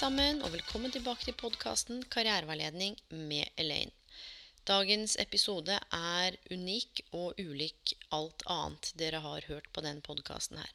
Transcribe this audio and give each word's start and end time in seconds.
Sammen, 0.00 0.38
og 0.40 0.54
velkommen 0.54 0.92
tilbake 0.94 1.26
til 1.26 1.34
podkasten 1.36 1.98
Karriereveiledning 2.08 2.94
med 3.12 3.50
Elaine. 3.60 3.92
Dagens 4.64 5.18
episode 5.20 5.74
er 5.76 6.38
unik 6.48 7.02
og 7.18 7.36
ulik 7.36 7.92
alt 8.16 8.40
annet 8.48 8.94
dere 8.96 9.20
har 9.20 9.44
hørt 9.50 9.68
på 9.76 9.84
den 9.84 10.00
podkasten 10.00 10.56
her. 10.56 10.70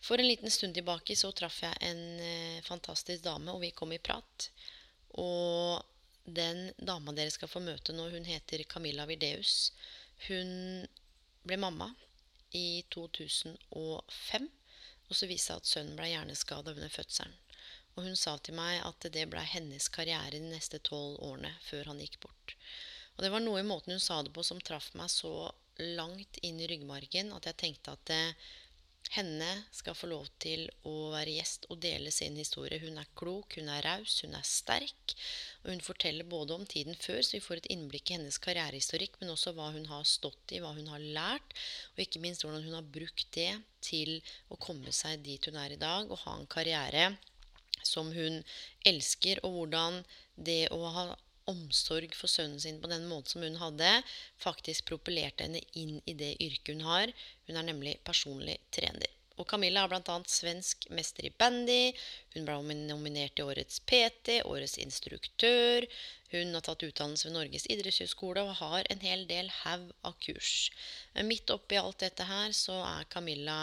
For 0.00 0.16
en 0.16 0.30
liten 0.30 0.48
stund 0.54 0.72
tilbake 0.78 1.16
så 1.18 1.28
traff 1.36 1.58
jeg 1.60 1.76
en 1.90 2.00
eh, 2.24 2.64
fantastisk 2.64 3.26
dame, 3.26 3.52
og 3.52 3.60
vi 3.66 3.74
kom 3.76 3.92
i 3.92 4.00
prat. 4.00 4.48
Og 5.20 5.84
den 6.24 6.70
dama 6.80 7.12
dere 7.12 7.36
skal 7.36 7.52
få 7.52 7.60
møte 7.60 7.92
nå, 7.92 8.08
hun 8.16 8.24
heter 8.24 8.64
Camilla 8.64 9.04
Virdeus. 9.12 9.74
Hun 10.30 10.88
ble 11.44 11.60
mamma 11.60 11.92
i 12.56 12.80
2005, 12.96 14.50
og 15.10 15.16
så 15.20 15.28
viste 15.28 15.36
det 15.36 15.46
seg 15.50 15.60
at 15.60 15.72
sønnen 15.74 16.00
ble 16.00 16.14
hjerneskada 16.14 16.72
under 16.72 16.96
fødselen. 16.96 17.41
Og 17.96 18.06
hun 18.06 18.16
sa 18.16 18.38
til 18.38 18.56
meg 18.56 18.80
at 18.86 19.08
det 19.14 19.26
ble 19.32 19.42
hennes 19.54 19.88
karriere 19.92 20.38
de 20.38 20.46
neste 20.46 20.80
tolv 20.86 21.18
årene 21.20 21.52
før 21.66 21.92
han 21.92 22.00
gikk 22.00 22.20
bort. 22.24 22.56
Og 23.16 23.24
det 23.24 23.32
var 23.34 23.44
noe 23.44 23.60
i 23.60 23.68
måten 23.68 23.92
hun 23.94 24.02
sa 24.02 24.22
det 24.24 24.32
på 24.32 24.44
som 24.46 24.60
traff 24.64 24.92
meg 24.98 25.12
så 25.12 25.52
langt 25.98 26.38
inn 26.44 26.60
i 26.60 26.68
ryggmargen 26.68 27.32
at 27.36 27.48
jeg 27.48 27.58
tenkte 27.60 27.94
at 27.96 28.12
eh, 28.12 28.50
henne 29.12 29.48
skal 29.74 29.96
få 29.96 30.08
lov 30.08 30.28
til 30.40 30.64
å 30.88 31.10
være 31.12 31.34
gjest 31.36 31.66
og 31.72 31.80
dele 31.84 32.12
sin 32.14 32.36
historie. 32.38 32.80
Hun 32.80 33.00
er 33.00 33.10
klok, 33.18 33.58
hun 33.58 33.68
er 33.72 33.84
raus, 33.84 34.20
hun 34.24 34.36
er 34.38 34.46
sterk. 34.46 35.14
Og 35.64 35.72
hun 35.72 35.82
forteller 35.84 36.28
både 36.28 36.56
om 36.56 36.64
tiden 36.68 36.96
før, 36.96 37.20
så 37.20 37.36
vi 37.36 37.42
får 37.44 37.60
et 37.60 37.70
innblikk 37.74 38.10
i 38.10 38.16
hennes 38.16 38.40
karrierehistorikk, 38.46 39.18
men 39.20 39.34
også 39.34 39.52
hva 39.56 39.68
hun 39.74 39.84
har 39.90 40.08
stått 40.08 40.54
i, 40.54 40.62
hva 40.64 40.72
hun 40.76 40.88
har 40.92 41.04
lært, 41.18 41.56
og 41.92 42.04
ikke 42.06 42.22
minst 42.24 42.46
hvordan 42.46 42.64
hun 42.64 42.78
har 42.78 42.88
brukt 42.94 43.28
det 43.36 43.50
til 43.84 44.16
å 44.48 44.60
komme 44.62 44.94
seg 44.96 45.20
dit 45.26 45.50
hun 45.50 45.60
er 45.60 45.76
i 45.76 45.80
dag, 45.80 46.08
og 46.08 46.22
ha 46.24 46.38
en 46.38 46.48
karriere 46.48 47.10
som 47.86 48.12
hun 48.14 48.42
elsker, 48.88 49.40
og 49.46 49.56
hvordan 49.56 50.02
det 50.36 50.66
å 50.74 50.82
ha 50.96 51.06
omsorg 51.50 52.14
for 52.14 52.30
sønnen 52.30 52.60
sin 52.62 52.78
på 52.82 52.90
den 52.90 53.08
måten 53.10 53.34
som 53.34 53.42
hun 53.46 53.58
hadde, 53.60 53.90
faktisk 54.40 54.86
propellerte 54.92 55.48
henne 55.48 55.62
inn 55.78 55.98
i 56.06 56.14
det 56.18 56.36
yrket 56.38 56.76
hun 56.76 56.86
har. 56.86 57.12
Hun 57.48 57.58
er 57.58 57.66
nemlig 57.66 57.98
personlig 58.06 58.60
trener. 58.74 59.10
Og 59.40 59.48
Camilla 59.48 59.82
er 59.82 59.90
bl.a. 59.90 60.16
svensk 60.28 60.84
mester 60.94 61.26
i 61.26 61.32
bandy. 61.34 61.94
Hun 62.34 62.44
ble 62.46 62.76
nominert 62.84 63.34
til 63.38 63.48
Årets 63.50 63.80
PT, 63.88 64.42
Årets 64.46 64.76
instruktør. 64.82 65.86
Hun 66.32 66.52
har 66.54 66.64
tatt 66.64 66.84
utdannelse 66.86 67.28
ved 67.28 67.36
Norges 67.38 67.66
idrettshøgskole 67.72 68.44
og 68.44 68.58
har 68.60 68.86
en 68.92 69.02
hel 69.04 69.24
del 69.30 69.50
haug 69.62 69.88
av 70.06 70.14
kurs. 70.22 70.70
Midt 71.26 71.50
oppi 71.54 71.80
alt 71.80 72.04
dette 72.04 72.28
her 72.28 72.54
så 72.56 72.78
er 72.84 73.08
Camilla 73.12 73.58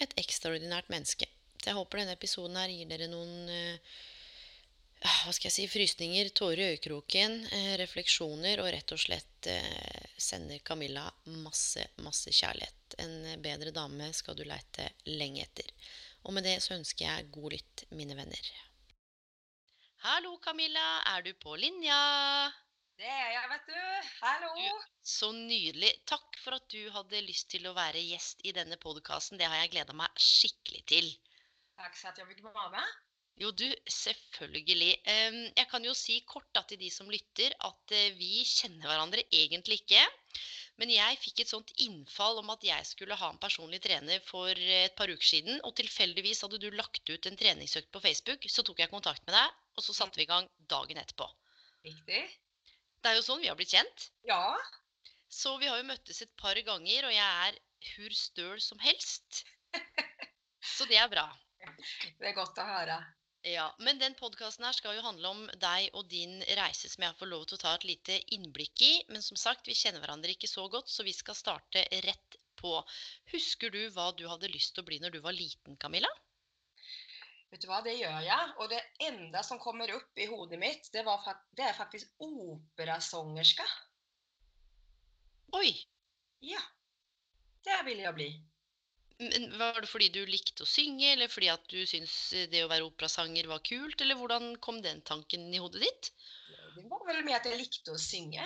et 0.00 0.12
ekstraordinært 0.20 0.90
menneske. 0.92 1.28
Så 1.66 1.72
jeg 1.72 1.80
håper 1.80 1.98
denne 1.98 2.12
episoden 2.14 2.56
her 2.60 2.70
gir 2.70 2.86
dere 2.86 3.08
noen 3.10 3.48
eh, 3.50 3.94
hva 5.02 5.32
skal 5.34 5.48
jeg 5.48 5.54
si, 5.56 5.64
frysninger, 5.66 6.28
tårer 6.30 6.60
i 6.62 6.68
øyekroken, 6.76 7.34
eh, 7.50 7.72
refleksjoner, 7.80 8.62
og 8.62 8.70
rett 8.70 8.94
og 8.94 9.00
slett 9.02 9.48
eh, 9.50 10.06
sender 10.14 10.62
Camilla 10.62 11.02
masse, 11.42 11.88
masse 12.06 12.30
kjærlighet. 12.30 12.94
En 13.02 13.42
bedre 13.42 13.74
dame 13.74 14.12
skal 14.14 14.38
du 14.38 14.44
leite 14.46 14.86
lenge 15.10 15.42
etter. 15.42 15.74
Og 16.22 16.38
med 16.38 16.46
det 16.46 16.54
så 16.62 16.76
ønsker 16.78 17.08
jeg 17.08 17.28
god 17.34 17.58
lytt, 17.58 17.84
mine 17.98 18.14
venner. 18.14 18.54
Hallo, 20.06 20.38
Camilla. 20.38 20.86
Er 21.16 21.26
du 21.26 21.34
på 21.42 21.58
linja? 21.58 22.00
Det 22.94 23.10
er 23.10 23.30
jeg, 23.40 23.54
vet 23.56 23.70
du. 23.74 24.10
Hallo. 24.22 24.72
Så 25.02 25.34
nydelig. 25.34 25.96
Takk 26.06 26.38
for 26.46 26.62
at 26.62 26.70
du 26.70 26.84
hadde 26.94 27.26
lyst 27.26 27.50
til 27.50 27.66
å 27.66 27.74
være 27.74 28.06
gjest 28.06 28.46
i 28.46 28.54
denne 28.54 28.78
podkasten. 28.78 29.42
Det 29.42 29.50
har 29.50 29.64
jeg 29.64 29.74
gleda 29.74 29.98
meg 29.98 30.14
skikkelig 30.30 30.86
til. 30.94 31.16
Takk 31.76 31.96
for 31.98 32.10
at 32.10 32.20
jeg 32.20 32.28
vil 32.30 32.44
være 32.44 32.72
med. 32.72 32.94
Jo, 33.36 33.50
du, 33.52 33.66
selvfølgelig. 33.92 34.92
Jeg 35.04 35.66
kan 35.68 35.84
jo 35.84 35.92
si 35.96 36.22
kort 36.28 36.46
da, 36.56 36.62
til 36.64 36.80
de 36.80 36.88
som 36.92 37.10
lytter, 37.12 37.52
at 37.68 37.92
eh, 37.92 38.14
vi 38.16 38.40
kjenner 38.48 38.88
hverandre 38.88 39.26
egentlig 39.28 39.82
ikke. 39.82 40.00
Men 40.80 40.92
jeg 40.92 41.18
fikk 41.20 41.42
et 41.42 41.52
sånt 41.52 41.72
innfall 41.84 42.40
om 42.40 42.50
at 42.52 42.64
jeg 42.64 42.88
skulle 42.88 43.18
ha 43.20 43.28
en 43.32 43.40
personlig 43.40 43.82
trener 43.84 44.24
for 44.24 44.48
eh, 44.56 44.86
et 44.86 44.96
par 44.96 45.12
uker 45.12 45.28
siden. 45.28 45.60
Og 45.68 45.76
tilfeldigvis 45.76 46.40
hadde 46.46 46.62
du 46.64 46.70
lagt 46.72 47.12
ut 47.12 47.28
en 47.28 47.36
treningsøkt 47.36 47.92
på 47.92 48.02
Facebook. 48.08 48.48
Så 48.48 48.64
tok 48.64 48.80
jeg 48.80 48.92
kontakt 48.92 49.24
med 49.28 49.36
deg, 49.36 49.60
og 49.76 49.84
så 49.84 49.96
satte 50.00 50.20
vi 50.20 50.24
i 50.24 50.32
gang 50.32 50.48
dagen 50.72 51.04
etterpå. 51.04 51.28
Riktig. 51.84 52.24
Det 53.04 53.12
er 53.12 53.20
jo 53.20 53.28
sånn 53.28 53.44
vi 53.44 53.52
har 53.52 53.60
blitt 53.60 53.76
kjent. 53.76 54.10
Ja. 54.26 54.56
Så 55.28 55.58
vi 55.60 55.68
har 55.68 55.76
jo 55.76 55.90
møttes 55.92 56.24
et 56.24 56.32
par 56.40 56.56
ganger, 56.64 57.10
og 57.10 57.12
jeg 57.12 57.48
er 57.48 57.60
hur 57.92 58.16
støl 58.16 58.60
som 58.64 58.80
helst. 58.80 59.44
Så 60.76 60.88
det 60.88 60.96
er 60.98 61.12
bra. 61.12 61.28
Det 62.18 62.30
er 62.30 62.36
godt 62.36 62.58
å 62.62 62.66
høre. 62.66 62.98
Ja, 63.46 63.66
Men 63.78 64.00
den 64.00 64.16
podkasten 64.18 64.64
her 64.66 64.74
skal 64.74 64.96
jo 64.96 65.04
handle 65.04 65.30
om 65.30 65.42
deg 65.62 65.94
og 65.94 66.08
din 66.10 66.40
reise, 66.58 66.88
som 66.90 67.04
jeg 67.04 67.14
får 67.18 67.30
lov 67.30 67.44
til 67.46 67.54
å 67.54 67.62
ta 67.62 67.74
et 67.76 67.86
lite 67.86 68.16
innblikk 68.34 68.82
i. 68.82 68.92
Men 69.12 69.22
som 69.22 69.38
sagt, 69.38 69.68
vi 69.70 69.76
kjenner 69.78 70.02
hverandre 70.02 70.34
ikke 70.34 70.50
så 70.50 70.64
godt, 70.72 70.90
så 70.90 71.06
vi 71.06 71.14
skal 71.14 71.38
starte 71.38 71.84
rett 72.08 72.38
på. 72.58 72.72
Husker 73.30 73.70
du 73.70 73.84
hva 73.94 74.08
du 74.18 74.24
hadde 74.26 74.50
lyst 74.50 74.74
til 74.74 74.82
å 74.82 74.88
bli 74.88 74.98
når 75.02 75.14
du 75.14 75.20
var 75.22 75.36
liten, 75.36 75.76
Camilla? 75.78 76.10
Vet 77.52 77.62
du 77.62 77.68
hva, 77.70 77.78
det 77.86 77.94
gjør 78.00 78.18
jeg. 78.26 78.48
Og 78.58 78.72
det 78.72 78.82
enda 79.06 79.44
som 79.46 79.62
kommer 79.62 79.94
opp 79.94 80.18
i 80.18 80.26
hodet 80.26 80.58
mitt, 80.58 80.90
det, 80.92 81.06
var, 81.06 81.22
det 81.54 81.68
er 81.68 81.78
faktisk 81.78 82.10
operasongerske. 82.26 83.68
Oi! 85.54 85.70
Ja. 86.42 86.60
Det 87.66 87.78
vil 87.86 88.02
jeg 88.02 88.14
bli. 88.18 88.30
Men 89.18 89.58
Var 89.58 89.80
det 89.80 89.88
fordi 89.88 90.10
du 90.12 90.20
likte 90.28 90.66
å 90.66 90.68
synge, 90.68 91.08
eller 91.14 91.30
fordi 91.32 91.48
at 91.48 91.64
du 91.72 91.78
syntes 91.88 92.50
det 92.52 92.64
å 92.64 92.68
være 92.68 92.84
operasanger 92.84 93.48
var 93.48 93.62
kult, 93.64 94.00
eller 94.04 94.18
hvordan 94.20 94.56
kom 94.60 94.82
den 94.84 95.00
tanken 95.08 95.48
i 95.54 95.62
hodet 95.62 95.86
ditt? 95.86 96.10
Det 96.76 96.84
var 96.90 97.06
vel 97.08 97.22
med 97.24 97.38
at 97.38 97.48
jeg 97.48 97.56
likte 97.56 97.94
å 97.94 98.00
synge. 98.00 98.44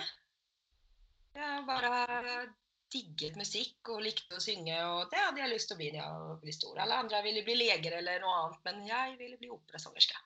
Jeg 1.35 1.65
bare 1.67 1.91
digget 2.91 3.37
musikk 3.39 3.91
og 3.93 4.03
likte 4.03 4.35
å 4.35 4.43
synge, 4.43 4.75
og 4.87 5.11
det 5.11 5.19
hadde 5.19 5.43
jeg 5.43 5.51
lyst 5.51 5.69
til 5.71 5.77
å 5.77 5.81
bli 5.81 5.91
når 5.95 6.01
jeg 6.03 6.39
ble 6.43 6.55
stor. 6.55 6.81
Alle 6.83 6.99
andre 7.03 7.21
ville 7.27 7.43
bli 7.47 7.55
leger 7.59 7.97
eller 7.99 8.23
noe 8.23 8.39
annet, 8.39 8.59
men 8.67 8.81
jeg 8.87 9.15
ville 9.19 9.39
bli 9.39 9.51
operasangerske. 9.51 10.19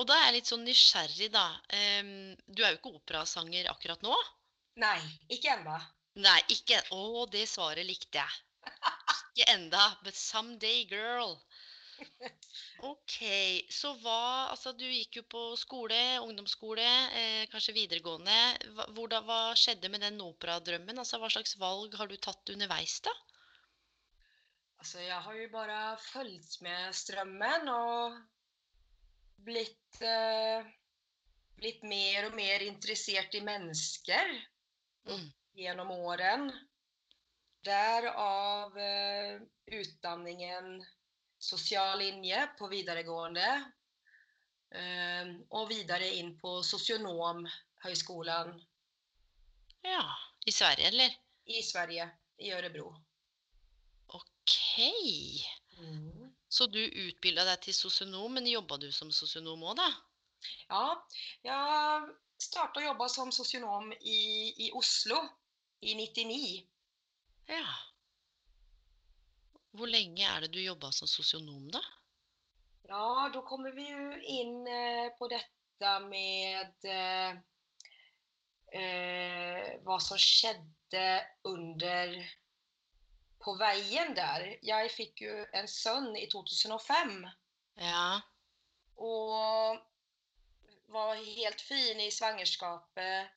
Og 0.00 0.08
da 0.08 0.16
er 0.16 0.28
jeg 0.28 0.36
litt 0.38 0.50
sånn 0.50 0.64
nysgjerrig, 0.64 1.30
da. 1.32 1.46
Du 2.46 2.62
er 2.62 2.72
jo 2.72 2.78
ikke 2.78 2.94
operasanger 3.00 3.68
akkurat 3.72 4.04
nå? 4.04 4.14
Nei, 4.80 4.96
ikke 5.32 5.56
ennå. 5.58 5.76
Nei, 6.20 6.38
ikke 6.52 6.80
Å, 6.96 7.26
det 7.32 7.44
svaret 7.48 7.86
likte 7.88 8.20
jeg. 8.20 8.40
Ikke 9.40 9.54
enda, 9.56 9.96
but 10.04 10.14
someday, 10.14 10.84
girl. 10.84 11.38
Ok, 12.80 13.16
så 13.72 13.90
hva 14.00 14.48
Altså, 14.50 14.72
du 14.76 14.84
gikk 14.84 15.18
jo 15.18 15.22
på 15.28 15.40
skole, 15.60 15.96
ungdomsskole, 16.24 16.84
eh, 17.16 17.44
kanskje 17.52 17.74
videregående. 17.76 18.36
Hva, 18.76 18.86
hvordan, 18.96 19.24
hva 19.24 19.38
skjedde 19.56 19.88
med 19.92 20.04
den 20.04 20.20
operadrømmen? 20.24 21.00
Altså, 21.00 21.20
hva 21.20 21.30
slags 21.32 21.56
valg 21.60 21.96
har 21.96 22.08
du 22.08 22.16
tatt 22.16 22.52
underveis, 22.52 22.98
da? 23.04 23.12
Altså, 24.80 25.00
jeg 25.04 25.24
har 25.24 25.36
jo 25.40 25.48
bare 25.52 25.80
fulgt 26.04 26.60
med 26.64 26.96
strømmen 26.96 27.68
og 27.72 28.20
blitt, 29.44 30.00
eh, 30.04 30.68
blitt 31.60 31.84
mer 31.84 32.28
og 32.28 32.36
mer 32.36 32.64
interessert 32.68 33.36
i 33.36 33.44
mennesker 33.44 34.36
Mm. 35.08 35.30
gjennom 35.56 35.96
åren. 35.96 36.50
Derav 37.64 38.78
eh, 38.78 39.40
utdanningen 39.76 40.80
sosial 41.38 41.98
linje 41.98 42.48
på 42.58 42.68
videregående. 42.72 43.48
Eh, 44.70 45.32
og 45.50 45.68
videre 45.72 46.08
inn 46.20 46.36
på 46.38 46.60
sosionomhøgskolen 46.62 48.52
Ja, 49.82 50.04
i 50.46 50.52
Sverige, 50.54 50.86
eller? 50.92 51.16
i 51.50 51.62
Sverige, 51.66 52.06
i 52.38 52.52
Ørebro. 52.54 52.92
Ok. 54.06 54.54
Mm. 55.80 56.30
Så 56.48 56.66
du 56.66 56.78
utbilda 56.78 57.44
deg 57.48 57.60
til 57.66 57.74
sosionom, 57.74 58.32
men 58.36 58.46
jobba 58.46 58.78
du 58.78 58.90
som 58.92 59.10
sosionom 59.10 59.62
òg, 59.64 59.76
da? 59.80 59.88
Ja, 60.70 60.84
jeg 61.44 62.14
starta 62.40 62.80
å 62.80 62.84
jobbe 62.84 63.08
som 63.12 63.32
sosionom 63.34 63.90
i, 64.00 64.20
i 64.66 64.70
Oslo 64.76 65.18
i 65.82 65.96
99. 65.98 66.62
Ja. 67.50 67.70
Hvor 69.74 69.90
lenge 69.90 70.26
er 70.26 70.44
det 70.44 70.52
du 70.54 70.60
jobba 70.62 70.90
som 70.94 71.08
sosionom, 71.10 71.68
da? 71.74 71.82
Ja, 72.90 73.28
da 73.34 73.42
kommer 73.46 73.74
vi 73.74 73.86
jo 73.90 74.06
inn 74.38 74.66
eh, 74.66 75.10
på 75.18 75.28
dette 75.30 75.92
med 76.06 76.86
eh, 76.90 77.38
eh, 78.74 79.68
hva 79.86 79.98
som 80.02 80.18
skjedde 80.18 81.04
under 81.46 82.16
på 83.40 83.54
veien 83.60 84.14
der. 84.18 84.50
Jeg 84.66 84.90
fikk 84.92 85.22
jo 85.24 85.36
en 85.56 85.70
sønn 85.70 86.10
i 86.18 86.26
2005 86.30 87.22
Ja. 87.80 88.20
og 89.00 89.78
var 90.90 91.14
helt 91.14 91.60
fin 91.62 92.00
i 92.02 92.10
svangerskapet. 92.10 93.30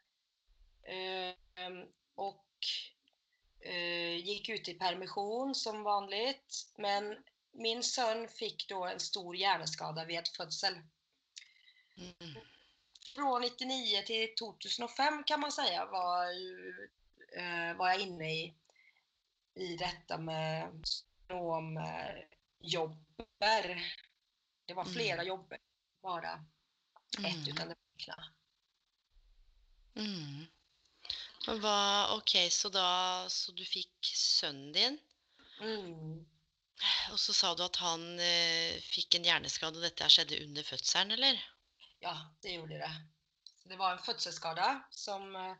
Eh, 0.83 1.31
och 2.15 2.44
eh, 3.65 4.15
gick 4.25 4.50
ut 4.50 4.68
i 4.69 4.74
permission 4.74 5.56
som 5.56 5.83
vanligt. 5.83 6.65
Men 6.77 7.24
min 7.51 7.83
sønn 7.83 8.27
fikk 8.27 8.68
da 8.69 8.92
en 8.92 9.00
stor 9.00 9.36
hjerneskade 9.36 10.06
ved 10.07 10.27
fødsel. 10.38 10.80
Mm. 11.98 12.36
Fra 13.15 13.39
99 13.39 14.04
til 14.07 14.36
2005 14.39 15.24
kan 15.24 15.39
man 15.39 15.51
si 15.51 15.68
var, 15.92 16.31
eh, 17.38 17.74
var 17.77 17.92
jeg 17.94 18.07
inne 18.07 18.31
i, 18.33 18.54
i 19.56 19.75
dette 19.77 20.18
med 20.18 20.88
jobber. 22.60 23.69
Det 24.65 24.74
var 24.74 24.86
flere 24.86 25.21
Mm. 25.21 25.27
jobber, 25.27 25.60
bare 26.01 26.33
ett 27.18 27.36
Mm. 27.36 27.48
utan 27.50 27.68
det 27.68 27.75
räkna. 27.98 28.24
Mm. 29.95 30.45
Men 31.47 31.59
hva 31.63 31.77
Ok, 32.15 32.35
så 32.51 32.69
da 32.71 33.27
Så 33.29 33.51
du 33.51 33.65
fikk 33.67 34.13
sønnen 34.15 34.71
din, 34.75 34.99
Mm. 35.61 36.25
og 37.11 37.19
så 37.19 37.33
sa 37.33 37.53
du 37.55 37.61
at 37.63 37.75
han 37.79 38.01
eh, 38.19 38.79
fikk 38.81 39.15
en 39.15 39.27
hjerneskade, 39.27 39.77
og 39.77 39.83
dette 39.85 40.07
skjedde 40.09 40.39
under 40.43 40.65
fødselen, 40.65 41.11
eller? 41.15 41.37
Ja, 42.01 42.15
det 42.41 42.55
gjorde 42.57 42.79
det. 42.81 42.89
Så 43.61 43.69
det 43.69 43.77
var 43.79 43.93
en 43.93 44.03
fødselsskade 44.03 44.69
som, 44.91 45.35
eh, 45.35 45.55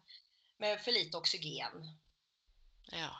med 0.60 0.82
for 0.84 0.92
lite 0.92 1.18
oksygen. 1.18 1.86
Ja. 2.92 3.12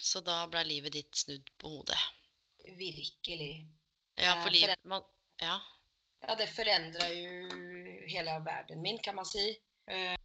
Så 0.00 0.20
da 0.24 0.46
ble 0.50 0.64
livet 0.64 0.92
ditt 0.96 1.14
snudd 1.16 1.50
på 1.58 1.68
hodet. 1.76 2.00
Virkelig. 2.64 3.66
Ja, 4.16 4.32
Eh, 4.34 4.42
for 4.42 4.50
livet... 4.50 4.68
liv... 4.74 4.88
Man, 4.90 5.02
ja. 5.40 5.60
Ja, 6.26 6.34
det 6.34 6.48
forandra 6.52 7.06
jo 7.14 8.04
hele 8.08 8.40
verden 8.44 8.82
min, 8.82 8.98
kan 8.98 9.14
man 9.14 9.28
si. 9.28 9.46
Eh, 9.86 10.16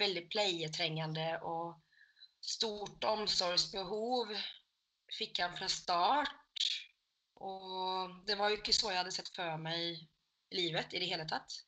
veldig 0.00 0.24
pleietrengende 0.32 1.28
og 1.46 1.74
stort 2.44 3.04
omsorgsbehov 3.08 4.32
fikk 5.14 5.40
han 5.44 5.54
fra 5.58 5.68
start. 5.70 6.66
Og 7.44 8.14
det 8.28 8.38
var 8.38 8.50
jo 8.50 8.60
ikke 8.60 8.74
så 8.76 8.92
jeg 8.92 9.02
hadde 9.02 9.14
sett 9.14 9.30
for 9.34 9.60
meg 9.60 9.80
i 9.84 10.56
livet 10.56 10.94
i 10.94 11.02
det 11.02 11.10
hele 11.10 11.26
tatt. 11.28 11.60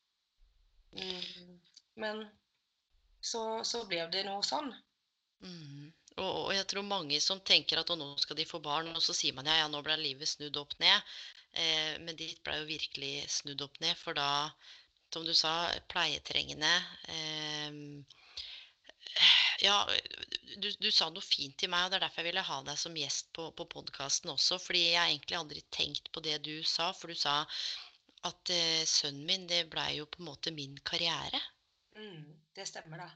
Mm, 0.97 1.57
men 2.01 2.25
så, 3.21 3.63
så 3.67 3.85
ble 3.89 4.07
det 4.13 4.25
noe 4.29 4.45
sånn. 4.47 4.71
Mm. 5.45 5.93
Og, 6.17 6.31
og 6.47 6.53
jeg 6.55 6.65
tror 6.71 6.87
mange 6.89 7.19
som 7.21 7.43
tenker 7.45 7.83
at 7.83 7.91
nå 7.93 8.09
skal 8.23 8.39
de 8.39 8.47
få 8.49 8.61
barn, 8.65 8.89
og 8.95 9.03
så 9.05 9.13
sier 9.17 9.37
man 9.37 9.49
ja, 9.51 9.59
ja, 9.61 9.69
nå 9.69 9.83
ble 9.85 9.99
livet 10.01 10.31
snudd 10.31 10.57
opp 10.61 10.73
ned. 10.81 11.17
Eh, 11.57 11.97
men 12.05 12.17
ditt 12.17 12.41
ble 12.45 12.61
jo 12.63 12.71
virkelig 12.71 13.27
snudd 13.33 13.65
opp 13.67 13.77
ned, 13.85 13.97
for 14.01 14.17
da, 14.17 14.49
som 15.13 15.25
du 15.27 15.35
sa, 15.35 15.55
pleietrengende. 15.93 16.73
Eh, 17.09 17.73
ja, 19.65 19.89
du, 20.57 20.69
du 20.81 20.91
sa 20.93 21.09
noe 21.11 21.25
fint 21.25 21.57
til 21.59 21.71
meg, 21.73 21.87
og 21.87 21.93
det 21.93 21.99
er 21.99 22.05
derfor 22.07 22.23
jeg 22.23 22.31
ville 22.31 22.47
ha 22.49 22.59
deg 22.67 22.81
som 22.81 22.97
gjest 22.99 23.31
på, 23.37 23.49
på 23.57 23.69
podkasten 23.73 24.33
også. 24.33 24.59
Fordi 24.63 24.83
jeg 24.83 24.99
har 25.01 25.13
egentlig 25.13 25.39
aldri 25.39 25.63
tenkt 25.75 26.11
på 26.13 26.23
det 26.25 26.39
du 26.45 26.57
sa, 26.67 26.91
for 26.97 27.13
du 27.13 27.19
sa 27.19 27.39
at 28.27 28.53
eh, 28.53 28.83
sønnen 28.89 29.25
min, 29.29 29.47
det 29.51 29.67
blei 29.73 29.97
jo 30.01 30.09
på 30.11 30.23
en 30.23 30.31
måte 30.31 30.53
min 30.55 30.77
karriere. 30.89 31.41
Mm, 31.97 32.37
det 32.57 32.69
stemmer, 32.69 33.07
da. 33.07 33.11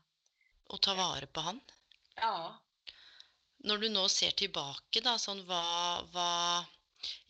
Å 0.71 0.79
ta 0.79 0.95
vare 0.97 1.27
på 1.27 1.45
han. 1.45 1.61
Ja. 2.17 2.35
Når 3.67 3.83
du 3.83 3.89
nå 3.93 4.07
ser 4.09 4.37
tilbake, 4.39 5.03
da, 5.05 5.19
sånn 5.21 5.43
hva, 5.49 5.65
hva 6.15 6.31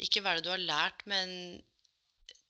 Ikke 0.03 0.23
hva 0.23 0.35
er 0.35 0.39
det 0.39 0.47
du 0.47 0.53
har 0.53 0.63
lært, 0.63 1.03
men 1.11 1.33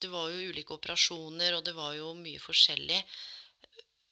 det 0.01 0.09
var 0.11 0.29
jo 0.31 0.49
ulike 0.51 0.75
operasjoner, 0.75 1.55
og 1.57 1.65
det 1.67 1.75
var 1.77 1.95
jo 1.97 2.11
mye 2.17 2.41
forskjellig. 2.41 2.99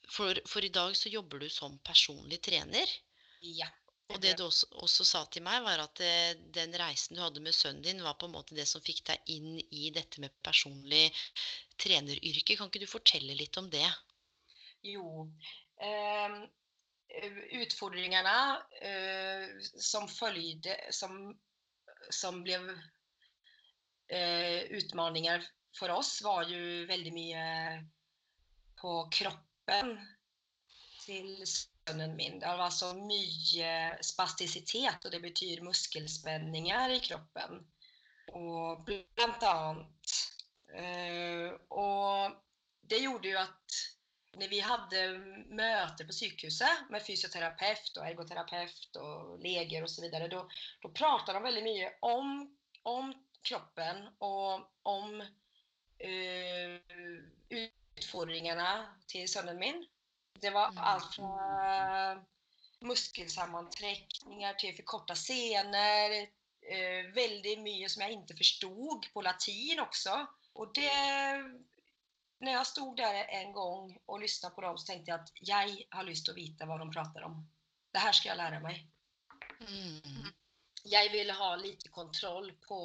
For, 0.10 0.40
for 0.50 0.66
i 0.66 0.74
dag 0.74 0.96
så 0.98 1.12
jobber 1.14 1.44
du 1.44 1.50
som 1.54 1.78
personlig 1.86 2.42
trener. 2.46 2.98
ja. 3.42 3.70
Og 4.10 4.18
det 4.24 4.32
du 4.40 4.46
også, 4.48 4.66
også 4.82 5.06
sa 5.06 5.20
til 5.30 5.44
meg, 5.46 5.62
var 5.62 5.84
at 5.84 6.00
eh, 6.02 6.32
den 6.56 6.74
reisen 6.82 7.14
du 7.14 7.22
hadde 7.22 7.44
med 7.46 7.54
sønnen 7.54 7.84
din, 7.86 8.02
var 8.02 8.16
på 8.18 8.26
en 8.26 8.34
måte 8.34 8.56
det 8.58 8.66
som 8.66 8.82
fikk 8.82 9.04
deg 9.06 9.34
inn 9.36 9.60
i 9.62 9.92
dette 9.94 10.22
med 10.24 10.34
personlig 10.46 11.12
treneryrke. 11.78 12.58
Kan 12.58 12.72
ikke 12.72 12.82
du 12.82 12.90
fortelle 12.90 13.38
litt 13.38 13.60
om 13.62 13.70
det? 13.70 13.86
Jo. 14.88 15.28
ehm, 15.86 16.40
utfordringene 17.60 18.36
eh, 18.82 19.46
som 19.78 20.10
följde, 20.10 20.80
som, 20.96 21.20
som 22.10 22.42
ble 22.48 22.58
eh, 24.10 24.66
utmaningar 24.80 25.46
for 25.78 25.92
oss, 25.94 26.22
var 26.26 26.48
jo 26.50 26.62
veldig 26.90 27.14
mye 27.16 27.44
på 28.80 28.94
kroppen 29.14 29.98
til 31.04 31.34
sønnen 31.48 32.16
min. 32.18 32.40
Det 32.40 32.56
var 32.60 32.74
så 32.74 32.94
mye 32.98 33.74
spastisitet, 34.06 35.06
og 35.06 35.14
det 35.14 35.22
betyr 35.24 35.64
muskelspenninger 35.66 36.96
i 36.96 37.00
kroppen. 37.06 37.64
Og 38.38 38.84
blant 38.88 39.46
annet. 39.50 40.18
Eh, 40.70 41.50
og 41.74 42.36
det 42.90 43.02
gjorde 43.02 43.32
jo 43.32 43.40
at 43.42 43.80
når 44.40 44.52
vi 44.52 44.60
hadde 44.62 45.00
møter 45.58 46.06
på 46.06 46.16
sykehuset 46.16 46.92
med 46.94 47.04
fysioterapeut 47.04 47.98
og 47.98 48.06
ergoterapeut 48.06 49.00
og 49.02 49.42
leger 49.44 49.84
osv., 49.84 50.06
da, 50.14 50.28
da 50.30 50.92
pratet 50.94 51.34
de 51.34 51.42
veldig 51.44 51.64
mye 51.66 51.90
om, 52.06 52.36
om 52.88 53.10
kroppen 53.50 54.06
og 54.26 54.68
om 54.88 55.20
utfordringene 58.00 58.72
til 59.12 59.28
sønnen 59.30 59.60
min. 59.60 59.86
Det 60.40 60.54
var 60.54 60.72
Mm. 60.72 60.78
alt 60.78 61.16
fra 61.16 62.22
muskelsammentrekninger 62.82 64.54
til 64.60 64.76
forkorta 64.78 65.16
scener. 65.16 66.28
Eh, 66.70 67.06
veldig 67.16 67.60
mye 67.64 67.90
som 67.90 68.04
jeg 68.04 68.12
ikke 68.12 68.38
forstod 68.38 69.08
på 69.14 69.22
latin 69.22 69.80
også. 69.80 70.28
Og 70.56 70.76
det 70.76 70.92
når 72.40 72.52
jeg 72.52 72.66
stod 72.66 72.98
der 72.98 73.26
en 73.42 73.54
gang 73.54 74.02
og 74.08 74.22
hørte 74.22 74.52
på 74.56 74.62
dem, 74.62 74.78
så 74.78 74.86
tenkte 74.88 75.12
jeg 75.12 75.20
at 75.20 75.32
jeg 75.48 75.88
har 75.92 76.04
lyst 76.08 76.26
til 76.26 76.34
å 76.34 76.40
vite 76.40 76.68
hva 76.68 76.78
de 76.80 76.92
prater 76.94 77.26
om. 77.28 77.36
Det 77.92 78.02
her 78.02 78.16
skal 78.16 78.30
jeg 78.30 78.38
lære 78.40 78.60
meg. 78.64 78.78
Mm. 79.60 80.30
Jeg 80.88 81.12
ville 81.12 81.34
ha 81.36 81.50
litt 81.60 81.90
kontroll 81.92 82.52
på, 82.64 82.80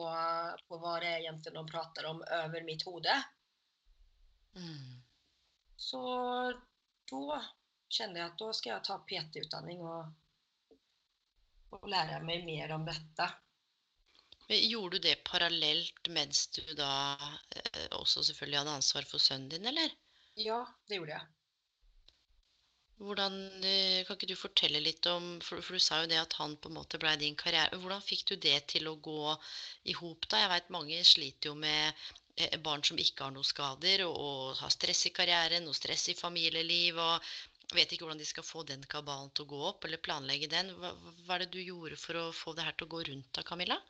på 0.69 0.79
hva 0.83 0.95
det 1.03 1.11
er 1.11 1.21
egentlig 1.23 1.65
prater 1.71 2.09
om 2.11 2.23
over 2.23 2.67
mitt 2.67 2.83
hode. 2.89 3.15
Mm. 4.57 5.03
Så 5.77 6.03
da 7.11 7.41
kjente 7.91 8.21
jeg 8.21 8.27
at 8.27 8.39
da 8.41 8.51
skal 8.57 8.73
jeg 8.73 8.87
ta 8.89 8.99
PT-utdanning 9.09 9.83
og, 9.87 10.79
og 11.75 11.89
lære 11.91 12.21
meg 12.27 12.47
mer 12.47 12.75
om 12.75 12.87
dette. 12.89 13.29
Men 14.49 14.67
Gjorde 14.69 14.99
du 14.99 15.07
det 15.09 15.17
parallelt 15.25 16.11
mens 16.13 16.47
du 16.57 16.65
da 16.77 16.93
eh, 17.57 17.87
også 17.97 18.25
selvfølgelig 18.27 18.61
hadde 18.61 18.77
ansvar 18.81 19.09
for 19.09 19.23
sønnen 19.23 19.49
din, 19.55 19.71
eller? 19.71 19.95
Ja, 20.37 20.61
det 20.89 20.99
gjorde 20.99 21.17
jeg. 21.17 21.31
Hvordan, 23.03 23.65
eh, 23.67 24.05
kan 24.07 24.15
ikke 24.15 24.31
du 24.31 24.37
fortelle 24.39 24.81
litt 24.81 25.07
om 25.11 25.41
for, 25.43 25.63
for 25.67 25.75
du 25.75 25.83
sa 25.83 26.03
jo 26.03 26.11
det 26.11 26.21
at 26.21 26.37
han 26.39 26.55
på 26.57 26.71
en 26.71 26.77
måte 26.79 27.01
ble 27.03 27.15
din 27.19 27.35
karriere. 27.35 27.81
Hvordan 27.83 28.05
fikk 28.07 28.23
du 28.31 28.37
det 28.45 28.59
til 28.71 28.87
å 28.87 28.95
gå 29.03 29.35
i 29.91 29.97
hop? 29.99 30.29
Jeg 30.31 30.53
veit 30.53 30.71
mange 30.71 31.01
sliter 31.09 31.51
jo 31.51 31.57
med 31.59 32.05
eh, 32.37 32.55
barn 32.63 32.87
som 32.87 33.01
ikke 33.01 33.27
har 33.27 33.35
noen 33.35 33.51
skader, 33.51 34.05
og, 34.07 34.15
og 34.15 34.63
har 34.63 34.71
stress 34.71 35.03
i 35.11 35.15
karrieren 35.17 35.67
og 35.67 35.75
stress 35.75 36.07
i 36.15 36.17
familieliv. 36.19 37.03
og 37.03 37.75
Vet 37.75 37.91
ikke 37.93 38.07
hvordan 38.07 38.23
de 38.23 38.31
skal 38.31 38.47
få 38.47 38.63
den 38.69 38.87
kabalen 38.87 39.35
til 39.35 39.49
å 39.49 39.51
gå 39.51 39.61
opp, 39.73 39.85
eller 39.89 40.03
planlegge 40.05 40.53
den. 40.53 40.71
Hva, 40.79 40.95
hva 41.27 41.35
er 41.35 41.47
det 41.47 41.53
du 41.57 41.61
gjorde 41.65 41.99
for 41.99 42.21
å 42.21 42.25
få 42.45 42.55
det 42.55 42.69
her 42.69 42.79
til 42.79 42.87
å 42.87 42.95
gå 42.95 43.03
rundt 43.11 43.31
da, 43.35 43.43
Camilla? 43.43 43.81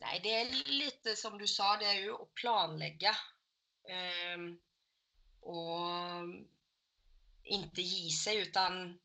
Nei, 0.00 0.16
det 0.24 0.32
er 0.32 0.52
litt 0.72 1.08
som 1.18 1.36
du 1.36 1.44
sa, 1.50 1.74
det 1.80 1.88
er 1.92 2.02
jo 2.06 2.16
å 2.22 2.28
planlegge. 2.38 3.12
Um, 3.86 4.52
og 5.52 6.36
ikke 7.46 7.82
gi 7.82 8.10
seg, 8.10 8.48
utan 8.48 8.98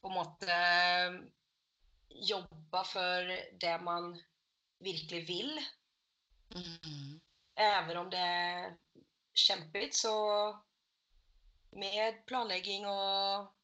på 0.00 0.08
en 0.08 0.16
måte 0.16 0.58
jobbe 2.08 2.84
for 2.88 3.32
det 3.60 3.74
man 3.82 4.14
virkelig 4.84 5.28
vil. 5.28 5.52
Mm. 6.54 7.20
Även 7.54 7.96
om 7.96 8.10
det 8.10 8.18
är 8.18 8.76
kämpigt 9.34 9.94
så 9.94 10.16
med 11.70 12.26
planlegging 12.26 12.86
och 12.86 13.54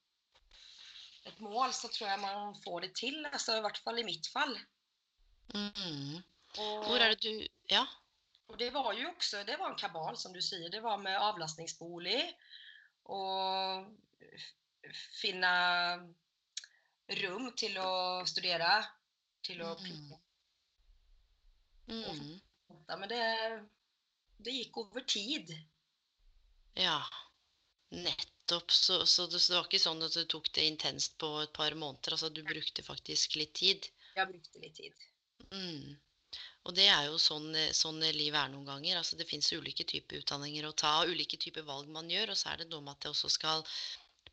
ett 1.25 1.39
mål 1.39 1.73
så 1.73 1.89
tror 1.89 2.11
jag 2.11 2.21
man 2.21 2.63
får 2.63 2.81
det 2.81 2.95
till, 2.95 3.27
alltså 3.27 3.57
i 3.57 3.61
vart 3.61 3.79
fall 3.79 3.99
i 3.99 4.05
mitt 4.05 4.27
fall. 4.27 4.59
Mm. 5.55 6.23
Och, 6.59 6.85
Hvor 6.85 7.01
er 7.01 7.09
det 7.09 7.23
du 7.23 7.49
Ja. 7.67 7.87
och 8.47 8.57
det 8.57 8.71
var 8.71 8.93
ju 8.93 9.07
också, 9.07 9.45
det 9.45 9.57
var 9.57 9.71
en 9.71 9.77
kabal 9.77 10.17
som 10.17 10.33
du 10.33 10.43
säger, 10.43 10.71
det 10.71 10.81
var 10.81 10.99
med 10.99 11.21
avlastningsbolig 11.21 12.37
och 13.11 13.87
finne 14.87 14.97
finna 15.21 15.55
rum 17.07 17.53
till 17.57 17.79
att 17.79 18.29
studera, 18.29 18.85
till 19.43 19.63
att 19.63 19.81
Mm. 19.81 19.91
plugga. 19.91 20.21
Mm. 21.89 22.41
Men 22.87 23.09
det, 23.09 23.65
det 24.37 24.51
gikk 24.51 24.77
over 24.79 25.01
tid. 25.01 25.51
Ja. 26.75 27.05
Nettopp. 27.89 28.73
Så, 28.73 29.07
så, 29.07 29.27
det, 29.27 29.41
så 29.41 29.53
det 29.53 29.59
var 29.59 29.67
ikke 29.67 29.83
sånn 29.83 30.03
at 30.07 30.15
du 30.15 30.25
tok 30.25 30.53
det 30.55 30.67
intenst 30.67 31.19
på 31.19 31.33
et 31.43 31.53
par 31.53 31.75
måneder? 31.75 32.15
Altså 32.15 32.31
du 32.31 32.43
brukte 32.47 32.83
faktisk 32.83 33.37
litt 33.37 33.55
tid? 33.59 33.91
Jeg 34.15 34.31
brukte 34.31 34.63
litt 34.63 34.77
tid. 34.79 34.95
Mm. 35.51 35.99
Og 36.69 36.77
det 36.77 36.87
er 36.93 37.07
jo 37.09 37.17
sånn, 37.21 37.49
eh, 37.57 37.73
sånn 37.77 38.01
livet 38.05 38.39
er 38.43 38.53
noen 38.53 38.69
ganger. 38.69 38.99
Altså 39.01 39.17
det 39.17 39.29
fins 39.29 39.49
ulike 39.53 39.87
typer 39.89 40.21
utdanninger 40.21 40.67
å 40.69 40.77
ta, 40.77 41.01
og 41.01 41.13
ulike 41.15 41.41
typer 41.41 41.65
valg 41.67 41.89
man 41.93 42.11
gjør. 42.13 42.35
Og 42.35 42.41
så 42.41 42.53
er 42.53 42.63
det 42.63 42.71
noe 42.71 42.85
med 42.85 42.99
at 42.99 43.07
det 43.07 43.13
også 43.15 43.33
skal 43.33 43.65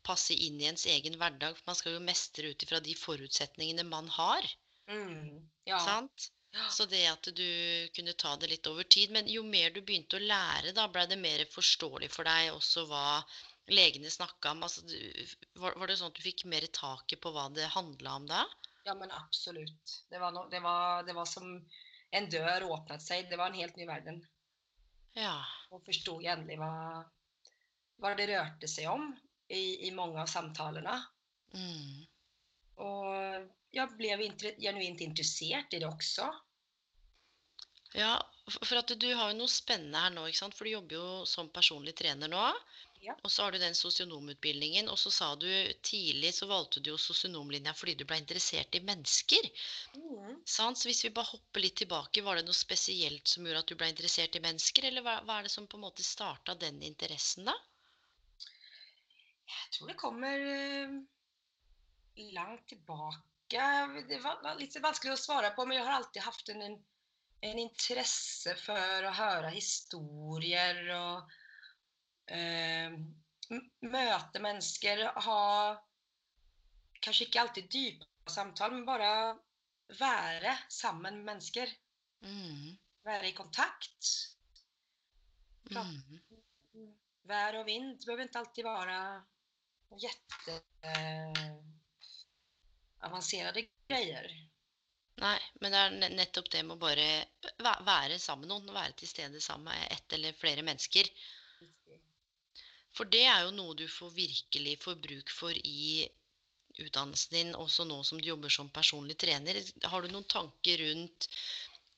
passe 0.06 0.36
inn 0.36 0.60
i 0.60 0.68
ens 0.68 0.86
egen 0.86 1.16
hverdag. 1.20 1.56
For 1.56 1.70
man 1.72 1.78
skal 1.78 1.96
jo 1.96 2.04
mestre 2.04 2.52
ut 2.52 2.66
ifra 2.66 2.82
de 2.84 2.96
forutsetningene 2.98 3.86
man 3.88 4.10
har. 4.18 4.50
Mm. 4.90 5.48
Ja. 5.68 5.80
Sant? 5.84 6.30
Så 6.72 6.86
det 6.88 7.04
at 7.06 7.28
du 7.36 7.48
kunne 7.94 8.14
ta 8.18 8.34
det 8.40 8.48
litt 8.52 8.66
over 8.70 8.84
tid. 8.84 9.12
Men 9.14 9.28
jo 9.30 9.42
mer 9.44 9.72
du 9.72 9.80
begynte 9.80 10.18
å 10.18 10.24
lære, 10.24 10.74
da 10.76 10.88
ble 10.92 11.06
det 11.08 11.20
mer 11.20 11.44
forståelig 11.52 12.10
for 12.12 12.28
deg 12.28 12.52
også 12.54 12.86
hva 12.90 13.22
legene 13.72 14.10
snakka 14.12 14.54
om. 14.54 14.64
Altså, 14.66 14.84
var, 15.60 15.76
var 15.80 15.90
det 15.90 15.98
sånn 16.00 16.12
at 16.12 16.18
du 16.18 16.24
fikk 16.24 16.46
mer 16.48 16.66
taket 16.72 17.20
på 17.24 17.32
hva 17.34 17.48
det 17.56 17.68
handla 17.74 18.16
om 18.20 18.28
da? 18.30 18.46
Ja, 18.88 18.94
men 18.96 19.12
absolutt. 19.12 19.98
Det 20.08 20.20
var, 20.20 20.32
no, 20.32 20.46
det, 20.48 20.62
var, 20.64 21.04
det 21.04 21.16
var 21.16 21.28
som 21.28 21.58
en 22.10 22.28
dør 22.32 22.66
åpnet 22.72 23.04
seg. 23.04 23.28
Det 23.30 23.38
var 23.38 23.50
en 23.50 23.60
helt 23.60 23.76
ny 23.76 23.86
verden. 23.88 24.20
Ja. 25.18 25.44
Och 25.70 25.84
förstod 25.84 26.24
endelig 26.24 26.58
hva, 26.60 27.04
hva, 27.98 28.14
det 28.18 28.28
rørte 28.30 28.68
seg 28.70 28.88
om 28.90 29.10
i, 29.48 29.88
i 29.88 29.92
mange 29.94 30.20
av 30.22 30.30
samtalene. 30.30 30.94
Mm. 31.54 32.04
Og 32.84 33.48
jeg 33.74 33.96
ble 33.98 34.14
genuint 34.60 35.02
interessert 35.04 35.74
i 35.74 35.80
det 35.82 35.88
også. 35.88 36.28
Ja, 37.96 38.18
for 38.52 38.78
at 38.80 38.92
du 39.00 39.08
har 39.16 39.32
jo 39.32 39.40
noe 39.40 39.50
spennende 39.50 40.00
her 40.02 40.12
nå, 40.14 40.26
ikke 40.28 40.42
sant? 40.42 40.56
For 40.56 40.68
du 40.68 40.74
jobber 40.76 40.98
jo 40.98 41.08
som 41.28 41.48
personlig 41.52 41.96
trener 41.98 42.30
nå. 42.30 42.44
Ja. 43.00 43.14
Og 43.22 43.30
så 43.30 43.44
har 43.44 43.54
du 43.54 43.58
den 43.62 43.76
sosionomutbildningen, 43.78 44.88
og 44.90 44.98
så 44.98 45.10
sa 45.14 45.28
du 45.38 45.46
tidlig 45.86 46.32
så 46.34 46.48
valgte 46.50 46.80
du 46.82 46.90
jo 46.90 46.98
sosionomlinja 46.98 47.74
fordi 47.78 47.94
du 48.00 48.04
ble 48.08 48.18
interessert 48.18 48.74
i 48.74 48.82
mennesker. 48.82 49.46
Mm. 49.94 50.40
Sant? 50.44 50.80
Så 50.80 50.90
hvis 50.90 51.04
vi 51.06 51.12
bare 51.14 51.30
hopper 51.30 51.62
litt 51.62 51.78
tilbake, 51.78 52.24
var 52.26 52.38
det 52.38 52.46
noe 52.48 52.58
spesielt 52.58 53.30
som 53.30 53.46
gjorde 53.46 53.62
at 53.62 53.70
du 53.70 53.78
ble 53.78 53.92
interessert 53.92 54.34
i 54.34 54.42
mennesker, 54.42 54.90
eller 54.90 55.06
hva, 55.06 55.20
hva 55.28 55.38
er 55.38 55.46
det 55.46 55.54
som 55.54 55.70
på 55.70 55.78
en 55.78 55.86
måte 55.86 56.06
starta 56.06 56.58
den 56.58 56.82
interessen, 56.82 57.46
da? 57.46 57.54
Jeg 59.48 59.72
tror 59.78 59.88
det 59.92 59.98
kommer 60.00 60.44
langt 62.34 62.68
tilbake. 62.68 63.64
Det 64.08 64.20
var, 64.20 64.42
litt 64.58 64.76
vanskelig 64.82 65.14
å 65.14 65.20
svare 65.20 65.54
på, 65.56 65.64
men 65.64 65.78
jeg 65.78 65.86
har 65.86 66.00
alltid 66.02 66.22
haft 66.26 66.50
en, 66.52 66.64
en, 66.66 67.58
interesse 67.62 68.54
for 68.60 68.76
å 68.76 69.14
høre 69.14 69.18
höra 69.22 69.52
historier 69.54 70.88
och 70.98 71.37
eh, 72.28 72.96
mennesker, 74.44 75.04
möta 75.04 75.24
ha 75.26 75.42
kanskje 77.00 77.28
ikke 77.28 77.40
alltid 77.42 77.70
dype 77.72 78.32
samtaler, 78.32 78.76
men 78.76 78.88
bare 78.88 79.12
være 79.98 80.56
sammen 80.68 81.20
med 81.20 81.30
mennesker. 81.32 81.72
Mm. 82.24 82.76
Være 83.08 83.30
i 83.30 83.36
kontakt. 83.36 84.12
Mm. 85.70 86.18
Vær 87.28 87.58
og 87.60 87.66
vind 87.68 87.94
det 87.96 88.06
behøver 88.06 88.24
ikke 88.24 88.40
alltid 88.40 88.64
være 88.64 89.00
jätte 90.02 90.60
eh, 90.82 91.48
greier. 93.88 94.28
Nei, 95.18 95.38
men 95.60 95.74
det 95.74 95.80
er 95.82 96.14
nettopp 96.14 96.50
det 96.52 96.62
med 96.66 96.76
å 96.76 96.82
bare 96.82 97.80
være 97.86 98.20
sammen 98.22 98.46
med 98.46 98.52
noen, 98.52 98.74
være 98.74 98.94
til 99.00 99.10
stede 99.10 99.40
sammen 99.42 99.72
med 99.72 99.96
ett 99.96 100.14
eller 100.14 100.36
flere 100.38 100.62
mennesker. 100.66 101.10
For 102.98 103.06
det 103.06 103.24
er 103.30 103.44
jo 103.46 103.54
noe 103.54 103.76
du 103.78 103.84
får 103.86 104.10
virkelig 104.16 104.74
får 104.82 104.96
bruk 105.02 105.30
for 105.30 105.54
i 105.54 106.02
utdannelsen 106.82 107.34
din, 107.36 107.52
også 107.54 107.84
nå 107.86 108.00
som 108.06 108.18
du 108.18 108.26
jobber 108.26 108.50
som 108.50 108.70
personlig 108.74 109.14
trener. 109.22 109.58
Har 109.86 110.02
du 110.02 110.10
noen 110.10 110.26
tanker 110.26 110.82
rundt 110.82 111.28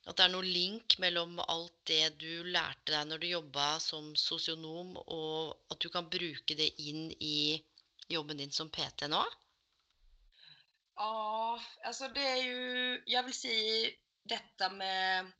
at 0.09 0.17
det 0.17 0.25
er 0.27 0.33
noen 0.33 0.49
link 0.49 0.97
mellom 1.01 1.39
alt 1.45 1.77
det 1.89 2.05
du 2.21 2.45
lærte 2.53 2.93
deg 2.93 3.09
når 3.09 3.23
du 3.23 3.27
jobba 3.31 3.67
som 3.81 4.11
sosionom, 4.17 4.95
og 5.01 5.73
at 5.73 5.81
du 5.81 5.89
kan 5.93 6.09
bruke 6.13 6.57
det 6.57 6.71
inn 6.85 7.11
i 7.17 7.57
jobben 8.13 8.41
din 8.41 8.53
som 8.53 8.69
PT 8.73 9.09
nå? 9.13 9.21
Ja, 11.01 11.57
altså 11.89 12.11
det 12.13 12.25
er 12.29 12.41
jo 12.45 12.65
Jeg 13.09 13.25
vil 13.25 13.37
si 13.37 13.57
dette 14.29 14.69
med 14.77 15.33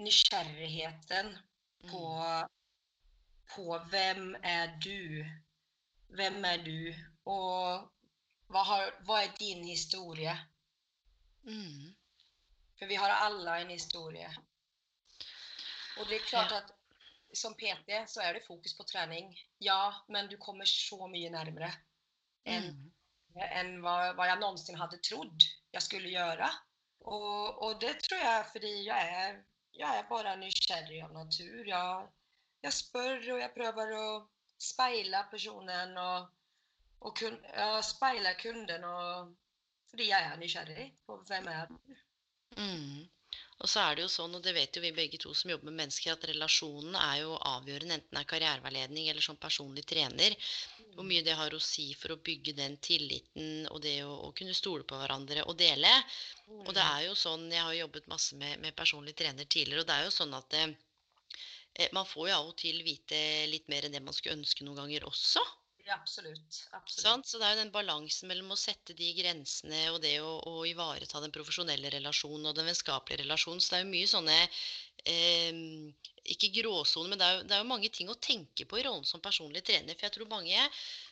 nysgjerrigheten 0.00 1.34
på, 1.90 2.04
på 3.54 3.78
vem 3.90 4.34
er 4.42 4.74
du? 4.84 5.24
Vem 6.18 6.44
er 6.44 6.62
du? 6.64 6.94
Og 7.30 7.88
hva, 8.50 8.62
har, 8.66 8.90
hva 9.06 9.22
er 9.24 9.34
din 9.38 9.64
historie? 9.64 10.34
Mm. 11.46 11.94
For 12.78 12.86
vi 12.90 12.98
har 12.98 13.12
alle 13.26 13.58
en 13.62 13.70
historie. 13.74 14.28
Og 15.98 16.06
det 16.08 16.16
er 16.20 16.28
klart 16.28 16.50
Ja. 16.52 16.56
at 16.62 16.72
som 17.34 17.54
PT 17.54 18.00
så 18.10 18.20
er 18.24 18.32
det 18.34 18.46
fokus 18.46 18.74
på 18.74 18.82
trening. 18.88 19.30
Ja, 19.60 19.92
men 20.08 20.28
du 20.28 20.36
kommer 20.36 20.64
så 20.66 21.06
mye 21.06 21.30
nærmere 21.30 21.70
enn 22.46 22.70
Mm. 22.72 22.90
en 23.36 23.76
hva, 23.84 24.12
hva, 24.14 24.24
jeg 24.26 24.38
någonsin 24.40 24.78
hadde 24.78 24.98
trodd 25.06 25.44
jeg 25.72 25.82
skulle 25.82 26.10
gjøre. 26.10 26.48
Og, 27.00 27.62
og 27.62 27.80
det 27.80 28.02
tror 28.02 28.18
jeg 28.18 28.46
fordi 28.52 28.72
jeg 28.86 29.12
er, 29.20 29.36
jeg 29.78 29.98
er 29.98 30.08
bare 30.08 30.36
nysgjerrig 30.36 31.02
av 31.04 31.12
natur. 31.12 31.64
Jag, 31.68 32.08
jag 32.62 32.74
spør, 32.76 33.16
og 33.34 33.40
jeg 33.42 33.52
prøver 33.56 33.94
å 33.98 34.06
speile 34.60 35.22
personen 35.30 35.96
og, 36.00 36.28
og 37.00 37.16
kun, 37.16 37.38
ja, 37.54 37.80
speile 37.84 38.34
kunden 38.40 38.84
og, 38.88 39.30
fordi 39.90 40.10
jeg 40.10 40.28
er 40.32 40.40
nysgjerrig 40.40 40.90
på 41.06 41.16
hvem 41.28 41.48
jeg 41.50 41.70
du? 41.70 41.96
Mm. 42.58 43.08
Og 43.60 43.68
så 43.68 43.82
er 43.82 43.96
det 43.96 44.04
jo 44.06 44.10
sånn, 44.10 44.34
og 44.36 44.44
det 44.44 44.54
vet 44.56 44.76
jo 44.76 44.82
vi 44.82 44.90
begge 44.96 45.18
to 45.20 45.34
som 45.36 45.50
jobber 45.52 45.68
med 45.68 45.82
mennesker, 45.82 46.14
at 46.14 46.24
relasjonen 46.30 46.96
er 46.96 47.18
jo 47.20 47.34
avgjørende, 47.50 47.98
enten 47.98 48.16
det 48.16 48.22
er 48.22 48.28
karriereveiledning 48.30 49.10
eller 49.12 49.24
som 49.24 49.36
personlig 49.40 49.84
trener. 49.88 50.36
Hvor 50.94 51.04
mye 51.06 51.22
det 51.26 51.36
har 51.36 51.54
å 51.54 51.60
si 51.62 51.90
for 52.00 52.14
å 52.14 52.20
bygge 52.24 52.54
den 52.56 52.78
tilliten 52.82 53.68
og 53.70 53.82
det 53.84 53.98
å, 54.06 54.14
å 54.26 54.30
kunne 54.36 54.56
stole 54.56 54.86
på 54.88 54.96
hverandre 54.98 55.44
og 55.44 55.58
dele. 55.60 55.92
Og 56.64 56.72
det 56.76 56.82
er 56.86 57.04
jo 57.10 57.18
sånn, 57.18 57.50
jeg 57.52 57.62
har 57.62 57.76
jo 57.76 57.84
jobbet 57.84 58.08
masse 58.10 58.38
med, 58.40 58.56
med 58.64 58.76
personlig 58.76 59.14
trener 59.20 59.44
tidligere, 59.44 59.84
og 59.84 59.90
det 59.92 59.98
er 59.98 60.08
jo 60.08 60.16
sånn 60.16 60.34
at 60.40 60.56
eh, 60.56 60.72
eh, 60.72 60.89
man 61.96 62.06
får 62.08 62.28
jo 62.28 62.36
av 62.36 62.50
og 62.50 62.56
til 62.60 62.82
vite 62.84 63.18
litt 63.50 63.68
mer 63.72 63.86
enn 63.86 63.94
det 63.94 64.02
man 64.04 64.16
skulle 64.16 64.38
ønske 64.40 64.66
noen 64.66 64.82
ganger 64.82 65.06
også. 65.08 65.42
Ja, 65.90 65.94
absolutt. 65.94 66.68
absolutt. 66.70 67.26
Så 67.26 67.38
det 67.40 67.46
er 67.46 67.56
jo 67.56 67.62
den 67.64 67.72
balansen 67.74 68.28
mellom 68.30 68.52
å 68.54 68.58
sette 68.58 68.94
de 68.94 69.08
grensene 69.16 69.80
og 69.90 69.98
det 70.04 70.20
å, 70.22 70.36
å 70.46 70.62
ivareta 70.68 71.22
den 71.22 71.32
profesjonelle 71.34 71.90
relasjonen 71.90 72.50
og 72.50 72.54
den 72.54 72.68
vennskapelige 72.70 73.24
relasjonen. 73.24 73.62
Så 73.64 73.72
det 73.72 73.80
er 73.80 73.84
jo 73.84 73.90
mye 73.94 74.10
sånne 74.12 74.36
eh, 75.10 75.60
Ikke 76.34 76.52
gråsoner, 76.60 77.10
men 77.10 77.18
det 77.18 77.26
er, 77.26 77.38
jo, 77.38 77.46
det 77.48 77.56
er 77.56 77.62
jo 77.64 77.70
mange 77.72 77.90
ting 77.96 78.12
å 78.12 78.18
tenke 78.22 78.68
på 78.70 78.78
i 78.78 78.84
rollen 78.86 79.08
som 79.08 79.24
personlig 79.24 79.64
trener. 79.66 79.96
For 79.96 80.06
jeg 80.06 80.16
tror 80.18 80.30
mange 80.30 80.68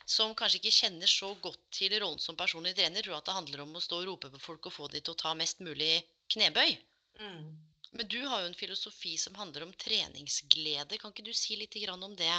som 0.07 0.35
kanskje 0.37 0.61
ikke 0.61 0.77
kjenner 0.77 1.11
så 1.11 1.33
godt 1.43 1.65
til 1.75 1.97
rollen 1.97 2.21
som 2.23 2.39
personlig 2.39 2.77
trener, 2.77 3.03
tror 3.03 3.19
at 3.19 3.27
det 3.27 3.35
handler 3.35 3.65
om 3.65 3.75
å 3.75 3.83
stå 3.83 3.99
og 3.99 4.11
rope 4.13 4.31
på 4.35 4.43
folk 4.45 4.69
og 4.69 4.77
få 4.77 4.91
de 4.93 5.03
til 5.03 5.17
å 5.17 5.21
ta 5.25 5.35
mest 5.37 5.59
mulig 5.65 5.97
knebøy. 6.31 6.77
Mm. 7.19 7.68
Men 7.91 8.07
du 8.07 8.19
har 8.25 8.41
jo 8.41 8.47
en 8.47 8.57
filosofi 8.57 9.15
som 9.17 9.35
handler 9.35 9.65
om 9.65 9.73
treningsglede. 9.73 10.97
Kan 10.97 11.13
ikke 11.13 11.25
du 11.25 11.33
si 11.33 11.57
litt 11.57 11.73
grann 11.73 12.03
om 12.05 12.15
det? 12.15 12.35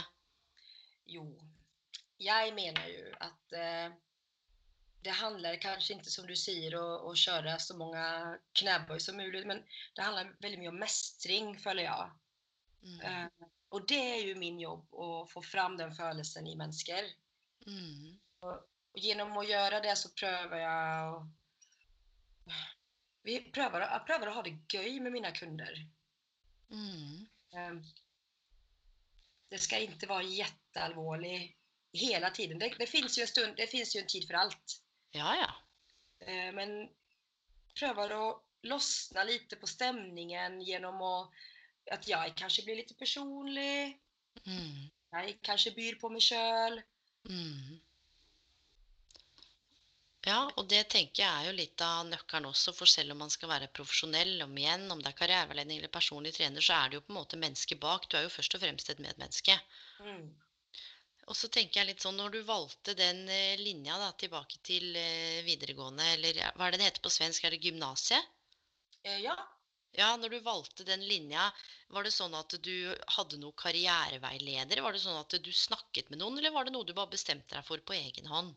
Jo, 1.11 1.25
Jeg 2.21 2.53
mener 2.55 2.87
jo 2.93 3.11
at 3.25 3.55
eh, 3.57 3.93
det 5.03 5.15
handler 5.17 5.57
kanskje 5.57 5.97
ikke, 5.97 6.13
som 6.13 6.27
du 6.29 6.37
sier, 6.37 6.77
att, 6.77 7.09
å 7.09 7.15
kjøre 7.17 7.57
så 7.63 7.75
mange 7.79 8.03
knebøy 8.61 8.99
som 9.01 9.17
mulig, 9.17 9.47
men 9.49 9.63
det 9.97 10.05
handler 10.05 10.35
veldig 10.45 10.61
mye 10.61 10.73
om 10.75 10.83
mestring, 10.83 11.55
føler 11.59 11.89
jeg. 11.89 12.11
Mm. 12.85 13.01
Eh, 13.01 13.49
og 13.71 13.87
det 13.89 14.01
er 14.01 14.21
jo 14.29 14.37
min 14.39 14.61
jobb 14.61 14.93
å 14.93 15.09
få 15.31 15.43
fram 15.47 15.79
den 15.81 15.95
følelsen 15.97 16.47
i 16.51 16.57
mennesker. 16.61 17.09
Mm. 17.67 18.19
Og, 18.45 18.55
og 18.93 19.01
gjennom 19.01 19.33
å 19.41 19.47
gjøre 19.47 19.81
det 19.85 19.97
så 19.99 20.13
prøver 20.13 20.63
jeg 20.63 21.15
att- 21.17 22.77
vi 23.27 23.39
prøver, 23.53 23.85
jeg 23.85 24.07
prøver 24.09 24.31
å 24.31 24.37
ha 24.39 24.45
det 24.47 24.55
gøy 24.73 25.01
med 25.05 25.13
mine 25.13 25.33
kunder. 25.37 25.81
Mm. 26.73 27.27
Eh, 27.55 27.75
Det 29.51 29.59
skal 29.59 29.83
ikke 29.83 30.07
være 30.07 30.31
kjempealvorlig 30.31 31.39
hele 31.99 32.31
tiden. 32.35 32.61
Det, 32.61 32.71
det, 32.79 32.87
fins 32.89 33.19
jo, 33.19 33.25
en 33.27 33.33
stund, 33.33 33.57
det 33.59 33.67
finns 33.71 33.95
ju 33.95 34.01
en 34.01 34.09
tid 34.09 34.27
for 34.29 34.39
alt. 34.39 34.77
Ja, 35.17 35.35
ja. 35.35 35.51
Eh, 36.23 36.53
Men 36.55 36.87
prøver 37.75 38.15
å 38.15 38.25
lossna 38.71 39.25
litt 39.25 39.53
på 39.61 39.67
stemningen 39.67 40.61
gjennom 40.63 41.01
å 41.03 41.15
At 41.91 42.05
jeg 42.07 42.35
kanskje 42.39 42.63
blir 42.63 42.77
litt 42.77 42.93
personlig. 42.99 43.97
Mm. 44.47 44.91
Jeg 45.17 45.39
kanskje 45.43 45.73
byr 45.75 45.97
på 45.99 46.11
meg 46.13 46.23
sjøl. 46.23 46.77
Mm. 47.27 47.70
Ja, 50.29 50.41
og 50.61 50.67
det 50.69 50.83
tenker 50.93 51.23
jeg 51.23 51.31
er 51.33 51.47
jo 51.49 51.53
litt 51.57 51.81
av 51.85 52.03
nøkkelen 52.05 52.51
også, 52.51 52.75
for 52.77 52.91
selv 52.93 53.15
om 53.15 53.23
man 53.25 53.33
skal 53.33 53.49
være 53.55 53.71
profesjonell, 53.77 54.35
om 54.45 54.59
igjen, 54.61 54.85
om 54.93 55.01
det 55.01 55.15
er 55.15 55.17
karriereveiledning 55.21 55.81
eller 55.81 55.93
personlig 55.95 56.35
trener, 56.37 56.65
så 56.65 56.77
er 56.77 56.91
det 56.91 56.99
jo 56.99 57.05
på 57.07 57.15
en 57.15 57.19
måte 57.23 57.39
mennesket 57.41 57.81
bak. 57.81 58.05
Du 58.09 58.19
er 58.19 58.27
jo 58.27 58.33
først 58.35 58.57
og 58.59 58.61
fremst 58.65 58.93
et 58.93 59.01
medmenneske. 59.01 59.57
Mm. 60.05 60.27
Og 61.31 61.39
så 61.39 61.49
tenker 61.55 61.81
jeg 61.81 61.89
litt 61.93 62.05
sånn, 62.05 62.19
når 62.21 62.35
du 62.35 62.41
valgte 62.45 62.93
den 62.99 63.23
eh, 63.33 63.57
linja 63.63 63.97
da, 64.03 64.11
tilbake 64.21 64.61
til 64.67 64.93
eh, 64.99 65.41
videregående, 65.47 66.11
eller 66.19 66.43
ja, 66.43 66.53
hva 66.59 66.69
er 66.69 66.77
det 66.77 66.83
det 66.83 66.91
heter 66.91 67.07
på 67.07 67.15
svensk, 67.17 67.47
er 67.47 67.57
det 67.57 67.65
gymnasiet? 67.65 68.37
Eh, 69.07 69.23
Ja, 69.25 69.39
Ja, 69.97 70.13
når 70.21 70.37
du 70.37 70.41
valgte 70.47 70.85
den 70.87 71.03
linja, 71.03 71.49
var 71.91 72.05
det 72.07 72.13
sånn 72.15 72.37
at 72.39 72.53
du 72.63 72.75
hadde 73.17 73.41
noen 73.41 73.57
karriereveileder? 73.59 74.85
Var 74.85 74.95
det 74.95 75.01
sånn 75.03 75.19
at 75.19 75.35
du 75.43 75.51
snakket 75.51 76.13
med 76.13 76.21
noen, 76.21 76.39
eller 76.39 76.55
var 76.55 76.69
det 76.69 76.77
noe 76.77 76.87
du 76.87 76.93
bare 76.95 77.11
bestemte 77.17 77.57
deg 77.57 77.67
for 77.67 77.83
på 77.83 77.97
egen 77.97 78.29
hånd? 78.31 78.53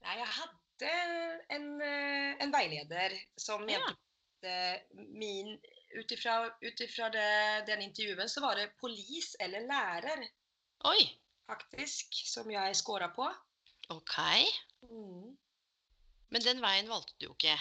Nei, 0.00 0.16
jeg 0.16 0.28
jag 0.30 0.59
hade 0.80 1.44
en, 1.48 1.80
eh, 1.80 2.42
en 2.42 2.52
veileder 2.52 3.14
som 3.36 3.64
mente 3.64 3.96
ja. 4.40 4.48
eh, 4.48 4.80
min, 4.96 5.60
Ut 5.90 6.12
ifra 6.80 7.10
den 7.66 7.82
intervjuen 7.82 8.28
så 8.28 8.40
var 8.40 8.56
det 8.56 8.68
polis 8.78 9.34
eller 9.40 9.66
lærer 9.66 10.22
Oi, 10.86 11.02
faktisk 11.50 12.14
som 12.30 12.50
jeg 12.50 12.76
scora 12.76 13.08
på. 13.08 13.26
ok. 13.88 14.18
Mm. 14.86 15.36
Men 16.30 16.42
den 16.46 16.62
veien 16.62 16.88
valgte 16.88 17.18
du 17.18 17.26
jo 17.26 17.34
ikke. 17.34 17.56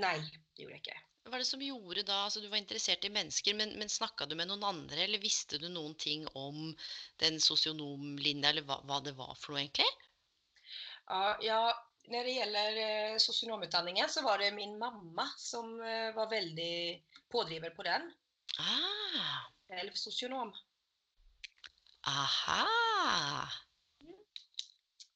Nei, 0.00 0.16
det 0.56 0.64
gjorde 0.64 0.78
jeg 0.78 0.80
ikke. 0.80 1.02
Hva 1.24 1.34
var 1.34 1.44
det 1.44 1.48
som 1.48 1.62
gjorde 1.62 2.02
da 2.08 2.16
Altså, 2.24 2.40
du 2.40 2.48
var 2.48 2.58
interessert 2.58 3.04
i 3.04 3.12
mennesker, 3.12 3.54
men, 3.54 3.76
men 3.78 3.92
snakka 3.92 4.26
du 4.26 4.34
med 4.34 4.48
noen 4.48 4.64
andre, 4.64 5.04
eller 5.04 5.22
visste 5.22 5.60
du 5.60 5.68
noen 5.68 5.94
ting 6.00 6.24
om 6.32 6.72
den 7.20 7.38
sosionomlinja, 7.40 8.50
eller 8.50 8.66
hva, 8.66 8.80
hva 8.88 9.00
det 9.04 9.14
var 9.20 9.36
for 9.38 9.54
noe, 9.54 9.62
egentlig? 9.62 9.88
Ja, 11.44 11.68
när 12.06 12.24
det 12.24 12.30
gjelder 12.30 13.18
sosionomutdanningen, 13.18 14.08
så 14.08 14.22
var 14.22 14.38
det 14.38 14.52
min 14.52 14.78
mamma 14.78 15.28
som 15.36 15.80
eh, 15.80 16.14
var 16.14 16.30
veldig 16.30 17.04
pådriver 17.28 17.70
på 17.70 17.82
den. 17.82 18.12
Ah, 18.58 19.50
Själv 19.68 19.92
socionom. 19.92 20.54
aha. 22.06 23.48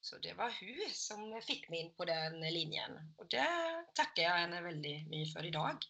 Så 0.01 0.17
det 0.17 0.33
var 0.33 0.49
hun 0.49 0.89
som 0.93 1.41
fick 1.41 1.69
meg 1.69 1.79
inn 1.79 1.91
på 1.93 2.05
den 2.05 2.39
linjen. 2.41 2.95
Og 3.17 3.27
det 3.29 3.45
takker 3.95 4.23
jeg 4.23 4.41
henne 4.41 4.61
veldig 4.65 4.93
mye 5.11 5.27
for 5.29 5.45
i 5.45 5.51
idag. 5.53 5.85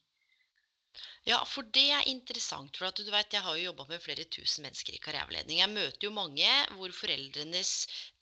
Ja, 1.27 1.39
for 1.45 1.63
det 1.75 1.85
er 1.93 2.07
interessant. 2.11 2.77
For 2.79 2.87
at 2.89 2.99
du 2.99 3.09
vet, 3.11 3.33
jeg 3.35 3.43
har 3.45 3.57
jo 3.57 3.67
jobba 3.69 3.85
med 3.89 4.01
flere 4.03 4.25
tusen 4.25 4.65
mennesker 4.65 4.95
i 4.97 5.01
karriereveiledning. 5.03 5.59
Jeg 5.61 5.71
møter 5.73 6.07
jo 6.07 6.11
mange 6.15 6.49
hvor 6.75 6.93
foreldrenes 6.95 7.73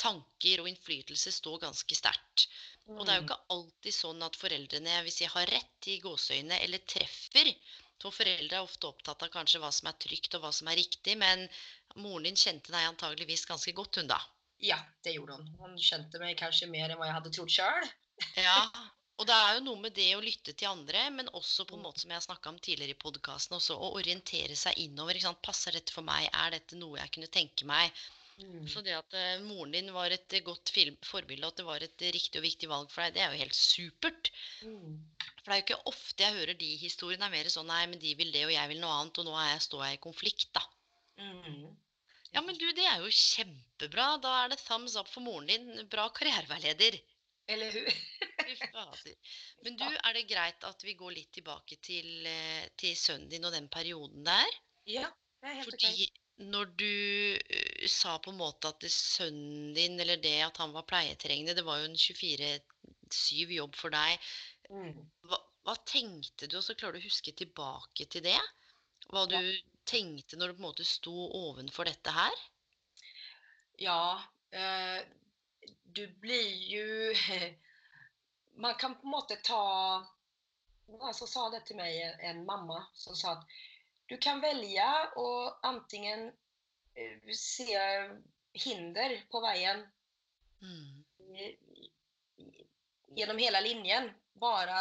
tanker 0.01 0.63
og 0.63 0.69
innflytelse 0.71 1.31
står 1.37 1.61
ganske 1.65 1.97
sterkt. 1.97 2.47
Og 2.97 3.05
det 3.05 3.13
er 3.13 3.19
jo 3.19 3.23
Mm. 3.23 3.27
ikke 3.27 3.39
alltid 3.53 3.93
sånn 3.93 4.23
at 4.25 4.35
foreldrene 4.39 5.01
hvis 5.05 5.21
jeg 5.21 5.29
har 5.33 5.49
rett 5.51 5.87
i 5.91 5.99
gåseøynene, 6.03 6.59
eller 6.63 6.79
treffer. 6.89 7.51
For 8.01 8.11
foreldre 8.13 8.57
er 8.59 8.63
ofte 8.65 8.87
opptatt 8.87 9.23
av 9.25 9.29
kanskje 9.33 9.59
hva 9.61 9.71
som 9.73 9.89
er 9.91 9.97
trygt 10.05 10.35
og 10.37 10.41
hva 10.45 10.51
som 10.53 10.67
er 10.71 10.77
riktig, 10.79 11.17
men 11.17 11.47
moren 11.95 12.23
din 12.29 12.35
kjente 12.39 12.71
deg 12.73 12.87
antageligvis 12.91 13.45
ganske 13.49 13.73
godt, 13.73 13.95
hun 14.01 14.07
da. 14.07 14.19
Ja, 14.59 14.77
det 15.03 15.13
gjorde 15.17 15.37
hun. 15.37 15.47
Hun 15.59 15.77
kjente 15.77 16.19
meg 16.21 16.37
kanskje 16.39 16.69
mer 16.69 16.89
enn 16.89 16.97
hva 16.97 17.09
jeg 17.09 17.17
hadde 17.19 17.33
trott 17.37 17.53
sjøl. 17.53 17.89
Ja, 18.37 18.57
og 19.17 19.25
det 19.25 19.33
er 19.35 19.55
jo 19.57 19.63
noe 19.65 19.81
med 19.81 19.95
det 19.97 20.11
å 20.15 20.21
lytte 20.21 20.53
til 20.53 20.69
andre, 20.69 21.07
men 21.13 21.31
også 21.33 21.65
på 21.65 21.73
en 21.75 21.81
Mm. 21.81 21.87
måte 21.87 22.03
som 22.03 22.11
jeg 22.13 22.25
snakka 22.27 22.49
om 22.49 22.59
tidligere 22.59 22.93
i 22.93 23.01
podkasten, 23.01 23.57
også 23.57 23.77
å 23.77 23.95
orientere 23.97 24.55
seg 24.55 24.77
innover. 24.77 25.15
ikke 25.15 25.29
sant? 25.29 25.41
Passer 25.41 25.71
dette 25.71 25.91
for 25.93 26.05
meg? 26.05 26.29
Er 26.33 26.51
dette 26.51 26.77
noe 26.77 26.99
jeg 26.99 27.11
kunne 27.11 27.27
tenke 27.27 27.65
meg? 27.65 27.91
Mm. 28.37 28.67
Så 28.69 28.83
det 28.85 28.93
at 28.93 29.13
uh, 29.17 29.41
moren 29.41 29.71
din 29.73 29.89
var 29.91 30.13
et 30.13 30.29
godt 30.45 30.69
film, 30.69 30.95
forbilde, 31.01 31.47
og 31.47 31.55
at 31.55 31.57
det 31.57 31.65
var 31.65 31.81
et 31.81 32.03
riktig 32.13 32.37
og 32.37 32.45
viktig 32.45 32.69
valg 32.69 32.91
for 32.93 33.01
deg, 33.01 33.15
det 33.15 33.23
er 33.23 33.33
jo 33.33 33.41
helt 33.41 33.57
supert. 33.57 34.29
Mm. 34.61 34.99
For 35.41 35.49
det 35.49 35.55
er 35.55 35.57
jo 35.57 35.65
ikke 35.65 35.89
ofte 35.89 36.23
jeg 36.23 36.37
hører 36.37 36.53
de 36.53 36.69
historiene. 36.77 37.25
Det 37.25 37.31
er 37.31 37.37
mer 37.39 37.49
sånn 37.49 37.67
nei, 37.71 37.81
men 37.89 37.99
de 37.99 38.13
vil 38.19 38.31
det, 38.31 38.45
og 38.45 38.53
jeg 38.53 38.69
vil 38.69 38.81
noe 38.83 38.93
annet, 38.99 39.17
og 39.17 39.25
nå 39.25 39.33
er 39.41 39.49
jeg, 39.55 39.65
står 39.65 39.85
jeg 39.87 39.97
i 39.97 40.03
konflikt, 40.05 40.47
da. 40.53 40.61
Mm. 41.17 41.75
Ja, 42.35 42.43
men 42.45 42.57
du, 42.61 42.67
det 42.77 42.85
er 42.85 43.01
jo 43.01 43.09
kjempebra. 43.09 44.19
Da 44.21 44.43
er 44.43 44.53
det 44.53 44.61
thumbs 44.61 44.95
up 44.99 45.09
for 45.09 45.25
moren 45.25 45.49
din. 45.49 45.87
Bra 45.89 46.05
karriereveileder. 46.13 46.99
Eller 47.49 47.71
hur? 47.73 47.89
Men 49.65 49.77
du, 49.79 49.85
er 49.87 50.13
det 50.17 50.27
greit 50.29 50.63
at 50.67 50.85
vi 50.85 50.95
går 50.99 51.15
litt 51.17 51.33
tilbake 51.35 51.79
til, 51.83 52.07
eh, 52.29 52.69
til 52.79 52.95
sønnen 52.97 53.29
din 53.31 53.47
og 53.47 53.53
den 53.55 53.67
perioden 53.71 54.23
der? 54.27 54.57
Ja, 54.87 55.09
det 55.41 55.51
er 55.51 55.59
helt 55.59 55.69
Fordi 55.71 55.91
Fordi 55.91 56.07
når 56.37 56.65
du 56.77 56.91
eh, 57.35 57.87
sa 57.89 58.17
på 58.21 58.31
en 58.31 58.39
måte 58.39 58.69
at 58.69 58.85
sønnen 58.93 59.73
din, 59.73 59.97
eller 59.99 60.19
det 60.21 60.35
at 60.45 60.59
han 60.61 60.73
var 60.75 60.85
pleietrengende, 60.89 61.55
det 61.57 61.65
var 61.65 61.81
jo 61.81 61.89
en 61.89 61.97
24-7 61.97 63.55
jobb 63.57 63.77
for 63.79 63.93
deg. 63.93 64.29
Mm. 64.69 65.01
Hva, 65.25 65.39
hva 65.65 65.75
tenkte 65.89 66.49
du, 66.49 66.59
og 66.59 66.65
så 66.65 66.77
klarer 66.77 66.97
du 66.97 67.05
å 67.05 67.07
huske 67.09 67.33
tilbake 67.37 68.05
til 68.13 68.25
det? 68.27 68.39
Hva 69.09 69.25
du 69.31 69.37
Ja. 69.39 69.57
tenkte 69.87 70.37
når 70.37 70.51
du 70.51 70.57
på 70.57 70.61
en 70.61 70.67
måte 70.67 70.85
sto 70.85 71.15
ovenfor 71.41 71.87
dette 71.87 72.11
her? 72.11 72.33
Ja, 73.79 74.23
eh, 74.51 75.01
du 75.83 76.07
blir 76.21 76.51
ju... 76.69 77.15
Man 78.57 78.75
kan 78.81 78.95
på 78.97 79.05
en 79.07 79.13
måte 79.13 79.37
ta... 79.45 79.61
Noen 80.87 81.13
som 81.13 81.27
sa 81.27 81.49
det 81.51 81.65
til 81.67 81.75
meg, 81.75 81.97
en- 82.23 82.45
mamma 82.47 82.79
som 82.95 83.15
sa 83.15 83.33
at 83.35 83.57
du 84.07 84.15
kan 84.23 84.39
velge 84.39 84.85
å 85.19 85.27
antingen 85.67 86.29
eh, 86.95 87.17
se 87.35 87.67
hinder 88.63 89.17
på 89.31 89.41
veien 89.43 89.83
Mm. 90.57 91.03
gjennom 91.19 91.37
hele 91.37 92.63
genom 93.19 93.37
hela 93.37 93.59
linjen. 93.61 94.07
Bara 94.33 94.79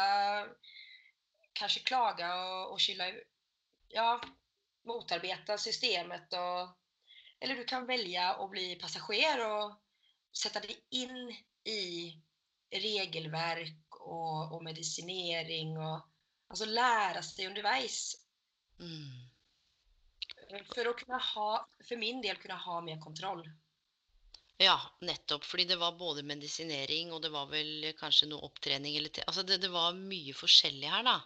kanskje 1.59 1.83
klage 1.85 2.25
og, 2.25 2.73
og 2.73 2.81
skylde 2.81 3.11
ja, 3.93 4.15
motarbeide 4.89 5.59
systemet 5.61 6.33
og 6.39 6.73
eller 7.41 7.61
du 7.61 7.67
kan 7.69 7.85
velge 7.89 8.25
å 8.41 8.47
bli 8.49 8.71
passager 8.81 9.43
og 9.45 9.75
sette 10.33 10.63
deg 10.65 10.79
inn 10.97 11.29
i 11.69 11.81
regelverk 12.71 14.01
och, 14.01 14.53
och 14.53 14.65
medicinering 14.65 15.79
och 15.79 16.01
alltså 16.49 16.65
lära 16.65 17.23
sig 17.23 17.47
underveis. 17.47 18.17
Mm. 18.81 19.31
For 20.75 20.89
å 20.89 20.95
kunne 20.95 21.19
ha, 21.19 21.51
for 21.89 21.97
min 21.97 22.21
del 22.23 22.37
kunne 22.37 22.55
ha 22.55 22.81
mer 22.81 23.01
kontroll. 23.01 23.43
Ja, 24.57 24.81
nettopp. 25.01 25.45
Fordi 25.45 25.65
det 25.65 25.77
var 25.77 25.93
både 25.99 26.23
medisinering, 26.23 27.13
og 27.13 27.23
det 27.23 27.33
var 27.35 27.49
vel 27.51 27.91
kanskje 27.99 28.29
noe 28.31 28.47
opptrening 28.47 28.97
eller 28.97 29.25
Altså, 29.27 29.43
det, 29.43 29.59
det 29.65 29.73
var 29.73 29.97
mye 29.99 30.35
forskjellig 30.37 30.89
her, 30.89 31.05
da. 31.05 31.19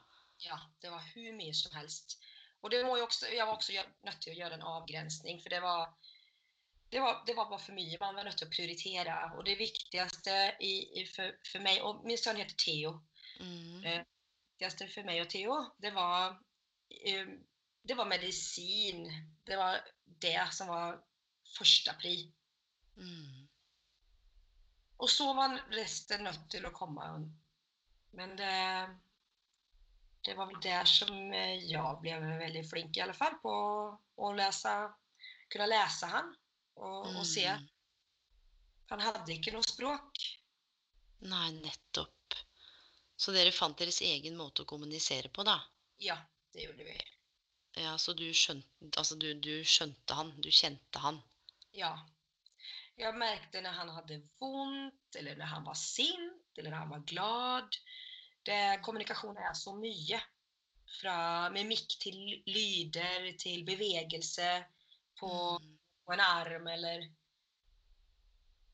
Ja, 0.46 0.58
det 0.80 0.90
var 0.90 1.04
hvor 1.12 1.36
mye 1.36 1.54
som 1.54 1.76
helst. 1.76 2.16
Og 2.60 2.72
det 2.72 2.82
var 2.84 2.98
jo 2.98 3.06
også, 3.06 3.28
jeg 3.32 3.46
var 3.46 3.54
også 3.56 3.84
nødt 4.06 4.20
til 4.24 4.34
å 4.34 4.38
gjøre 4.40 4.56
en 4.58 4.66
avgrensning, 4.74 5.38
for 5.40 5.52
det 5.52 5.60
var, 5.64 5.92
det 6.92 7.00
var, 7.00 7.22
det 7.26 7.34
var 7.34 7.50
bare 7.50 7.62
for 7.62 7.76
mye. 7.76 7.98
Man 8.00 8.16
var 8.18 8.26
nødt 8.26 8.38
til 8.40 8.48
å 8.48 8.54
prioritere. 8.54 9.16
Og 9.38 9.44
det 9.46 9.58
viktigste 9.60 10.36
i, 10.66 10.72
i 10.98 11.04
for, 11.06 11.36
for, 11.46 11.62
meg 11.62 11.84
Og 11.86 12.02
min 12.06 12.18
sønn 12.18 12.40
heter 12.40 12.58
Theo, 12.58 12.98
Mm. 13.40 13.80
Det 13.80 13.92
viktigste 14.60 14.86
for 14.92 15.06
meg 15.08 15.22
og 15.22 15.28
Theo, 15.32 15.54
det 15.80 15.94
var, 15.96 16.34
eh, 16.92 17.30
det 17.88 17.96
var 17.96 18.08
medicin. 18.10 19.06
Det 19.46 19.56
var 19.56 19.80
det 20.04 20.42
som 20.52 20.68
var 20.68 20.98
førstepri. 21.56 22.16
pri. 22.18 23.04
Mm. 23.04 23.48
Og 24.98 25.08
så 25.08 25.32
var 25.32 25.56
resten 25.72 26.24
nødt 26.24 26.50
til 26.52 26.66
å 26.66 26.74
komme. 26.76 27.06
Men 28.12 28.36
det, 28.36 28.52
det 30.26 30.36
var 30.36 30.50
vel 30.50 30.60
der 30.62 30.84
som 30.84 31.32
jeg 31.32 31.80
ble 32.02 32.18
veldig 32.44 32.64
flink 32.68 32.96
i 32.96 33.04
alle 33.06 33.16
fall 33.16 33.38
på 33.40 33.54
å 34.20 34.32
lese, 34.36 34.74
kunne 35.48 35.70
lese 35.72 36.10
han 36.10 36.34
och, 36.80 37.16
og 37.16 37.26
se. 37.26 37.46
Mm. 37.46 37.68
Han 38.90 39.00
hadde 39.04 39.34
ikke 39.36 39.52
noe 39.54 39.66
språk. 39.66 40.22
Nei, 41.30 41.50
nettopp. 41.60 42.36
Så 43.20 43.34
dere 43.36 43.52
fant 43.52 43.78
deres 43.78 44.00
egen 44.02 44.38
måte 44.38 44.64
å 44.64 44.68
kommunisere 44.68 45.28
på, 45.28 45.44
da? 45.44 45.58
Ja, 46.00 46.16
det 46.54 46.64
gjorde 46.64 46.86
vi. 46.88 46.96
Ja, 47.78 47.92
så 48.00 48.14
du 48.16 48.24
skjønte, 48.34 48.90
altså 48.96 49.18
du, 49.20 49.28
du 49.36 49.60
skjønte 49.68 50.16
han, 50.16 50.32
du 50.42 50.48
kjente 50.50 51.02
han. 51.04 51.20
Ja. 51.76 51.92
Jeg 52.98 53.16
merket 53.16 53.62
når 53.64 53.76
han 53.76 53.92
hadde 53.94 54.18
vondt, 54.40 55.16
eller 55.16 55.38
når 55.38 55.52
han 55.52 55.68
var 55.68 55.78
sint 55.78 56.58
eller 56.58 56.72
når 56.72 56.82
han 56.82 56.94
var 56.96 57.04
glad. 57.12 57.78
Det, 58.48 58.60
kommunikasjon 58.84 59.38
er 59.38 59.54
så 59.56 59.76
mye. 59.76 60.18
Fra 60.98 61.16
mimikk 61.54 61.94
til 62.02 62.16
lyder 62.50 63.30
til 63.38 63.62
bevegelse 63.68 64.48
på, 65.20 65.30
Mm. 65.60 65.76
På 66.06 66.14
en 66.14 66.20
arm 66.24 66.68
eller 66.68 67.08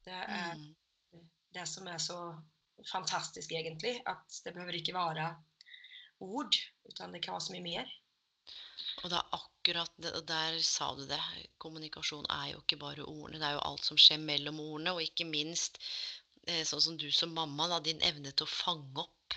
Det 0.06 0.14
er 0.14 0.54
Mm. 0.54 1.26
det 1.52 1.66
som 1.66 1.86
er 1.88 1.98
så 1.98 2.18
fantastisk, 2.92 3.50
egentlig. 3.50 4.02
At 4.06 4.40
det 4.44 4.52
behøver 4.54 4.78
ikke 4.78 4.94
være 4.94 5.36
ord, 6.20 6.54
utan 6.88 7.12
det 7.12 7.22
kan 7.24 7.34
være 7.34 7.46
så 7.48 7.52
mye 7.56 7.64
mer. 7.64 7.90
Og 9.02 9.10
det 9.10 9.18
er 9.18 9.34
akkurat 9.38 9.90
det, 9.98 10.12
og 10.14 10.26
der 10.28 10.60
sa 10.62 10.92
du 10.94 11.02
det. 11.08 11.18
Kommunikasjon 11.58 12.26
er 12.30 12.52
jo 12.52 12.60
ikke 12.62 12.78
bare 12.78 13.02
ordene, 13.04 13.40
det 13.40 13.48
er 13.48 13.56
jo 13.58 13.64
alt 13.66 13.84
som 13.84 13.98
skjer 13.98 14.22
mellom 14.22 14.60
ordene, 14.60 14.94
og 14.94 15.02
ikke 15.02 15.26
minst 15.26 15.80
eh, 16.46 16.62
sånn 16.62 16.80
som 16.84 16.96
du 16.96 17.10
som 17.10 17.34
mamma, 17.34 17.66
da, 17.68 17.80
din 17.80 18.00
evne 18.06 18.30
til 18.32 18.46
å 18.46 18.52
fange 18.52 19.02
opp. 19.02 19.34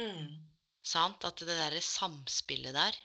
Mm. 0.00 0.48
Sant? 0.82 1.24
At 1.28 1.36
det 1.44 1.52
derre 1.52 1.82
samspillet 1.84 2.72
der, 2.72 2.96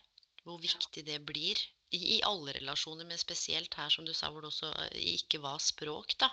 hvor 0.46 0.62
viktig 0.63 1.04
det 1.06 1.20
blir. 1.28 1.60
I, 1.92 2.00
I 2.18 2.20
alle 2.24 2.56
relasjoner, 2.56 3.08
men 3.08 3.20
spesielt 3.20 3.76
her, 3.76 3.90
som 3.92 4.08
du 4.08 4.14
sa, 4.16 4.32
hvor 4.32 4.44
det 4.44 4.52
også 4.52 4.72
eh, 4.86 5.02
ikke 5.18 5.42
var 5.44 5.60
språk, 5.64 6.16
da. 6.22 6.32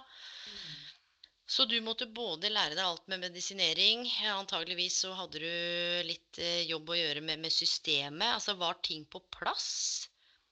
Så 1.49 1.65
du 1.65 1.79
måtte 1.81 2.07
både 2.13 2.51
lære 2.53 2.77
deg 2.77 2.85
alt 2.85 3.07
med 3.09 3.23
medisinering, 3.23 4.05
antageligvis 4.35 4.99
så 5.05 5.15
hadde 5.17 5.41
du 5.41 6.05
litt 6.05 6.39
eh, 6.45 6.67
jobb 6.69 6.93
å 6.93 6.99
gjøre 6.99 7.23
med, 7.25 7.41
med 7.41 7.55
systemet. 7.55 8.35
Altså 8.35 8.55
var 8.61 8.77
ting 8.85 9.07
på 9.09 9.23
plass? 9.33 9.71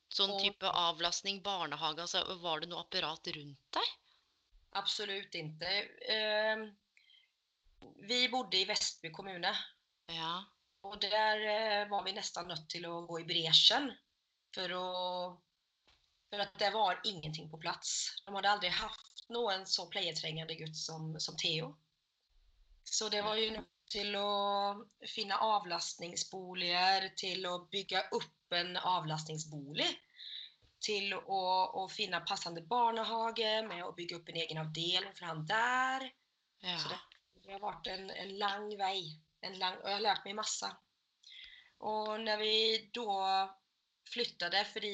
Sånn 0.08 0.32
type 0.40 0.70
avlastning, 0.70 1.42
barnehage, 1.44 2.06
altså 2.06 2.22
var 2.40 2.62
det 2.62 2.70
noe 2.70 2.80
apparat 2.86 3.28
rundt 3.36 3.76
deg? 3.76 3.92
Absolutt 4.80 5.36
ikke. 5.36 5.74
Eh, 6.16 6.64
vi 8.08 8.22
bodde 8.32 8.58
i 8.62 8.66
Vestby 8.68 9.12
kommune 9.12 9.52
Ja. 10.12 10.32
Og 10.86 10.96
der 11.02 11.44
eh, 11.50 11.84
var 11.90 12.04
vi 12.06 12.16
nesten 12.16 12.48
nødt 12.48 12.68
til 12.72 12.86
å 12.88 13.02
gå 13.08 13.20
i 13.20 13.28
bräschen 13.28 13.90
för 14.56 14.72
å, 14.72 14.86
for 16.30 16.42
at 16.42 16.58
det 16.58 16.70
var 16.74 17.00
ingenting 17.04 17.50
på 17.52 17.60
plats. 17.60 18.16
De 18.24 18.34
hadde 18.34 18.50
aldri 18.50 18.72
hatt 18.72 19.24
noen 19.34 19.66
så 19.68 19.86
pleietrengende 19.92 20.56
gutt 20.56 20.76
som, 20.76 21.12
som 21.20 21.36
Theo. 21.36 21.74
Så 22.86 23.08
det 23.12 23.22
var 23.26 23.36
jo 23.36 23.50
nödt 23.56 23.72
til 23.90 24.16
å 24.18 24.30
finne 25.06 25.38
avlastningsboliger, 25.42 27.10
til 27.18 27.46
å 27.46 27.58
bygge 27.70 28.02
opp 28.18 28.56
en 28.58 28.76
avlastningsbolig, 28.76 29.92
Til 30.86 31.14
å, 31.16 31.42
å 31.80 31.82
finne 31.90 32.20
passende 32.28 32.60
barnehage 32.62 33.62
med 33.66 33.80
å 33.82 33.94
bygge 33.96 34.18
opp 34.18 34.28
en 34.30 34.36
egen 34.42 34.58
avdeling 34.60 35.14
for 35.16 35.26
han 35.26 35.46
der. 35.48 36.04
ja. 36.62 36.76
Så 36.78 36.90
det, 36.92 36.98
det 37.46 37.54
har 37.54 37.62
vært 37.62 37.88
en, 37.90 38.10
en 38.10 38.34
lang 38.38 38.66
vei. 38.78 39.00
En 39.42 39.56
lang, 39.58 39.78
og 39.80 39.88
jeg 39.88 39.96
har 39.96 40.04
lært 40.04 40.28
meg 40.28 40.36
masse. 40.38 40.68
Og 41.90 42.12
når 42.20 42.42
vi 42.44 42.52
da 42.94 43.16
flyttade, 44.12 44.64
fordi 44.72 44.92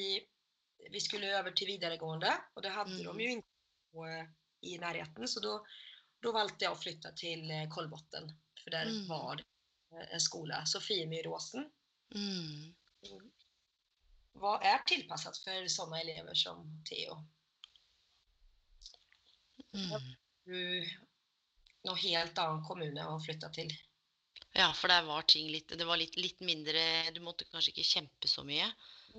vi 0.91 0.99
skulle 0.99 1.31
over 1.39 1.51
til 1.55 1.67
videregående, 1.67 2.31
og 2.55 2.63
det 2.63 2.71
hadde 2.75 2.91
Mm. 2.91 2.97
de 3.17 3.25
jo 3.25 3.35
ikke 4.03 4.27
i 4.63 4.77
nærheten, 4.77 5.27
så 5.27 5.39
da, 5.43 5.57
da 6.23 6.31
valgte 6.31 6.65
jeg 6.65 6.71
å 6.73 6.79
flytte 6.81 7.11
til 7.19 7.51
eh, 7.51 7.67
Kolbotn. 7.69 8.29
For 8.63 8.69
der 8.71 8.85
Mm. 8.91 9.07
var 9.07 9.35
det 9.35 9.45
eh, 9.93 10.07
en 10.13 10.19
skole. 10.19 10.63
Sofiemyråsen 10.65 11.69
Mm. 12.15 12.73
Hva 14.37 14.59
er 14.63 14.83
tilpasset 14.87 15.37
for 15.43 15.65
sånne 15.69 15.99
elever 16.01 16.35
som 16.37 16.63
Theo. 16.85 17.15
Mm. 19.73 20.15
Du, 20.45 20.57
noe 21.87 21.97
helt 22.03 22.37
annen 22.37 22.63
kommune 22.67 23.05
å 23.09 23.19
flytte 23.23 23.49
til. 23.55 23.71
Ja, 24.53 24.67
for 24.77 24.91
der 24.91 25.05
var 25.07 25.23
ting 25.25 25.47
litt 25.49 25.71
Det 25.73 25.85
var 25.85 25.97
litt, 25.97 26.13
litt 26.19 26.39
mindre 26.45 27.09
Du 27.15 27.21
måtte 27.25 27.47
kanskje 27.49 27.71
ikke 27.73 27.87
kjempe 27.89 28.29
så 28.29 28.43
mye? 28.45 28.67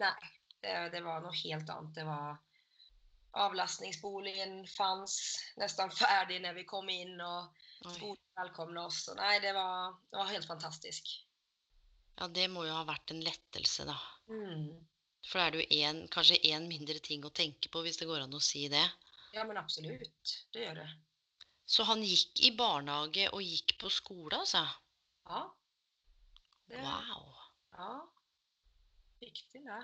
Nei, 0.00 0.30
det, 0.60 0.74
det 0.94 1.02
var 1.04 1.22
noe 1.22 1.34
helt 1.38 1.70
annet. 1.70 1.94
Det 1.94 2.04
var 2.08 2.38
Avlastningsboligen 3.34 4.60
fanns 4.70 5.16
nesten 5.58 5.90
ferdig 5.90 6.38
når 6.44 6.54
vi 6.60 6.64
kom 6.70 6.90
inn, 6.90 7.16
og 7.18 7.50
skolen 7.96 8.20
velkomna 8.38 8.86
oss. 8.86 9.08
Nei, 9.18 9.38
det 9.42 9.54
var, 9.56 9.96
det 10.10 10.20
var 10.20 10.30
helt 10.30 10.46
fantastisk. 10.46 11.10
Ja, 12.20 12.28
det 12.30 12.46
må 12.52 12.62
jo 12.68 12.76
ha 12.76 12.84
vært 12.86 13.10
en 13.10 13.24
lettelse, 13.26 13.88
da. 13.88 13.96
Mm. 14.30 14.68
For 15.26 15.40
da 15.40 15.48
er 15.48 15.54
det 15.56 15.64
jo 15.64 15.80
en, 15.88 16.04
kanskje 16.14 16.38
én 16.46 16.68
mindre 16.70 17.00
ting 17.02 17.24
å 17.26 17.32
tenke 17.34 17.72
på, 17.72 17.82
hvis 17.82 17.98
det 17.98 18.06
går 18.06 18.22
an 18.22 18.38
å 18.38 18.42
si 18.44 18.68
det. 18.70 18.84
Ja, 19.34 19.42
men 19.48 19.58
absolutt. 19.58 20.36
Det 20.54 20.62
gjør 20.68 20.84
det. 20.84 20.88
Så 21.66 21.86
han 21.88 22.04
gikk 22.06 22.44
i 22.46 22.52
barnehage 22.54 23.26
og 23.32 23.42
gikk 23.42 23.74
på 23.80 23.90
skole, 23.90 24.36
altså? 24.44 24.62
Ja. 25.26 25.46
Det, 26.68 26.80
Wow. 26.80 27.32
Ja. 27.74 27.94
Viktig, 29.24 29.62
det. 29.64 29.82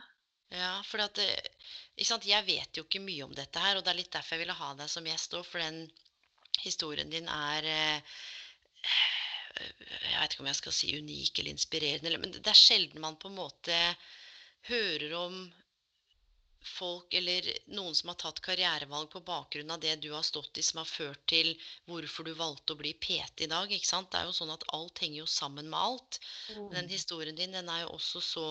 Ja, 0.50 0.72
for 0.86 1.02
at 1.04 1.18
ikke 1.22 2.08
sant? 2.08 2.26
Jeg 2.26 2.46
vet 2.46 2.76
jo 2.76 2.84
ikke 2.86 3.02
mye 3.04 3.26
om 3.26 3.34
dette 3.36 3.62
her, 3.62 3.78
og 3.78 3.84
det 3.86 3.92
er 3.92 4.00
litt 4.00 4.12
derfor 4.12 4.36
jeg 4.36 4.44
ville 4.44 4.58
ha 4.58 4.70
deg 4.78 4.90
som 4.90 5.06
gjest 5.06 5.36
òg, 5.38 5.44
for 5.46 5.62
den 5.62 5.84
historien 6.64 7.12
din 7.12 7.28
er 7.30 7.68
eh, 7.70 8.18
Jeg 9.60 10.18
vet 10.18 10.34
ikke 10.34 10.44
om 10.44 10.50
jeg 10.50 10.58
skal 10.60 10.74
si 10.74 10.90
unik 10.98 11.38
eller 11.38 11.54
inspirerende, 11.54 12.18
men 12.22 12.34
det 12.36 12.50
er 12.50 12.58
sjelden 12.58 13.02
man 13.04 13.18
på 13.20 13.30
en 13.30 13.38
måte 13.38 13.78
hører 14.68 15.14
om 15.20 15.40
folk 16.66 17.14
eller 17.14 17.46
noen 17.72 17.94
som 17.96 18.10
har 18.10 18.18
tatt 18.20 18.40
karrierevalg 18.44 19.10
på 19.12 19.22
bakgrunn 19.24 19.70
av 19.72 19.80
det 19.80 19.94
du 20.02 20.10
har 20.12 20.24
stått 20.26 20.58
i, 20.60 20.64
som 20.64 20.82
har 20.82 20.88
ført 20.88 21.22
til 21.32 21.52
hvorfor 21.88 22.28
du 22.28 22.32
valgte 22.36 22.74
å 22.74 22.80
bli 22.80 22.92
PT 23.00 23.46
i 23.46 23.50
dag. 23.50 23.72
ikke 23.72 23.88
sant? 23.88 24.10
Det 24.12 24.20
er 24.20 24.28
jo 24.28 24.36
sånn 24.36 24.52
at 24.52 24.66
alt 24.76 25.00
henger 25.00 25.22
jo 25.22 25.28
sammen 25.30 25.70
med 25.72 25.80
alt. 25.80 26.20
Mm. 26.56 26.66
Den 26.74 26.90
historien 26.92 27.38
din 27.38 27.56
den 27.56 27.70
er 27.72 27.84
jo 27.84 27.94
også 27.96 28.24
så 28.24 28.48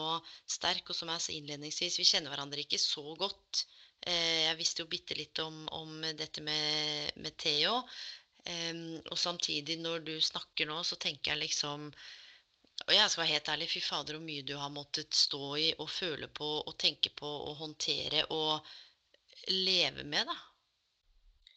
sterk, 0.49 0.89
og 0.89 0.97
som 0.97 1.11
jeg 1.13 1.25
sa 1.25 1.35
innledningsvis, 1.35 1.99
vi 2.01 2.07
kjenner 2.11 2.33
hverandre 2.33 2.65
ikke 2.65 2.81
så 2.81 3.05
godt. 3.19 3.65
Eh, 4.01 4.47
jeg 4.47 4.57
visste 4.61 4.85
jo 4.85 4.91
bitte 4.91 5.17
litt 5.19 5.43
om, 5.45 5.67
om 5.75 6.01
dette 6.17 6.41
med, 6.41 7.13
med 7.21 7.37
Theo. 7.37 7.83
Og 8.49 9.17
samtidig, 9.19 9.75
når 9.77 9.99
du 10.07 10.15
snakker 10.23 10.65
nå, 10.65 10.79
så 10.87 10.95
tenker 10.97 11.35
jeg 11.35 11.43
liksom 11.43 11.91
Og 12.87 12.93
jeg 12.95 13.09
skal 13.11 13.23
være 13.23 13.33
helt 13.33 13.49
ærlig, 13.53 13.69
fy 13.69 13.81
fader, 13.83 14.17
hvor 14.17 14.25
mye 14.25 14.45
du 14.47 14.55
har 14.57 14.71
måttet 14.73 15.15
stå 15.15 15.55
i 15.59 15.67
og 15.77 15.89
føle 15.91 16.29
på 16.39 16.49
og 16.61 16.77
tenke 16.79 17.11
på 17.21 17.29
og 17.49 17.57
håndtere 17.59 18.23
og 18.35 18.65
leve 19.49 20.03
med, 20.03 20.29
da. 20.29 20.37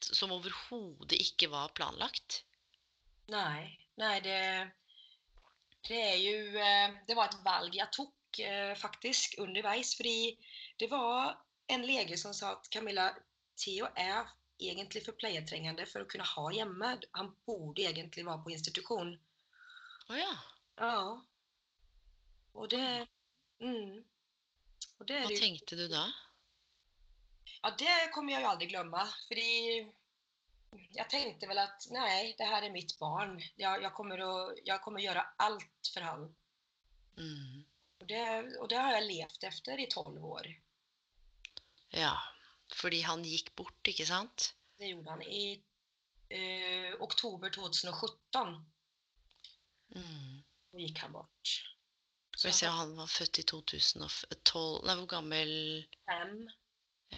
Som 0.02 0.34
overhodet 0.34 1.20
ikke 1.22 1.50
var 1.52 1.72
planlagt. 1.76 2.42
Nei, 3.30 3.70
nei 4.02 4.16
det, 4.24 4.40
det 5.86 6.00
er 6.00 6.18
jo 6.18 6.58
eh, 6.58 6.96
Det 7.06 7.14
var 7.16 7.30
et 7.30 7.44
valg 7.44 7.76
jeg 7.78 7.94
tok 7.94 8.40
eh, 8.42 8.74
faktisk 8.78 9.38
underveis. 9.44 9.94
Fordi 9.96 10.34
det 10.82 10.90
var 10.90 11.36
en 11.70 11.86
lege 11.86 12.18
som 12.18 12.34
sa 12.34 12.56
at 12.56 12.66
Camilla, 12.74 13.12
Theo 13.62 13.86
er 13.94 14.26
egentlig 14.62 15.04
for 15.04 15.18
pleietrengende 15.18 15.86
for 15.90 16.02
å 16.02 16.10
kunne 16.10 16.26
ha 16.26 16.48
hjemme. 16.54 16.96
Han 17.18 17.30
burde 17.46 17.86
egentlig 17.86 18.26
være 18.26 18.42
på 18.42 18.54
institusjon. 18.56 19.14
Oh, 20.08 20.18
ja. 20.18 20.34
Ja. 20.80 20.96
Og 22.52 22.68
det 22.72 22.86
mm. 23.60 24.02
Og 24.98 25.08
det 25.08 25.24
Hva 25.24 25.38
tenkte 25.38 25.78
du 25.78 25.86
da? 25.90 26.04
Ja, 27.62 27.70
det 27.78 28.12
kommer 28.14 28.34
jeg 28.34 28.44
jo 28.44 28.50
aldri 28.52 28.68
glemme. 28.70 29.02
Fordi 29.28 29.50
jeg 30.72 31.08
tenkte 31.10 31.48
vel 31.50 31.60
at 31.62 31.86
nei, 31.92 32.32
det 32.38 32.48
her 32.48 32.64
er 32.64 32.74
mitt 32.74 32.94
barn. 33.00 33.36
Jeg, 33.60 33.82
jeg, 33.84 33.92
kommer, 33.96 34.22
å, 34.24 34.32
jeg 34.62 34.78
kommer 34.84 35.04
gjøre 35.04 35.24
alt 35.44 35.90
for 35.94 36.06
han. 36.06 36.26
Mm. 37.18 37.62
Og 38.02 38.08
det, 38.10 38.22
og 38.58 38.70
det 38.72 38.78
har 38.80 38.96
jeg 38.96 39.08
levd 39.08 39.48
efter 39.50 39.82
i 39.82 39.88
tolv 39.90 40.24
år. 40.38 40.48
Ja, 41.92 42.14
fordi 42.74 43.02
han 43.04 43.24
gikk 43.26 43.52
bort, 43.58 43.78
ikke 43.86 44.06
sant? 44.08 44.52
Det 44.80 44.88
gjorde 44.90 45.12
han 45.12 45.22
i 45.26 45.44
eh, 46.32 46.94
oktober 47.04 47.52
2017. 47.52 48.56
Mm. 49.92 50.31
Gikk 50.78 51.02
han 51.04 51.12
bort. 51.12 51.54
Skal 52.36 52.48
vi 52.50 52.56
se, 52.56 52.66
han 52.66 52.94
var 52.96 53.10
født 53.12 53.38
i 53.42 53.44
2012 53.44 54.86
Nei, 54.88 54.94
hvor 54.96 55.08
gammel 55.10 55.50
Fem. 56.08 56.36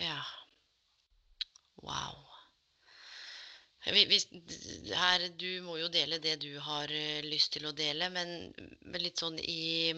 Ja. 0.03 0.19
Wow. 1.85 2.25
Vi, 3.85 4.05
vi, 4.09 4.19
her, 4.97 5.29
du 5.39 5.49
må 5.67 5.77
jo 5.77 5.91
dele 5.93 6.19
det 6.19 6.39
du 6.43 6.51
har 6.59 6.91
eh, 6.91 7.21
lyst 7.27 7.53
til 7.55 7.69
å 7.69 7.75
dele, 7.77 8.09
men, 8.11 8.31
men 8.81 9.03
litt 9.05 9.21
sånn 9.21 9.37
i 9.39 9.93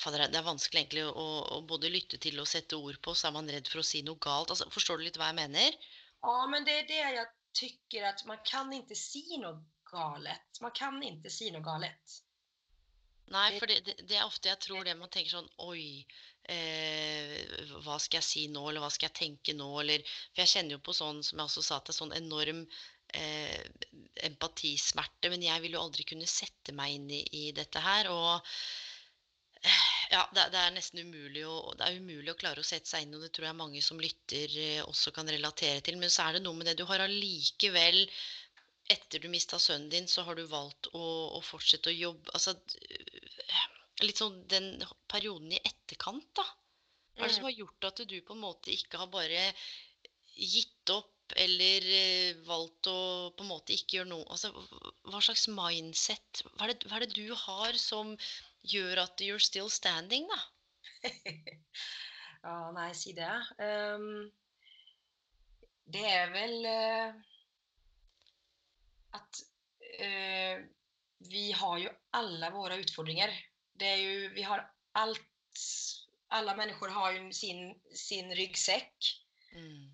Fader, 0.00 0.24
det 0.32 0.40
er 0.40 0.46
vanskelig 0.46 0.80
egentlig 0.80 1.04
å, 1.06 1.26
å 1.54 1.60
både 1.68 1.92
lytte 1.92 2.18
til 2.18 2.40
og 2.42 2.48
sette 2.50 2.74
ord 2.80 2.96
på, 3.04 3.14
så 3.14 3.28
er 3.28 3.36
man 3.36 3.50
redd 3.52 3.68
for 3.70 3.82
å 3.82 3.86
si 3.86 4.00
noe 4.02 4.18
galt. 4.18 4.50
Altså, 4.50 4.66
forstår 4.74 4.98
du 4.98 5.06
litt 5.06 5.20
hva 5.20 5.28
jeg 5.30 5.38
mener? 5.38 5.76
Ja, 6.24 6.38
men 6.50 6.66
det 6.66 6.80
er 6.80 6.88
det 6.88 7.02
jeg 7.02 7.28
tycker 7.54 8.08
at 8.08 8.24
man 8.26 8.40
kan 8.48 8.72
ikke 8.74 8.96
si 8.98 9.22
noe 9.38 9.60
galet. 9.94 10.60
Man 10.64 10.74
kan 10.76 11.00
ikke 11.06 11.32
si 11.32 11.50
noe 11.54 11.64
galet. 11.64 12.20
Nei, 13.32 13.48
for 13.58 13.70
det, 13.70 13.96
det, 14.04 14.18
er 14.18 14.26
ofte 14.26 14.50
jeg 14.50 14.60
tror 14.60 14.84
det 14.84 14.96
man 14.98 15.08
tenker 15.12 15.32
sånn 15.32 15.48
Oi, 15.64 16.04
eh, 16.52 17.38
hva 17.84 17.96
skal 18.02 18.20
jeg 18.20 18.26
si 18.26 18.42
nå, 18.52 18.66
eller 18.68 18.84
hva 18.84 18.90
skal 18.92 19.08
jeg 19.08 19.16
tenke 19.20 19.54
nå, 19.56 19.68
eller 19.80 20.04
For 20.04 20.42
jeg 20.42 20.52
kjenner 20.52 20.76
jo 20.76 20.82
på 20.84 20.96
sånn, 20.96 21.22
som 21.24 21.40
jeg 21.40 21.48
også 21.48 21.64
sa 21.64 21.80
det 21.80 21.94
er 21.94 21.98
sånn 22.02 22.16
enorm 22.18 22.64
eh, 23.16 23.62
empatismerte, 24.28 25.32
men 25.32 25.46
jeg 25.46 25.64
vil 25.64 25.78
jo 25.78 25.86
aldri 25.86 26.06
kunne 26.08 26.28
sette 26.28 26.76
meg 26.76 26.98
inn 26.98 27.08
i, 27.16 27.22
i 27.40 27.44
dette 27.56 27.80
her. 27.84 28.12
Og 28.12 28.54
Ja, 30.12 30.26
det, 30.36 30.50
det 30.52 30.60
er 30.60 30.74
nesten 30.74 31.00
umulig 31.00 31.46
å, 31.48 31.72
det 31.78 31.86
er 31.86 31.96
umulig 31.96 32.34
å 32.34 32.38
klare 32.38 32.60
å 32.60 32.66
sette 32.66 32.90
seg 32.90 33.06
inn 33.06 33.16
og 33.16 33.22
det 33.24 33.30
tror 33.32 33.48
jeg 33.48 33.56
mange 33.56 33.80
som 33.82 34.00
lytter 34.00 34.52
eh, 34.60 34.82
også 34.84 35.14
kan 35.16 35.30
relatere 35.32 35.80
til. 35.80 35.96
Men 36.00 36.12
så 36.12 36.28
er 36.28 36.36
det 36.36 36.44
noe 36.44 36.58
med 36.58 36.68
det 36.68 36.76
du 36.76 36.84
har 36.90 37.02
allikevel 37.06 38.04
Etter 38.92 39.20
du 39.22 39.28
mista 39.32 39.58
sønnen 39.58 39.88
din, 39.92 40.08
så 40.08 40.22
har 40.26 40.36
du 40.36 40.44
valgt 40.50 40.88
å, 40.92 41.04
å 41.38 41.40
fortsette 41.44 41.90
å 41.92 41.96
jobbe 41.96 42.32
Altså 42.36 42.52
litt 44.02 44.18
sånn 44.20 44.36
den 44.50 44.68
perioden 45.10 45.52
i 45.54 45.60
etterkant, 45.64 46.26
da. 46.36 46.44
Hva 47.16 47.26
er 47.26 47.30
det 47.30 47.36
som 47.36 47.44
Mm. 47.44 47.48
har 47.48 47.54
gjort 47.58 47.86
at 47.88 48.02
du 48.10 48.14
på 48.26 48.34
en 48.34 48.42
måte 48.42 48.72
ikke 48.74 48.98
har 49.00 49.08
bare 49.12 49.44
gitt 50.36 50.90
opp 50.94 51.34
eller 51.44 51.86
eh, 51.98 52.40
valgt 52.48 52.88
å 52.90 52.96
på 53.36 53.44
en 53.46 53.50
måte 53.52 53.72
ikke 53.76 53.96
gjøre 53.98 54.10
noe 54.10 54.26
Altså 54.34 54.50
hva 55.08 55.20
slags 55.24 55.46
mindset 55.48 56.42
Hva 56.50 56.66
er 56.66 56.74
det, 56.74 56.88
hva 56.90 56.98
er 56.98 57.06
det 57.06 57.16
du 57.16 57.32
har 57.46 57.78
som 57.80 58.12
gjør 58.74 59.00
at 59.06 59.24
you're 59.24 59.40
still 59.40 59.70
standing, 59.72 60.28
da? 60.28 60.40
Ja, 62.44 62.70
nei, 62.76 62.90
si 62.94 63.12
det. 63.16 63.30
Um, 63.58 64.30
det 65.94 66.02
er 66.10 66.32
vel 66.34 66.54
eh, 66.68 67.22
at 69.16 69.42
eh, 69.98 70.62
vi 71.30 71.44
har 71.52 71.78
jo 71.78 71.92
alle 72.18 72.50
våre 72.54 72.78
utfordringer. 72.82 73.32
Det 73.74 73.90
er 73.90 74.00
jo, 74.02 74.30
vi 74.34 74.46
har 74.46 74.66
alt 74.98 75.30
Alle 76.34 76.54
mennesker 76.56 76.90
har 76.90 77.12
jo 77.14 77.28
sin, 77.36 77.68
sin 77.94 78.32
ryggsekk. 78.34 79.10
Mm. 79.54 79.92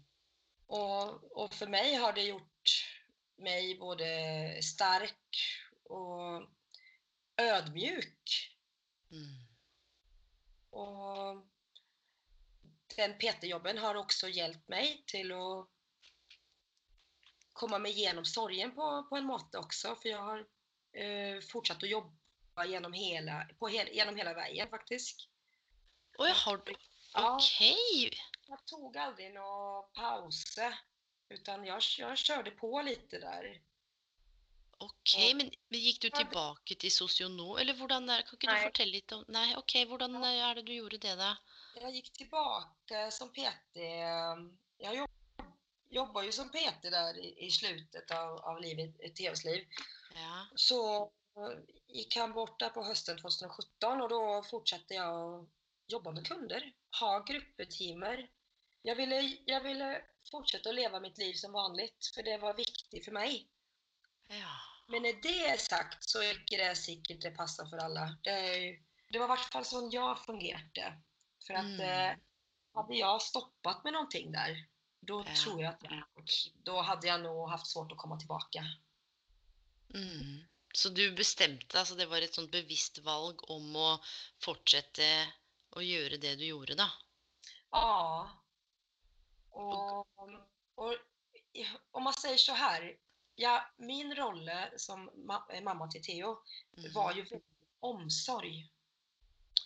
Og, 0.73 1.19
og 1.37 1.53
for 1.53 1.69
meg 1.69 1.99
har 2.01 2.15
det 2.17 2.31
gjort 2.31 2.75
meg 3.45 3.75
både 3.81 4.09
sterk 4.65 5.41
og 5.93 6.47
ødmjuk. 7.43 8.37
Mm. 9.11 9.37
Og 10.81 11.43
den 12.97 13.19
PT-jobben 13.21 13.83
har 13.83 13.99
også 14.01 14.31
hjulpet 14.33 14.73
meg 14.73 15.05
til 15.11 15.35
å 15.35 15.45
komme 17.53 17.79
meg 17.83 17.99
gjennom 17.99 18.25
sorgen 18.25 18.73
på, 18.77 18.89
på 19.09 19.17
en 19.17 19.27
måte 19.29 19.59
også. 19.61 19.95
For 19.99 20.09
jeg 20.11 20.19
har 20.21 20.45
eh, 20.93 21.41
fortsatt 21.51 21.83
å 21.85 21.91
jobbe 21.91 22.67
gjennom 22.71 22.93
hele, 22.93 23.41
på 23.59 23.71
hele, 23.73 23.93
gjennom 23.97 24.17
hele 24.19 24.35
veien, 24.37 24.69
faktisk. 24.71 25.27
Å 26.21 26.29
ja, 26.29 26.37
har 26.45 26.63
du 26.67 26.75
Ja, 27.15 27.39
Jeg 27.61 28.13
jag 28.51 28.67
tog 28.67 28.97
aldrig 28.97 29.35
någon 29.35 29.85
pause. 29.95 30.79
Utan 31.29 31.65
jag, 31.65 31.83
jag 31.99 32.19
körde 32.19 32.51
på 32.51 32.83
lite 32.83 33.19
der. 33.19 33.61
ok, 34.79 35.35
Men, 35.35 35.51
men 35.69 35.81
gikk 35.81 36.01
du 36.03 36.11
tilbake 36.11 36.75
til 36.75 36.91
sosionom, 36.91 37.57
eller 37.59 37.75
hvordan 37.79 38.09
er 38.11 38.23
Kan 38.23 38.35
ikke 38.39 38.47
du 38.47 38.53
Nei. 38.53 38.63
fortelle 38.65 38.93
litt 38.97 39.13
om 39.13 39.25
Nei, 39.29 39.55
OK, 39.57 39.75
hvordan 39.87 40.17
er 40.25 40.55
det 40.55 40.67
du 40.67 40.73
gjorde 40.75 40.99
det, 40.99 41.15
da? 41.17 41.37
Jag 41.75 41.95
gick 41.95 42.13
tillbaka 42.13 43.11
som 43.11 43.33
PT. 43.33 43.77
Jag 44.79 44.97
jobb, 44.97 45.11
jobbar 45.91 46.23
ju 46.23 46.33
som 46.33 46.49
PT 46.49 46.83
där 46.83 47.19
i, 47.19 47.47
i 47.47 47.51
slutet 47.51 48.11
av, 48.11 48.39
av 48.39 48.61
livet, 48.61 49.01
ett 49.01 49.17
TVs-liv. 49.17 49.67
Ja. 50.15 50.47
Så 50.55 51.03
eh, 51.37 51.59
gick 51.89 52.17
han 52.17 52.33
bort 52.33 52.59
där 52.61 52.71
på 52.71 52.85
hösten 52.85 53.19
2017 53.21 54.01
och 54.01 54.09
då 54.09 54.43
fortsatte 54.43 54.95
jag 54.95 55.41
att 55.41 55.49
jobba 55.87 56.13
med 56.13 56.27
kunder, 56.27 56.73
ha 57.01 57.19
gruppetimer. 57.19 58.29
Jag 58.83 58.97
ville, 58.97 59.21
jag 59.45 59.61
ville 59.61 60.03
fortsätta 60.31 60.69
att 60.69 60.75
leva 60.75 61.01
mitt 61.01 61.19
liv 61.19 61.35
som 61.35 61.53
vanligt, 61.53 62.11
för 62.15 62.23
det 62.23 62.39
var 62.39 62.55
viktigt 62.55 63.05
för 63.05 63.13
mig. 63.13 63.49
ja. 64.29 64.57
Men 64.87 65.03
när 65.03 65.13
det 65.23 65.47
är 65.47 65.57
sagt 65.57 66.09
så 66.11 66.23
är 66.23 66.45
det 66.59 66.75
säkert 66.77 67.23
det 67.23 67.31
passar 67.31 67.67
för 67.67 67.77
alla. 67.77 68.17
Det, 68.23 68.59
det 69.13 69.19
var 69.19 69.27
i 69.27 69.29
hvert 69.29 69.53
fall 69.53 69.65
som 69.65 69.91
jag 69.91 70.25
fungerade. 70.25 71.01
För 71.47 71.55
att 71.55 71.65
Mm. 71.65 71.81
eh, 72.11 72.17
hade 72.75 72.95
jag 72.95 73.23
stoppat 73.23 73.85
med 73.85 73.93
någonting 73.93 74.33
där, 74.33 74.67
då 75.01 75.25
Ja. 75.27 75.35
tror 75.35 75.63
jag 75.63 75.75
att 75.75 75.83
då 76.55 76.81
hade 76.81 77.07
jag 77.07 77.21
nog 77.21 77.49
haft 77.49 77.67
svårt 77.67 77.93
att 77.93 77.99
komma 77.99 78.19
tillbaka. 78.19 78.65
Mm. 79.95 80.45
Så 80.75 80.89
du 80.89 81.13
bestemte 81.13 81.79
altså 81.79 81.95
det 81.95 82.07
var 82.07 82.23
et 82.23 82.35
sånt 82.35 82.51
bevisst 82.51 82.99
valg 82.99 83.51
om 83.51 83.77
å 83.77 83.99
fortsette 84.39 85.33
å 85.71 85.83
gjøre 85.83 86.17
det 86.17 86.37
du 86.37 86.45
gjorde, 86.47 86.75
da? 86.75 86.91
Ja. 87.71 88.31
Och, 89.51 90.07
och 90.75 90.97
om 91.91 92.03
man 92.03 92.13
säger 92.13 92.37
så 92.37 92.53
här, 92.53 92.97
ja, 93.35 93.71
min 93.77 94.15
roll 94.15 94.51
som 94.77 95.11
ma 95.15 95.47
mamma 95.63 95.89
till 95.91 96.03
Theo 96.03 96.43
var 96.95 97.15
ju 97.15 97.41
omsorg. 97.81 98.71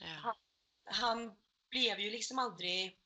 Ja. 0.01 0.37
Han 0.85 1.37
blev 1.70 2.01
ju 2.01 2.11
liksom 2.11 2.38
aldrig, 2.38 2.99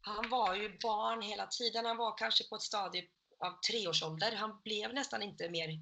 han 0.00 0.30
var 0.30 0.54
ju 0.54 0.78
barn 0.78 1.22
hela 1.22 1.46
tiden, 1.46 1.84
han 1.84 1.96
var 1.96 2.18
kanske 2.18 2.44
på 2.44 2.56
ett 2.56 2.62
stadie 2.62 3.08
av 3.38 3.60
treårsålder, 3.60 4.36
han 4.36 4.60
blev 4.64 4.94
nästan 4.94 5.22
inte 5.22 5.50
mer 5.50 5.80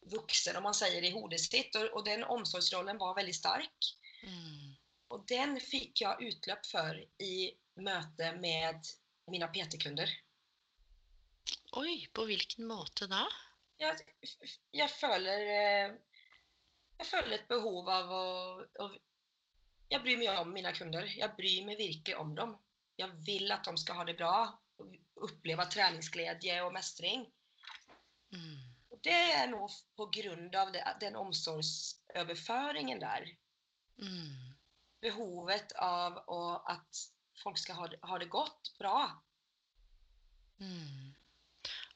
vuxen 0.00 0.56
om 0.56 0.62
man 0.62 0.74
säger 0.74 1.02
i 1.02 1.10
hodet 1.10 1.40
sitt 1.40 1.74
och, 1.74 1.82
och 1.82 2.04
den 2.04 2.24
omsorgsrollen 2.24 2.98
var 2.98 3.14
väldigt 3.14 3.36
stark. 3.36 3.96
Mm. 4.22 4.74
Och 5.08 5.24
den 5.26 5.60
fick 5.60 6.00
jag 6.00 6.22
utlöp 6.22 6.66
för 6.66 7.04
i 7.22 7.52
möte 7.74 8.32
med 8.32 8.80
mina 9.26 9.48
PT-kunder. 9.48 10.10
Oi, 11.72 12.08
på 12.12 12.24
hvilken 12.24 12.66
måte 12.66 13.06
da? 13.06 13.28
Jag, 13.76 13.96
jag, 14.70 14.90
följer, 14.90 15.40
eh, 15.40 15.94
jag 16.98 17.06
följer 17.06 17.38
ett 17.38 17.48
behov 17.48 17.88
av 17.88 18.12
å, 18.12 18.64
å 18.78 18.90
Jeg 19.92 20.02
bryr 20.02 20.16
meg 20.18 20.38
om 20.40 20.48
mine 20.50 20.70
kunder. 20.74 21.04
Jeg 21.06 21.36
bryr 21.36 21.66
meg 21.66 21.78
virkelig 21.78 22.16
om 22.18 22.32
dem. 22.34 22.54
Jag 22.96 23.08
vill 23.08 23.52
att 23.52 23.64
de 23.64 23.78
ska 23.78 23.92
ha 23.92 24.04
det 24.04 24.14
bra, 24.14 24.60
och 24.76 24.86
uppleva 25.14 25.66
träningsglädje 25.66 26.62
och 26.62 26.72
mästring. 26.72 27.30
Mm. 28.32 28.58
Och 28.88 28.98
det 29.02 29.32
är 29.32 29.46
nog 29.46 29.70
på 29.96 30.06
grund 30.06 30.56
av 30.56 30.72
den 31.00 31.16
omsorgsöverföringen 31.16 32.98
där. 33.00 33.36
Mm. 34.02 34.54
Behovet 35.00 35.72
av 35.72 36.12
och 36.16 36.70
att 36.70 36.96
folk 37.42 37.58
skal 37.58 37.76
ha, 37.76 37.88
det- 37.88 37.98
ha 38.02 38.18
det 38.18 38.26
godt, 38.26 38.78
bra. 38.78 39.22
Mm. 40.60 41.14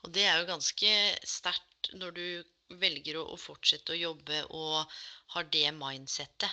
Og 0.02 0.12
det 0.14 0.24
er 0.24 0.38
jo 0.40 0.46
ganske 0.46 0.90
sterkt 1.26 1.90
når 1.94 2.10
du 2.14 2.44
velger 2.80 3.18
å, 3.18 3.24
å 3.34 3.36
fortsette 3.40 3.92
å 3.94 3.98
jobbe 3.98 4.44
og 4.54 4.90
har 5.34 5.44
det 5.52 5.72
mindsettet. 5.74 6.50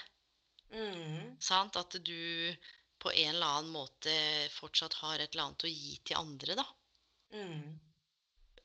Mm. 0.72 1.36
Sant? 1.40 1.76
At 1.76 1.96
du 2.06 2.56
på 3.06 3.14
en 3.14 3.36
eller 3.36 3.58
annen 3.60 3.74
måte 3.74 4.14
fortsatt 4.56 4.98
har 5.04 5.22
et 5.22 5.36
eller 5.36 5.48
annet 5.48 5.68
å 5.68 5.70
gi 5.70 5.98
til 6.10 6.18
andre, 6.18 6.58
da. 6.58 6.66
Mm. 7.36 7.76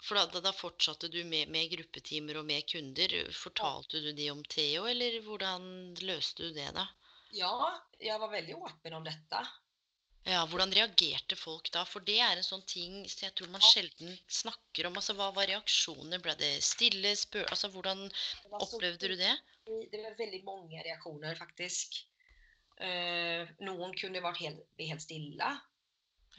For 0.01 0.17
da, 0.17 0.41
da, 0.41 0.53
fortsatte 0.57 1.11
du 1.13 1.19
med, 1.29 1.51
med 1.53 1.69
gruppetimer 1.75 2.39
og 2.41 2.47
med 2.49 2.65
kunder. 2.73 3.13
Fortalte 3.37 4.01
du 4.01 4.15
de 4.17 4.31
om 4.33 4.41
Theo, 4.49 4.87
eller 4.89 5.19
hvordan 5.27 5.67
løste 6.09 6.49
du 6.49 6.57
det, 6.57 6.71
da? 6.77 6.87
Ja, 7.37 7.53
jeg 8.01 8.17
var 8.23 8.33
veldig 8.33 8.57
åpen 8.57 8.97
om 8.97 9.05
dette. 9.05 9.43
Ja, 10.29 10.41
hvordan 10.49 10.73
reagerte 10.77 11.37
folk 11.37 11.71
da? 11.73 11.85
For 11.89 12.05
det 12.05 12.19
er 12.25 12.41
en 12.41 12.47
sånn 12.47 12.65
ting 12.69 13.05
som 13.09 13.27
jeg 13.27 13.37
tror 13.37 13.53
man 13.53 13.65
sjelden 13.65 14.17
snakker 14.41 14.89
om. 14.89 14.97
Altså, 15.01 15.17
Hva 15.21 15.31
var 15.37 15.49
reaksjonene? 15.53 16.21
Ble 16.25 16.37
det 16.41 16.55
stille? 16.65 17.13
Spør... 17.17 17.47
Altså, 17.49 17.71
Hvordan 17.73 18.07
så 18.17 18.61
opplevde 18.65 19.13
du 19.13 19.17
det? 19.21 19.33
Det 19.93 20.01
var 20.01 20.17
veldig 20.19 20.43
mange 20.49 20.81
reaksjoner, 20.85 21.37
faktiskt. 21.41 22.03
Eh, 22.81 23.51
noen 23.67 23.93
kunde 23.99 24.23
vært 24.25 24.41
helt, 24.41 24.61
helt 24.81 25.05
stille, 25.05 25.51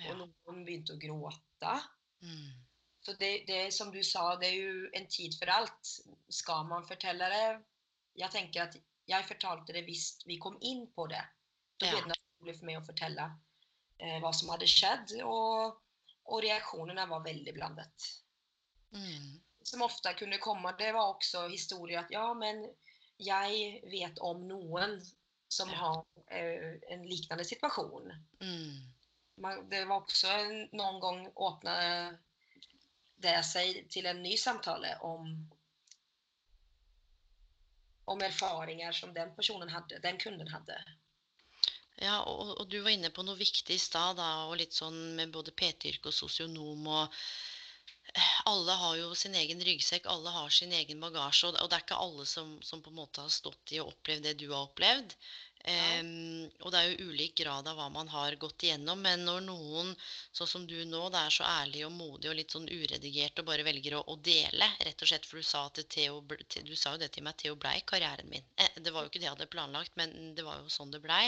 Ja. 0.02 0.12
og 0.12 0.18
noen 0.24 0.64
begynte 0.66 0.96
å 0.96 1.02
gråte. 1.02 1.74
Mm. 2.22 2.54
Så 3.02 3.14
det, 3.18 3.46
det 3.48 3.74
som 3.74 3.92
du 3.94 4.02
sa, 4.06 4.36
det 4.42 4.50
er 4.50 4.58
jo 4.58 4.90
en 4.98 5.08
tid 5.08 5.38
for 5.38 5.50
alt. 5.54 5.92
Skal 6.30 6.66
man 6.70 6.86
fortelle 6.88 7.30
det? 7.30 7.46
Jeg 8.18 8.34
tenker 8.34 8.66
at 8.68 8.78
jeg 9.10 9.28
fortalte 9.28 9.74
det 9.74 9.86
visst 9.88 10.26
vi 10.30 10.38
kom 10.42 10.58
inn 10.62 10.86
på 10.96 11.08
det. 11.10 11.22
Da 11.82 11.90
ble 11.90 12.02
det 12.02 12.12
naturlig 12.14 12.58
for 12.58 12.70
meg 12.70 12.78
å 12.80 12.86
fortelle 12.86 13.30
eh, 14.00 14.18
hva 14.22 14.34
som 14.34 14.52
hadde 14.54 14.70
skjedd. 14.70 15.16
Og, 15.26 15.80
og 16.26 16.44
reaksjonene 16.46 17.08
var 17.10 17.26
veldig 17.26 17.54
blandet. 17.58 18.12
Mm. 18.92 19.40
som 19.64 19.82
ofta 19.86 20.12
kunde 20.20 20.38
komme, 20.44 20.74
det 20.76 20.90
var 20.92 21.14
også 21.14 21.46
historier 21.48 22.02
at 22.02 22.10
ja, 22.12 22.26
men 22.36 22.66
jeg 23.22 23.80
vet 23.88 24.18
om 24.20 24.42
någon 24.48 24.98
som 25.52 25.70
har 25.70 26.06
eh, 26.28 26.94
en 26.94 27.04
liknande 27.04 27.46
situation. 27.46 28.14
Mm. 28.40 28.94
Man, 29.36 29.70
det 29.70 29.86
var 29.86 29.96
också 29.96 30.28
en, 30.28 30.70
någon 30.72 31.00
gång 31.00 31.28
öppnade 31.28 32.18
det 33.16 33.44
sig 33.44 33.88
till 33.90 34.06
en 34.06 34.24
ny 34.24 34.38
samtale 34.38 34.98
om 35.02 35.52
om 38.06 38.22
erfaringer 38.22 38.92
som 38.92 39.14
den 39.14 39.36
personen 39.36 39.70
hadde, 39.70 40.00
den 40.00 40.18
kunden 40.18 40.48
hadde. 40.48 40.84
Ja, 41.96 42.24
og, 42.24 42.60
og 42.60 42.70
du 42.70 42.80
var 42.80 42.90
inne 42.92 43.12
på 43.14 43.24
noe 43.24 43.38
viktig 43.38 43.76
i 43.76 43.80
stad, 43.80 44.20
og 44.20 44.58
litt 44.58 44.74
sånn 44.74 45.16
med 45.16 45.32
både 45.32 45.52
PT-yrke 45.52 46.10
og 46.10 46.16
sosionom 46.16 46.88
og 46.88 47.22
Alle 48.52 48.74
har 48.82 48.96
jo 49.00 49.14
sin 49.16 49.36
egen 49.40 49.62
ryggsekk, 49.64 50.08
alle 50.12 50.34
har 50.36 50.50
sin 50.52 50.74
egen 50.76 51.00
bagasje, 51.04 51.52
og 51.52 51.70
det, 51.70 51.78
er 51.78 51.86
ikke 51.86 52.02
alle 52.06 52.26
som, 52.28 52.58
som 52.66 52.82
på 52.84 52.92
en 52.92 53.00
måte 53.00 53.24
har 53.24 53.32
stått 53.32 53.72
i 53.72 53.80
og 53.80 53.94
opplevd 53.94 54.28
det 54.28 54.34
du 54.42 54.50
har 54.52 54.66
opplevd. 54.66 55.16
Em, 55.70 56.48
og 56.66 56.72
det 56.74 56.80
er 56.80 56.88
jo 56.90 57.12
ulik 57.12 57.36
grad 57.38 57.68
av 57.70 57.78
hva 57.78 57.86
man 57.94 58.08
har 58.10 58.36
gått 58.42 58.66
igjennom, 58.66 59.02
men 59.06 59.26
når 59.28 59.44
noen, 59.46 59.92
sånn 60.34 60.50
som 60.50 60.64
du 60.68 60.80
nå, 60.90 61.04
det 61.14 61.22
er 61.22 61.36
så 61.36 61.46
ærlig 61.46 61.84
og 61.86 61.94
modig 61.94 62.32
og 62.32 62.38
litt 62.40 62.56
sånn 62.56 62.66
uredigert 62.66 63.44
og 63.44 63.50
bare 63.52 63.66
velger 63.68 64.00
å, 64.00 64.02
å 64.10 64.18
dele, 64.26 64.72
rett 64.82 65.06
og 65.06 65.12
slett, 65.12 65.28
for 65.30 65.38
du 65.38 65.46
sa, 65.46 65.68
Theo, 65.70 66.24
du 66.26 66.74
sa 66.76 66.96
jo 66.96 67.04
det 67.04 67.12
til 67.14 67.28
meg, 67.28 67.38
Theo 67.38 67.60
blei 67.62 67.78
karrieren 67.86 68.32
min. 68.34 68.48
Eh, 68.58 68.82
det 68.82 68.96
var 68.96 69.06
jo 69.06 69.14
ikke 69.14 69.22
det 69.22 69.30
jeg 69.30 69.36
hadde 69.36 69.52
planlagt, 69.54 69.94
men 70.02 70.34
det 70.38 70.48
var 70.48 70.64
jo 70.64 70.74
sånn 70.74 70.94
det 70.96 71.04
blei. 71.06 71.28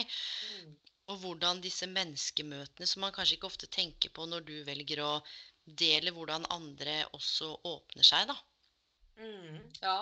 Mm. 0.57 0.73
Og 1.13 1.19
hvordan 1.19 1.61
disse 1.61 1.85
menneskemøtene, 1.91 2.87
som 2.89 3.03
man 3.05 3.13
kanskje 3.13 3.37
ikke 3.37 3.51
ofte 3.51 3.69
tenker 3.69 4.09
på 4.15 4.25
når 4.25 4.47
du 4.47 4.55
velger 4.65 5.03
å 5.03 5.13
dele 5.65 6.11
hvordan 6.15 6.47
andre 6.51 7.03
også 7.15 7.53
åpner 7.69 8.07
seg, 8.07 8.27
da. 8.29 8.35
Mm. 9.19 9.59
Ja. 9.83 9.97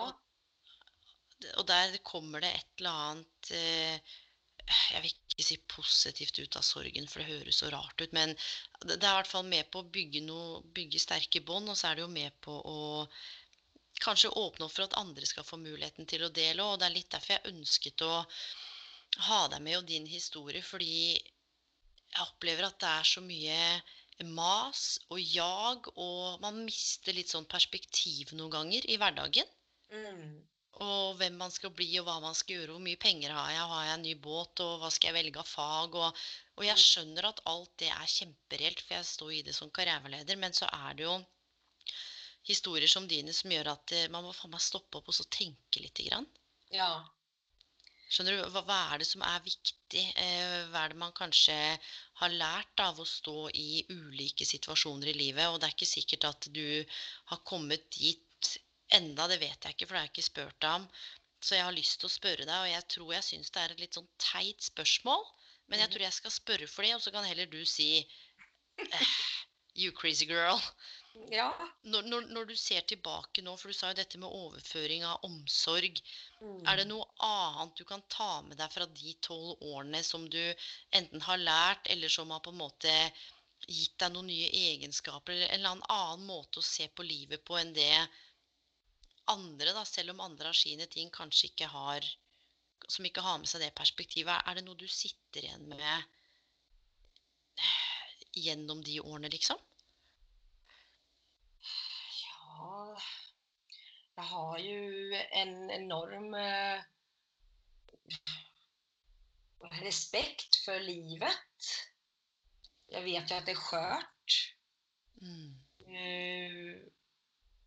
Og 1.58 1.66
der 1.68 1.96
kommer 2.06 2.42
det 2.42 2.52
et 2.54 2.80
eller 2.80 2.98
annet 3.10 3.50
eh, 3.52 4.12
Jeg 4.62 5.02
vil 5.02 5.10
ikke 5.12 5.44
si 5.44 5.58
positivt 5.68 6.38
ut 6.38 6.56
av 6.58 6.64
sorgen, 6.66 7.08
for 7.10 7.20
det 7.22 7.30
høres 7.32 7.60
så 7.62 7.70
rart 7.72 8.02
ut. 8.02 8.12
Men 8.14 8.34
det 8.86 8.96
det 8.96 9.08
er 9.08 9.16
i 9.16 9.20
hvert 9.20 9.30
fall 9.30 9.46
med 9.48 9.70
på 9.72 9.82
å 9.82 9.90
bygge, 9.94 10.22
noe, 10.26 10.62
bygge 10.74 11.02
sterke 11.02 11.42
bånd, 11.46 11.70
og 11.70 11.78
så 11.78 11.90
er 11.90 11.98
det 11.98 12.06
jo 12.06 12.12
med 12.14 12.36
på 12.44 12.54
å 12.54 12.78
kanskje 14.02 14.32
åpne 14.38 14.66
opp 14.66 14.74
for 14.74 14.86
at 14.86 14.98
andre 14.98 15.26
skal 15.28 15.46
få 15.46 15.58
muligheten 15.62 16.08
til 16.10 16.24
å 16.26 16.32
dele. 16.34 16.64
Og 16.64 16.78
det 16.80 16.88
er 16.88 16.96
litt 16.96 17.10
derfor 17.14 17.36
jeg 17.36 17.54
ønsket 17.54 18.06
å 18.06 18.14
ha 19.28 19.40
deg 19.52 19.60
med 19.62 19.78
og 19.78 19.88
din 19.90 20.06
historie, 20.08 20.62
fordi 20.64 21.12
jeg 21.12 22.24
opplever 22.24 22.68
at 22.68 22.78
det 22.80 22.92
er 22.92 23.08
så 23.08 23.22
mye 23.24 23.58
mas 24.28 24.98
og 25.10 25.20
jag, 25.20 25.88
og 25.96 26.40
man 26.44 26.62
mister 26.66 27.16
litt 27.16 27.32
sånn 27.32 27.48
perspektiv 27.50 28.32
noen 28.36 28.52
ganger 28.54 28.88
i 28.90 28.98
hverdagen. 29.00 29.52
Mm. 29.92 30.40
Og 30.82 31.18
hvem 31.20 31.36
man 31.36 31.52
skal 31.52 31.72
bli, 31.76 31.90
og 32.00 32.06
hva 32.08 32.16
man 32.24 32.36
skal 32.36 32.56
gjøre, 32.56 32.72
hvor 32.74 32.84
mye 32.84 33.00
penger 33.00 33.34
har 33.36 33.50
jeg, 33.52 33.66
har 33.72 33.84
jeg 33.86 33.96
en 33.98 34.06
ny 34.06 34.14
båt, 34.24 34.62
og 34.64 34.80
hva 34.80 34.90
skal 34.94 35.10
jeg 35.10 35.18
velge 35.18 35.42
av 35.42 35.50
fag, 35.50 35.98
og, 36.00 36.22
og 36.56 36.66
jeg 36.66 36.80
skjønner 36.80 37.28
at 37.28 37.42
alt 37.52 37.74
det 37.82 37.90
er 37.92 38.14
kjempereelt, 38.16 38.80
for 38.86 38.96
jeg 38.96 39.10
står 39.10 39.32
i 39.36 39.42
det 39.48 39.54
som 39.58 39.72
karriereleder, 39.74 40.40
men 40.40 40.56
så 40.56 40.70
er 40.72 40.98
det 40.98 41.06
jo 41.10 41.18
historier 42.48 42.90
som 42.90 43.06
dine 43.08 43.34
som 43.36 43.52
gjør 43.52 43.74
at 43.76 43.92
eh, 43.94 44.08
man 44.10 44.24
må 44.26 44.32
faen 44.34 44.50
meg 44.54 44.62
stoppe 44.64 44.98
opp 44.98 45.10
og 45.12 45.14
så 45.16 45.26
tenke 45.30 45.82
lite 45.82 46.08
grann. 46.08 46.26
Ja. 46.74 46.90
Skjønner 48.12 48.36
du, 48.36 48.48
hva, 48.52 48.60
hva 48.68 48.78
er 48.92 49.00
det 49.00 49.06
som 49.08 49.22
er 49.24 49.40
viktig? 49.44 50.02
Eh, 50.20 50.56
hva 50.72 50.82
er 50.84 50.92
det 50.92 50.98
man 51.00 51.14
kanskje 51.16 51.56
har 52.20 52.34
lært 52.36 52.82
av 52.84 53.00
å 53.00 53.06
stå 53.08 53.48
i 53.56 53.84
ulike 53.94 54.44
situasjoner 54.48 55.08
i 55.12 55.16
livet? 55.16 55.48
Og 55.48 55.56
det 55.62 55.70
er 55.70 55.76
ikke 55.76 55.88
sikkert 55.88 56.28
at 56.28 56.48
du 56.52 56.66
har 57.32 57.40
kommet 57.48 57.88
dit 57.96 58.50
enda, 58.92 59.24
det 59.32 59.40
vet 59.40 59.64
jeg 59.64 59.76
ikke, 59.78 59.86
for 59.88 59.96
det 59.96 60.02
har 60.02 60.08
jeg 60.10 60.14
ikke 60.16 60.28
spurt 60.28 60.58
deg 60.60 60.82
om. 60.82 60.88
Så 61.42 61.56
jeg 61.56 61.64
har 61.66 61.74
lyst 61.74 61.98
til 62.02 62.10
å 62.10 62.12
spørre 62.12 62.44
deg, 62.44 62.58
og 62.58 62.68
jeg 62.70 62.88
tror 62.94 63.14
jeg 63.16 63.26
syns 63.30 63.50
det 63.54 63.62
er 63.64 63.72
et 63.74 63.80
litt 63.86 63.96
sånn 63.98 64.10
teit 64.20 64.62
spørsmål. 64.68 65.24
Men 65.72 65.80
jeg 65.80 65.88
Mhm. 65.88 65.94
tror 65.94 66.04
jeg 66.04 66.18
skal 66.18 66.34
spørre 66.36 66.68
for 66.68 66.82
det, 66.84 66.94
og 66.94 67.00
så 67.02 67.10
kan 67.14 67.24
heller 67.24 67.46
du 67.46 67.64
si 67.64 67.88
eh, 68.92 69.06
You 69.74 69.90
crazy 69.92 70.26
girl. 70.26 70.60
Ja. 71.32 71.48
Når, 71.82 72.06
når, 72.08 72.26
når 72.32 72.48
du 72.48 72.54
ser 72.56 72.84
tilbake 72.88 73.42
nå, 73.44 73.54
for 73.60 73.68
du 73.68 73.76
sa 73.76 73.90
jo 73.90 73.98
dette 73.98 74.20
med 74.20 74.32
overføring 74.32 75.04
av 75.04 75.24
omsorg. 75.28 76.00
Mm. 76.40 76.62
Er 76.70 76.80
det 76.80 76.86
noe 76.88 77.06
annet 77.26 77.76
du 77.76 77.84
kan 77.88 78.04
ta 78.12 78.30
med 78.46 78.56
deg 78.60 78.72
fra 78.72 78.86
de 78.88 79.14
tolv 79.24 79.60
årene 79.74 80.02
som 80.06 80.24
du 80.32 80.40
enten 80.96 81.24
har 81.26 81.40
lært, 81.40 81.88
eller 81.92 82.12
som 82.12 82.32
har 82.32 82.42
på 82.44 82.52
en 82.54 82.62
måte 82.62 82.94
gitt 83.68 83.98
deg 84.00 84.12
noen 84.14 84.30
nye 84.30 84.48
egenskaper, 84.72 85.34
eller 85.36 85.48
en 85.48 85.60
eller 85.60 85.74
annen 85.76 85.90
annen 85.94 86.26
måte 86.26 86.60
å 86.62 86.66
se 86.66 86.88
på 86.88 87.06
livet 87.06 87.44
på 87.46 87.58
enn 87.60 87.74
det 87.76 88.08
andre, 89.30 89.70
da, 89.76 89.84
selv 89.86 90.14
om 90.14 90.24
andre 90.24 90.50
har 90.50 90.58
sine 90.58 90.88
ting, 90.90 91.12
kanskje 91.14 91.52
ikke 91.52 91.70
har 91.70 92.12
Som 92.90 93.06
ikke 93.06 93.22
har 93.22 93.36
med 93.38 93.46
seg 93.46 93.62
det 93.62 93.68
perspektivet. 93.78 94.42
Er 94.42 94.58
det 94.58 94.64
noe 94.66 94.74
du 94.74 94.88
sitter 94.90 95.44
igjen 95.46 95.68
med 95.70 96.02
gjennom 98.34 98.82
de 98.82 98.96
årene, 99.00 99.30
liksom? 99.30 99.60
Jag 104.14 104.22
har 104.22 104.58
ju 104.58 105.14
en 105.14 105.70
enorm 105.70 106.34
eh, 106.34 106.80
respekt 109.70 110.56
för 110.56 110.80
livet. 110.80 111.56
Jag 112.86 113.02
vet 113.02 113.30
ju 113.30 113.34
att 113.34 113.46
det 113.46 113.52
är 113.52 113.56
skört. 113.56 114.54
Mm. 115.20 115.54
Eh, 115.96 116.80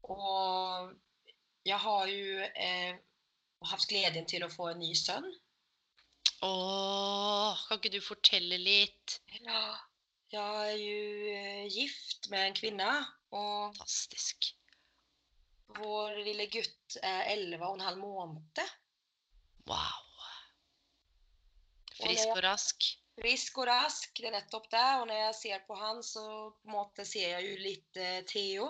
och 0.01 0.93
jag 1.63 1.77
har 1.77 2.07
ju 2.07 2.43
eh, 2.43 2.95
hatt 3.59 3.87
gleden 3.89 4.25
til 4.25 4.43
å 4.45 4.49
få 4.53 4.69
en 4.69 4.79
ny 4.79 4.93
sønn. 4.95 5.27
Åh, 6.45 7.57
kan 7.67 7.79
ikke 7.79 7.95
du 7.95 8.01
fortelle 8.03 8.57
litt? 8.61 9.19
Ja, 9.41 9.77
jeg 10.29 10.43
er 10.43 10.77
jo 10.77 11.31
eh, 11.39 11.65
gift 11.73 12.29
med 12.29 12.51
en 12.51 12.59
kvinne. 12.59 12.91
Og 13.33 13.73
Fantastisk. 13.73 14.53
Vår 15.79 16.19
lille 16.25 16.47
gutt 16.51 16.97
er 17.03 17.31
elleve 17.33 17.67
og 17.67 17.77
en 17.79 17.85
halv 17.87 18.01
måned. 18.01 18.61
Wow. 19.67 20.01
Og 21.95 22.07
Frisk 22.07 22.25
jeg- 22.27 22.35
og 22.37 22.43
rask. 22.43 22.87
Frisk 23.15 23.57
og 23.63 23.67
rask, 23.69 24.17
det 24.19 24.27
er 24.27 24.35
nettopp 24.35 24.65
det. 24.71 24.85
Og 24.99 25.07
når 25.07 25.15
jeg 25.21 25.35
ser 25.35 25.59
på 25.67 25.75
han, 25.79 26.01
så 26.03 26.23
på 26.51 26.67
en 26.67 26.73
måte 26.75 27.05
ser 27.07 27.29
jeg 27.39 27.47
jo 27.49 27.61
litt 27.63 27.97
eh, 28.01 28.21
Theo. 28.27 28.65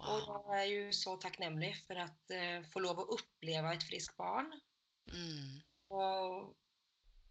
Og 0.00 0.28
Wow. 0.28 0.52
jeg 0.54 0.60
er 0.60 0.68
jo 0.70 0.92
så 0.96 1.16
takknemlig 1.20 1.74
for 1.86 1.98
å 2.00 2.06
uh, 2.08 2.62
få 2.72 2.80
lov 2.80 3.02
å 3.02 3.08
oppleve 3.18 3.72
et 3.74 3.82
friskt 3.84 4.16
barn. 4.16 4.48
Mm. 5.12 5.58
Og, 5.92 6.54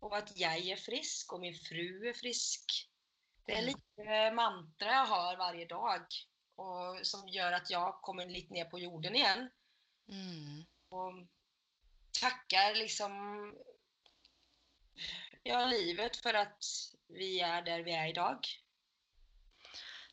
og 0.06 0.14
at 0.14 0.30
jeg 0.38 0.68
er 0.70 0.78
frisk, 0.78 1.34
og 1.34 1.42
min 1.42 1.56
fru 1.58 2.06
er 2.12 2.14
frisk. 2.14 2.76
Det 3.48 3.56
er 3.58 3.62
Mm. 3.64 3.70
litt 3.72 4.04
eh, 4.06 4.30
mantra 4.38 4.92
jeg 5.00 5.08
har 5.10 5.40
hver 5.40 5.66
dag, 5.72 6.20
og 6.60 7.02
som 7.08 7.28
gjør 7.32 7.60
at 7.60 7.72
jeg 7.72 8.00
kommer 8.06 8.30
litt 8.30 8.52
ned 8.52 8.68
på 8.72 8.82
jorden 8.84 9.16
igjen. 9.16 9.46
Mm. 10.12 10.64
Og 10.96 11.20
takker 12.20 12.76
liksom 12.80 13.14
ja, 15.48 15.62
livet 15.70 16.20
for 16.24 16.36
at 16.36 16.72
vi 17.16 17.38
er 17.46 17.64
der 17.66 17.84
vi 17.86 17.96
er 17.96 18.10
i 18.12 18.18
dag. 18.18 18.50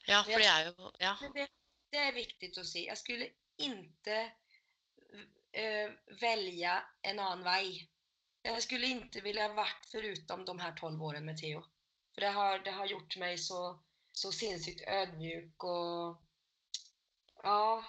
Ja, 0.06 0.22
for 0.22 0.38
det 0.38 0.46
er 0.46 0.68
jo 0.70 0.92
Ja. 1.00 1.14
Det, 1.34 1.48
det 1.92 2.02
er 2.02 2.14
viktig 2.14 2.52
å 2.60 2.64
se. 2.64 2.84
Jeg 2.86 2.98
skulle 3.00 3.30
ikke 3.58 4.18
eh, 5.52 5.90
velge 6.20 6.76
en 7.02 7.18
annen 7.18 7.44
vei. 7.46 7.88
Jeg 8.46 8.62
skulle 8.62 8.92
ikke 8.94 9.24
ville 9.24 9.48
vært 9.56 9.88
foruten 9.90 10.44
de 10.46 10.54
her 10.60 10.76
tolv 10.78 11.02
årene 11.02 11.32
med 11.32 11.40
Theo. 11.40 11.64
For 12.14 12.22
det 12.22 12.30
har, 12.36 12.62
det 12.64 12.72
har 12.72 12.86
gjort 12.86 13.16
meg 13.20 13.40
så, 13.42 13.62
så 14.14 14.30
sinnssykt 14.32 14.86
ødmjuk 14.88 15.64
och 15.64 16.25
ja, 17.42 17.84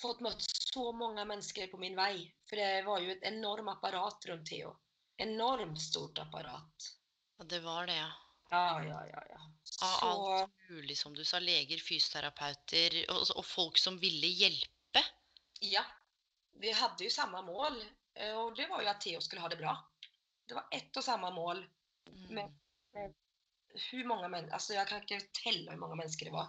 fått 0.00 0.20
møtt 0.20 0.42
så 0.42 0.92
mange 0.92 1.24
mennesker 1.24 1.70
på 1.72 1.80
min 1.80 1.96
vei. 1.96 2.26
For 2.48 2.60
det 2.60 2.84
var 2.86 3.00
jo 3.02 3.10
et 3.14 3.26
enormt 3.26 3.74
apparat 3.76 4.28
rundt 4.30 4.48
Theo. 4.50 4.76
Enormt 5.22 5.80
stort 5.80 6.18
apparat. 6.18 6.92
Ja, 7.38 7.44
Det 7.44 7.60
var 7.64 7.86
det, 7.86 7.96
ja. 7.96 8.12
Ja, 8.50 8.82
ja, 8.84 9.02
ja, 9.10 9.22
ja. 9.30 9.40
Av 9.82 10.26
alt 10.30 10.70
mulig, 10.70 10.98
som 10.98 11.14
du 11.14 11.24
sa. 11.24 11.40
Leger, 11.42 11.80
fysioterapeuter 11.82 13.00
og, 13.10 13.24
og 13.34 13.44
folk 13.44 13.78
som 13.78 13.98
ville 13.98 14.28
hjelpe. 14.30 15.02
Ja, 15.60 15.82
vi 16.60 16.70
hadde 16.72 17.04
jo 17.04 17.10
samme 17.10 17.42
mål 17.42 17.80
og 18.16 18.56
det 18.56 18.68
var 18.70 18.82
jo 18.82 18.90
at 18.90 19.00
Theo 19.04 19.20
skulle 19.20 19.42
ha 19.44 19.50
det 19.52 19.60
bra. 19.60 19.74
Det 20.48 20.56
var 20.56 20.68
ett 20.72 20.96
og 20.96 21.04
samme 21.04 21.30
mål. 21.34 21.64
Mm. 22.08 22.34
Men- 22.34 23.14
hvor 23.76 24.04
mange 24.08 24.28
människor, 24.28 24.54
Altså, 24.54 24.72
jeg 24.72 24.88
kan 24.88 25.02
ikke 25.02 25.28
telle 25.34 25.70
hvor 25.70 25.76
mange 25.76 25.96
mennesker 25.96 26.24
det 26.24 26.32
var. 26.32 26.48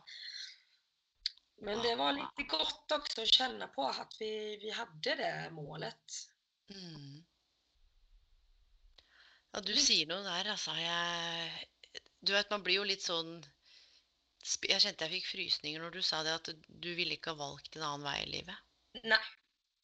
Men 1.60 1.82
det 1.82 1.96
var 1.96 2.14
lite 2.14 2.44
gott 2.50 2.92
också 2.92 3.22
att 3.22 3.34
känna 3.34 3.68
på 3.68 3.88
att 3.88 4.16
vi, 4.20 4.58
vi 4.58 4.72
hade 4.72 5.16
det 5.16 5.50
målet. 5.52 6.30
Mm. 6.70 7.26
Ja, 9.52 9.62
du 9.62 9.74
sier 9.76 10.06
noe 10.10 10.22
der, 10.22 10.52
altså. 10.54 10.76
Jeg 10.78 11.70
Du 12.20 12.34
vet, 12.34 12.50
man 12.52 12.64
blir 12.64 12.82
jo 12.82 12.86
litt 12.86 13.02
sånn 13.02 13.40
Jeg 14.68 14.82
kjente 14.84 15.08
jeg 15.08 15.18
fikk 15.18 15.30
frysninger 15.32 15.82
når 15.82 15.98
du 15.98 16.02
sa 16.06 16.22
det, 16.24 16.36
at 16.38 16.50
du 16.68 16.90
ville 16.96 17.18
ikke 17.18 17.34
ha 17.34 17.40
valgt 17.40 17.76
en 17.76 17.86
annen 17.88 18.06
vei 18.06 18.18
i 18.24 18.32
livet. 18.38 18.66
Nei. 19.04 19.24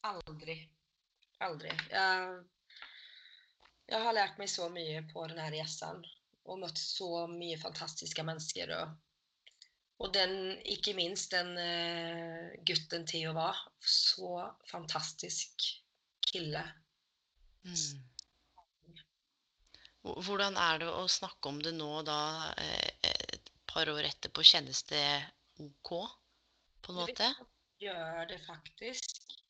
Aldri. 0.04 0.56
Aldri. 1.44 1.72
Jeg, 1.90 2.42
jeg 3.88 4.00
har 4.06 4.16
lært 4.16 4.38
meg 4.40 4.50
så 4.52 4.68
mye 4.72 5.02
på 5.10 5.24
denne 5.30 5.48
reisen 5.52 6.04
og 6.44 6.58
møtt 6.58 6.74
mött 6.74 6.80
så 6.80 7.26
mye 7.30 7.58
fantastiske 7.58 8.22
mennesker. 8.22 8.70
Och, 8.76 8.88
och 10.04 10.12
den, 10.12 10.58
ikke 10.68 10.92
minst 10.94 11.30
den 11.32 11.54
uh, 11.56 12.50
gutten 12.68 13.06
Theo 13.08 13.32
var, 13.32 13.56
så 13.80 14.54
fantastisk 14.68 15.64
kille. 16.20 16.60
Mm. 17.64 18.02
Hvordan 20.04 20.58
er 20.60 20.82
det 20.82 20.90
å 20.92 21.06
snakke 21.08 21.48
om 21.48 21.62
det 21.64 21.72
nå, 21.78 21.88
da, 22.04 22.18
eh, 22.60 23.08
et 23.32 23.48
par 23.70 23.88
år 23.88 24.04
etterpå? 24.10 24.44
Kjennes 24.44 24.84
det 24.92 25.06
OK, 25.64 25.94
på 26.84 26.92
en 26.92 27.08
Det 27.08 27.32
gjør 27.86 28.28
det 28.28 28.42
faktisk. 28.44 29.40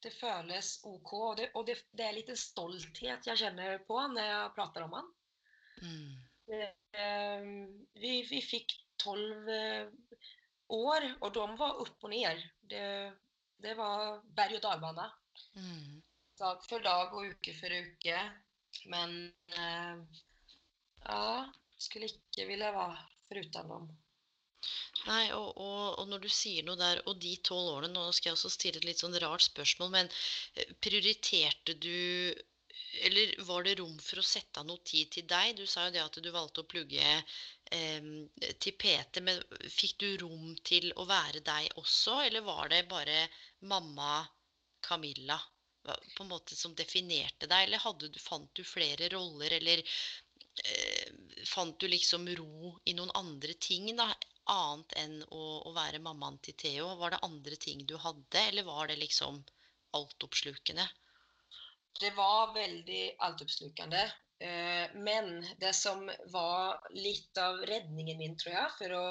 det 0.00 0.16
føles 0.16 0.78
OK. 0.88 1.12
Og, 1.12 1.36
det, 1.36 1.50
og 1.52 1.66
det, 1.68 1.76
det, 1.92 2.06
er 2.06 2.16
litt 2.16 2.32
stolthet 2.40 3.28
jeg 3.28 3.36
kjenner 3.44 3.82
på 3.84 4.00
når 4.00 4.32
jeg 4.32 4.52
prater 4.56 4.88
om 4.88 4.96
han. 4.96 5.12
Mm. 5.84 6.14
Eh, 6.56 7.50
vi, 8.00 8.22
vi 8.32 8.40
fikk 8.40 8.80
tolv 9.00 9.48
eh, 9.54 10.18
år, 10.76 11.06
og 11.20 11.32
de 11.34 11.46
var 11.60 11.80
opp 11.84 12.06
og 12.06 12.12
ned. 12.12 12.44
Det, 12.70 12.84
det 13.64 13.74
var 13.78 14.20
berg-og-dal-bane. 14.36 15.08
Mm. 15.56 16.00
Dag 16.40 16.62
for 16.68 16.84
dag 16.84 17.14
og 17.16 17.32
uke 17.34 17.54
for 17.58 17.74
uke. 17.74 18.20
Men 18.92 19.16
eh, 19.56 20.20
ja, 21.04 21.24
skulle 21.80 22.10
ikke 22.10 22.46
ville 22.48 22.70
være 22.76 23.00
foruten 23.28 23.74
dem. 23.74 23.90
Nei, 25.08 25.30
og, 25.32 25.56
og, 25.56 25.84
og, 25.96 26.06
når 26.10 26.20
du 26.26 26.28
sier 26.28 26.64
noe 26.66 26.76
der, 26.76 27.00
og 27.08 27.16
de 27.22 27.32
tolv 27.46 27.70
årene 27.78 27.94
Nå 27.94 28.02
skal 28.12 28.30
jeg 28.30 28.36
også 28.36 28.50
stille 28.52 28.82
et 28.82 28.84
litt 28.84 29.00
sånn 29.00 29.16
rart 29.22 29.46
spørsmål, 29.46 29.92
men 29.94 30.10
eh, 30.54 30.74
prioriterte 30.84 31.76
du 31.80 31.96
Eller 33.06 33.34
var 33.46 33.64
det 33.64 33.76
rom 33.78 33.98
for 34.02 34.20
å 34.20 34.26
sette 34.26 34.60
av 34.60 34.66
noe 34.66 34.82
tid 34.84 35.10
til 35.14 35.26
deg? 35.30 35.54
Du 35.56 35.66
sa 35.66 35.86
jo 35.86 35.94
det 35.94 36.02
at 36.02 36.18
du 36.22 36.30
valgte 36.34 36.64
å 36.64 36.70
plugge 36.70 37.06
eh, 37.10 38.10
til 38.58 38.76
PT, 38.82 39.22
men 39.26 39.40
fikk 39.68 39.96
du 40.02 40.08
rom 40.24 40.56
til 40.66 40.90
å 40.96 41.06
være 41.08 41.44
deg 41.46 41.70
også, 41.80 42.18
eller 42.26 42.46
var 42.46 42.72
det 42.72 42.82
bare 42.90 43.24
mamma 43.72 44.24
Camilla 44.82 45.38
på 46.16 46.22
en 46.22 46.28
måte 46.28 46.56
som 46.56 46.74
definerte 46.76 47.46
deg, 47.46 47.64
eller 47.66 47.82
hadde, 47.84 48.10
fant 48.20 48.50
du 48.54 48.62
flere 48.64 49.08
roller, 49.14 49.54
eller 49.56 49.80
eh, 49.80 51.12
fant 51.48 51.78
du 51.80 51.88
liksom 51.88 52.28
ro 52.40 52.74
i 52.84 52.94
noen 52.98 53.12
andre 53.22 53.54
ting 53.54 53.88
da, 53.96 54.10
annet 54.50 54.96
enn 55.00 55.16
å, 55.30 55.42
å, 55.68 55.72
være 55.76 56.02
mammaen 56.04 56.38
til 56.44 56.56
Theo? 56.64 56.90
Var 57.00 57.14
det 57.14 57.22
andre 57.26 57.56
ting 57.64 57.84
du 57.86 57.96
hadde, 58.02 58.42
eller 58.48 58.66
var 58.68 58.90
det 58.90 58.98
liksom 59.00 59.40
altoppslukende? 59.96 60.86
Det 62.00 62.10
var 62.16 62.52
veldig 62.54 63.16
altoppslukende. 63.26 64.02
Eh, 64.40 64.92
men 64.94 65.46
det 65.60 65.72
som 65.76 66.06
var 66.32 66.80
litt 66.96 67.38
av 67.38 67.60
redningen 67.68 68.18
min, 68.18 68.36
tror 68.40 68.54
jeg, 68.54 68.76
for 68.78 68.96
å 68.96 69.04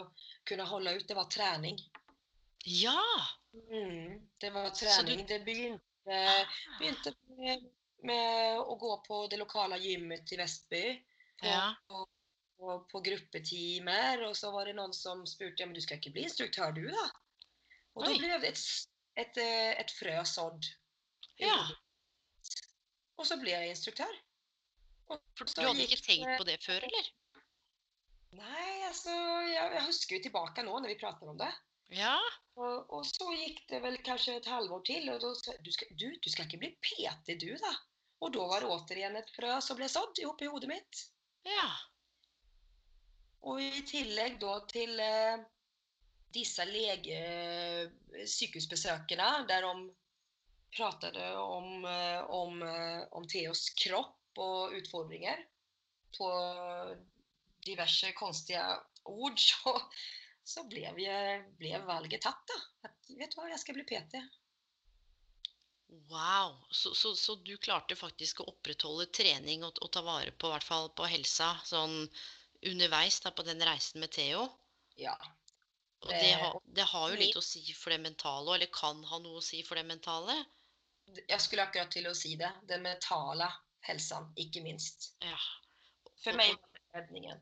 kunne 0.49 0.67
holde 0.69 0.95
ut, 0.97 1.07
det 1.07 1.17
var 1.17 1.29
trening. 1.33 1.81
Ja! 2.65 3.03
Mm, 3.53 4.21
det 4.41 4.53
var 4.55 4.69
trening. 4.77 5.25
Du... 5.25 5.33
Det 5.33 5.41
begynte, 5.45 6.23
begynte 6.79 7.13
med, 7.37 7.67
med, 8.05 8.61
å 8.61 8.77
gå 8.79 8.95
på 9.05 9.25
det 9.29 9.41
lokale 9.41 9.77
gymmet 9.81 10.33
i 10.33 10.41
Vestby. 10.41 10.85
På, 11.39 11.51
ja 11.51 11.67
på, 12.59 12.85
på 12.91 13.01
gruppetimer, 13.01 14.25
og 14.27 14.35
så 14.37 14.51
var 14.51 14.67
det 14.67 14.75
noen 14.77 14.93
som 14.95 15.23
spurte 15.27 15.63
ja, 15.63 15.67
men 15.67 15.77
du 15.77 15.83
skal 15.83 15.99
ikke 15.99 16.11
bli 16.15 16.25
instruktør, 16.27 16.73
du, 16.75 16.85
da? 16.91 17.05
Og 17.95 18.05
da 18.05 18.15
ble 18.19 18.39
det 18.43 18.51
et, 18.51 18.63
et, 19.23 19.39
eh, 19.39 19.71
et 19.79 19.93
frø 19.95 20.17
sådd. 20.27 20.67
Ja. 21.39 21.55
Og 23.19 23.27
så 23.27 23.37
ble 23.39 23.51
jeg 23.51 23.73
instruktør. 23.73 24.19
For 25.09 25.49
du 25.49 25.65
hadde 25.65 25.85
ikke 25.85 26.03
tenkt 26.05 26.35
på 26.37 26.45
det 26.47 26.59
før, 26.63 26.85
eller? 26.85 27.07
Nei, 28.37 28.67
altså 28.85 29.13
Jeg, 29.49 29.71
jeg 29.73 29.85
husker 29.87 30.15
jo 30.15 30.25
tilbake 30.27 30.63
nå 30.63 30.75
når 30.77 30.93
vi 30.93 30.99
prater 31.01 31.31
om 31.31 31.39
det. 31.39 31.49
Ja. 31.97 32.15
Og, 32.59 32.91
og, 32.93 33.05
så 33.07 33.31
gikk 33.33 33.63
det 33.71 33.79
vel 33.81 33.97
kanskje 34.05 34.37
et 34.37 34.49
halvår 34.49 34.83
til, 34.85 35.07
og 35.09 35.21
da 35.23 35.31
sa 35.39 35.55
du, 35.65 35.71
du, 35.97 36.07
du 36.21 36.29
skal 36.29 36.45
ikke 36.45 36.59
bli 36.61 36.73
PT, 36.85 37.39
du, 37.41 37.53
da? 37.57 37.71
Og 38.19 38.33
da 38.35 38.45
var 38.51 38.63
det 38.63 38.73
återigen 38.75 39.15
et 39.17 39.31
frø 39.33 39.55
som 39.63 39.79
ble 39.79 39.87
sådd 39.89 40.19
oppi 40.27 40.49
hodet 40.51 40.69
mitt. 40.69 41.05
Ja. 41.47 41.69
Og 43.49 43.63
i 43.63 43.83
tillegg 43.87 44.37
da 44.41 44.57
til 44.69 44.99
eh, 45.01 45.39
disse 46.35 46.65
lege, 46.67 47.19
sykehusbesøkene 48.27 49.29
der 49.49 49.65
de 49.65 49.87
pratet 50.75 51.17
om, 51.37 51.85
eh, 51.85 52.21
om, 52.29 52.61
eh, 52.63 53.01
om 53.11 53.27
Theos 53.27 53.69
kropp 53.69 54.39
og 54.39 54.75
utfordringer 54.77 55.41
på 56.17 56.29
diverse 57.65 58.11
konstige 58.17 58.63
ord, 59.03 59.39
så, 59.49 59.75
så 60.43 60.65
ble, 60.69 60.85
vi, 60.97 61.07
ble 61.59 61.81
valget 61.85 62.25
tatt. 62.25 62.43
da. 62.49 62.59
At, 62.89 63.15
vet 63.17 63.33
du 63.33 63.41
hva, 63.41 63.49
jeg 63.51 63.63
skal 63.63 63.79
bli 63.79 63.87
PT. 63.89 64.21
Wow. 66.09 66.55
Så, 66.71 66.93
så, 66.95 67.15
så, 67.15 67.35
du 67.35 67.55
klarte 67.57 67.97
faktisk 67.97 68.41
å 68.41 68.49
opprettholde 68.51 69.09
trening 69.13 69.65
og, 69.65 69.77
og 69.81 69.91
ta 69.93 70.03
vare 70.05 70.31
på, 70.31 70.51
hvert 70.53 70.65
fall 70.65 70.91
på 70.93 71.09
helsa 71.09 71.55
sånn 71.65 72.03
underveis 72.69 73.19
da, 73.23 73.31
på 73.33 73.45
den 73.47 73.61
reisen 73.65 74.03
med 74.03 74.13
Theo. 74.13 74.45
Ja. 74.99 75.15
Og 76.05 76.11
det, 76.13 76.31
har, 76.39 76.59
det 76.75 76.85
har 76.87 77.11
jo 77.11 77.19
litt 77.19 77.37
å 77.39 77.43
si 77.43 77.63
for 77.75 77.91
det 77.91 77.99
mentale, 78.03 78.55
eller 78.55 78.69
kan 78.71 79.01
ha 79.09 79.19
noe 79.19 79.41
å 79.41 79.43
si 79.43 79.63
for 79.67 79.79
det 79.79 79.87
mentale? 79.89 80.35
Jeg 81.17 81.41
skulle 81.41 81.65
akkurat 81.65 81.91
til 81.93 82.09
å 82.09 82.15
si 82.17 82.35
det. 82.39 82.51
Den 82.69 82.83
mentale 82.85 83.49
helsen, 83.87 84.29
ikke 84.39 84.63
minst. 84.65 85.13
Ja. 85.25 85.39
For 86.23 86.37
meg 86.37 86.55
var 86.55 87.01
redningen. 87.01 87.39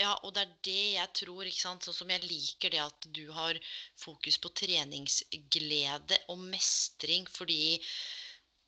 Ja, 0.00 0.16
og 0.24 0.32
det 0.34 0.42
er 0.42 0.54
det 0.66 0.82
jeg 0.96 1.12
tror. 1.20 1.44
ikke 1.46 1.62
sant? 1.62 1.86
Sånn 1.86 1.96
som 2.00 2.10
jeg 2.12 2.24
liker 2.24 2.72
det 2.74 2.82
at 2.82 3.08
du 3.14 3.24
har 3.34 3.58
fokus 4.00 4.38
på 4.42 4.50
treningsglede 4.62 6.18
og 6.32 6.42
mestring, 6.52 7.28
fordi 7.30 7.78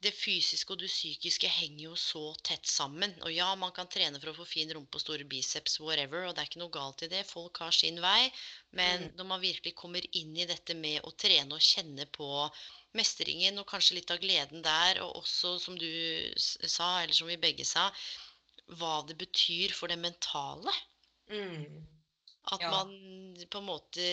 det 0.04 0.12
fysiske 0.12 0.74
og 0.74 0.82
det 0.82 0.90
psykiske 0.92 1.48
henger 1.48 1.86
jo 1.86 1.94
så 1.98 2.24
tett 2.44 2.68
sammen. 2.68 3.14
Og 3.24 3.32
ja, 3.32 3.48
man 3.56 3.72
kan 3.76 3.88
trene 3.90 4.20
for 4.20 4.32
å 4.32 4.36
få 4.36 4.46
fin 4.48 4.72
rumpe 4.76 5.00
og 5.00 5.04
store 5.04 5.24
biceps, 5.28 5.78
whatever, 5.80 6.26
og 6.26 6.34
det 6.34 6.44
er 6.44 6.50
ikke 6.50 6.60
noe 6.60 6.74
galt 6.74 7.04
i 7.06 7.10
det. 7.12 7.24
Folk 7.28 7.60
har 7.64 7.74
sin 7.74 8.00
vei. 8.04 8.28
Men 8.76 9.06
mm. 9.06 9.10
når 9.18 9.30
man 9.32 9.44
virkelig 9.44 9.74
kommer 9.80 10.04
inn 10.12 10.36
i 10.36 10.48
dette 10.50 10.76
med 10.76 11.00
å 11.08 11.14
trene 11.24 11.56
og 11.56 11.64
kjenne 11.72 12.06
på 12.12 12.28
mestringen 12.98 13.58
og 13.60 13.68
kanskje 13.70 13.98
litt 13.98 14.12
av 14.14 14.20
gleden 14.22 14.62
der, 14.64 15.00
og 15.04 15.20
også, 15.22 15.56
som 15.62 15.78
du 15.78 15.90
sa, 16.38 17.02
eller 17.02 17.14
som 17.16 17.30
vi 17.30 17.40
begge 17.40 17.66
sa, 17.68 17.88
hva 18.78 19.00
det 19.08 19.16
betyr 19.20 19.74
for 19.76 19.92
det 19.92 19.98
mentale. 20.00 20.72
Mm. 21.32 21.82
At 22.52 22.60
ja. 22.60 22.70
man 22.70 22.92
på 23.50 23.60
en 23.60 23.68
måte 23.68 24.06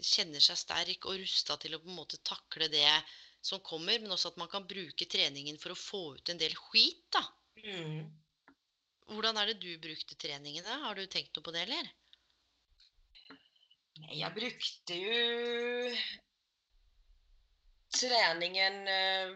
kjenner 0.00 0.42
seg 0.42 0.58
sterk 0.60 1.08
og 1.08 1.20
rusta 1.20 1.58
til 1.60 1.76
å 1.76 1.80
på 1.82 1.90
en 1.90 1.98
måte 1.98 2.20
takle 2.24 2.70
det 2.72 2.88
som 3.44 3.62
kommer, 3.62 4.00
men 4.02 4.12
også 4.12 4.32
at 4.32 4.40
man 4.40 4.50
kan 4.50 4.66
bruke 4.66 5.06
treningen 5.10 5.58
for 5.62 5.74
å 5.74 5.78
få 5.78 6.02
ut 6.16 6.32
en 6.32 6.40
del 6.40 6.56
skit, 6.58 7.04
da. 7.14 7.22
Mm. 7.62 8.08
Hvordan 9.12 9.38
er 9.38 9.52
det 9.52 9.60
du 9.62 9.70
brukte 9.78 10.18
treningen, 10.18 10.64
da? 10.66 10.80
Har 10.88 10.98
du 10.98 11.06
tenkt 11.06 11.36
noe 11.36 11.46
på 11.46 11.54
det, 11.54 11.62
eller? 11.68 11.92
Nei, 14.02 14.18
jeg 14.18 14.34
brukte 14.34 14.96
jo 14.98 15.20
treningen 17.94 18.88
eh, 18.90 19.34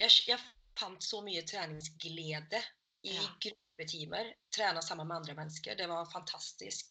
jeg, 0.00 0.10
jeg, 0.26 0.38
fant 0.78 1.02
så 1.02 1.20
mye 1.22 1.42
treningsglede 1.46 2.62
i 3.06 3.14
ja. 3.14 3.26
gruppetimer. 3.46 4.32
Trene 4.54 4.82
sammen 4.82 5.08
med 5.08 5.16
andre 5.22 5.34
mennesker. 5.38 5.76
Det 5.78 5.86
var 5.90 6.10
fantastisk. 6.10 6.86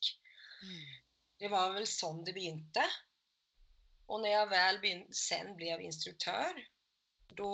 Mm. 0.63 0.85
Det 1.43 1.49
var 1.51 1.73
vel 1.75 1.87
sånn 1.89 2.23
det 2.23 2.33
begynte. 2.37 2.85
Og 4.07 4.21
når 4.21 4.29
jeg 4.31 4.51
vel 4.53 4.79
begynte, 4.83 5.13
sen 5.17 5.47
ble 5.59 5.75
instruktør, 5.83 6.53
da 7.35 7.51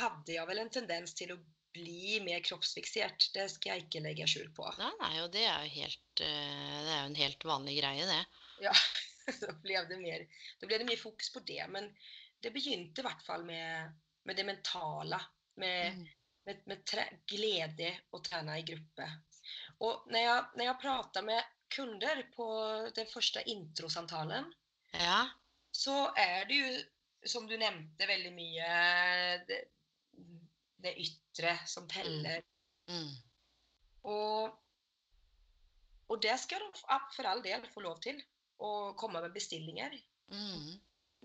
hadde 0.00 0.32
jeg 0.34 0.48
vel 0.48 0.60
en 0.62 0.74
tendens 0.74 1.14
til 1.16 1.28
å 1.34 1.38
bli 1.74 2.20
mer 2.24 2.40
kroppsfiksert. 2.44 3.30
Det 3.34 3.46
skal 3.52 3.68
jeg 3.72 3.80
ikke 3.86 4.04
legge 4.04 4.26
skjul 4.28 4.50
på. 4.56 4.64
Nei, 4.80 4.92
nei, 5.00 5.14
og 5.22 5.28
det 5.34 5.44
er 5.46 5.58
jo 5.64 5.70
helt, 5.78 6.10
eh, 6.26 6.78
det 6.84 6.92
er 6.92 7.00
jo 7.00 7.10
en 7.12 7.20
helt 7.20 7.42
vanlig 7.46 7.74
greie, 7.78 8.04
det. 8.10 8.22
Ja, 8.66 8.74
da 9.42 9.54
ble 9.62 9.82
det 9.88 9.98
mer, 10.00 10.24
ble 10.62 10.80
det 10.80 10.88
mer 10.88 11.00
fokus 11.00 11.32
på 11.34 11.42
det. 11.46 11.62
Men 11.72 11.90
det 12.40 12.52
begynte 12.54 13.02
i 13.02 13.06
hvert 13.06 13.24
fall 13.26 13.44
med, 13.48 13.96
med 14.28 14.38
det 14.38 14.46
mentale. 14.48 15.20
Med, 15.60 15.96
mm. 15.96 16.06
med, 16.48 16.62
med 16.72 16.84
tre, 16.88 17.06
glede 17.28 17.92
å 18.16 18.22
trene 18.24 18.58
i 18.60 18.66
gruppe. 18.66 19.08
Og 19.84 20.06
når 20.12 20.24
jeg, 20.24 20.46
når 20.56 20.66
jeg 20.66 20.80
prater 20.82 21.26
med 21.26 21.56
kunder 21.70 22.22
på 22.34 22.46
den 22.96 23.08
første 23.10 23.42
introsamtalen, 23.48 24.48
ja. 24.98 25.22
så 25.72 26.10
er 26.18 26.48
det 26.48 26.58
jo, 26.58 26.70
som 27.30 27.46
du 27.48 27.56
nevnte, 27.60 28.08
veldig 28.08 28.32
mye 28.34 28.70
det, 29.48 29.60
det 30.82 30.96
ytre 31.04 31.54
som 31.68 31.88
teller. 31.90 32.42
Mm. 32.88 32.96
Mm. 32.96 33.12
Og, 34.10 34.56
og 36.10 36.22
det 36.24 36.36
skal 36.42 36.64
de 36.64 37.00
for 37.14 37.28
all 37.28 37.42
del 37.44 37.66
få 37.74 37.84
lov 37.84 38.00
til. 38.04 38.20
Å 38.60 38.92
komme 39.00 39.22
med 39.24 39.32
bestillinger. 39.32 39.94
Mm. 40.30 40.78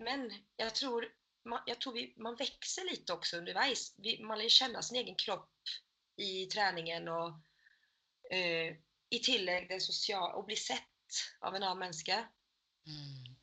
Men 0.06 0.26
jeg 0.60 0.72
tror, 0.76 1.06
man, 1.48 1.62
jeg 1.68 1.80
tror 1.80 1.96
vi, 1.96 2.06
man 2.22 2.38
vokser 2.38 2.88
litt 2.88 3.10
også 3.12 3.40
underveis. 3.42 3.90
Vi, 4.02 4.16
man 4.24 4.40
lærer 4.40 4.56
kjenne 4.56 4.82
sin 4.84 5.00
egen 5.02 5.18
kropp 5.20 5.76
i 6.20 6.46
treningen. 6.52 7.08
og 7.12 7.36
uh, 8.32 8.70
i 9.14 9.20
tillegg 9.22 9.68
det 9.70 9.78
sosiale 9.84 10.34
Å 10.34 10.44
bli 10.46 10.56
sett 10.58 11.20
av 11.46 11.54
en 11.54 11.62
annen 11.62 11.84
menneske. 11.84 12.18
Mm. 12.86 13.36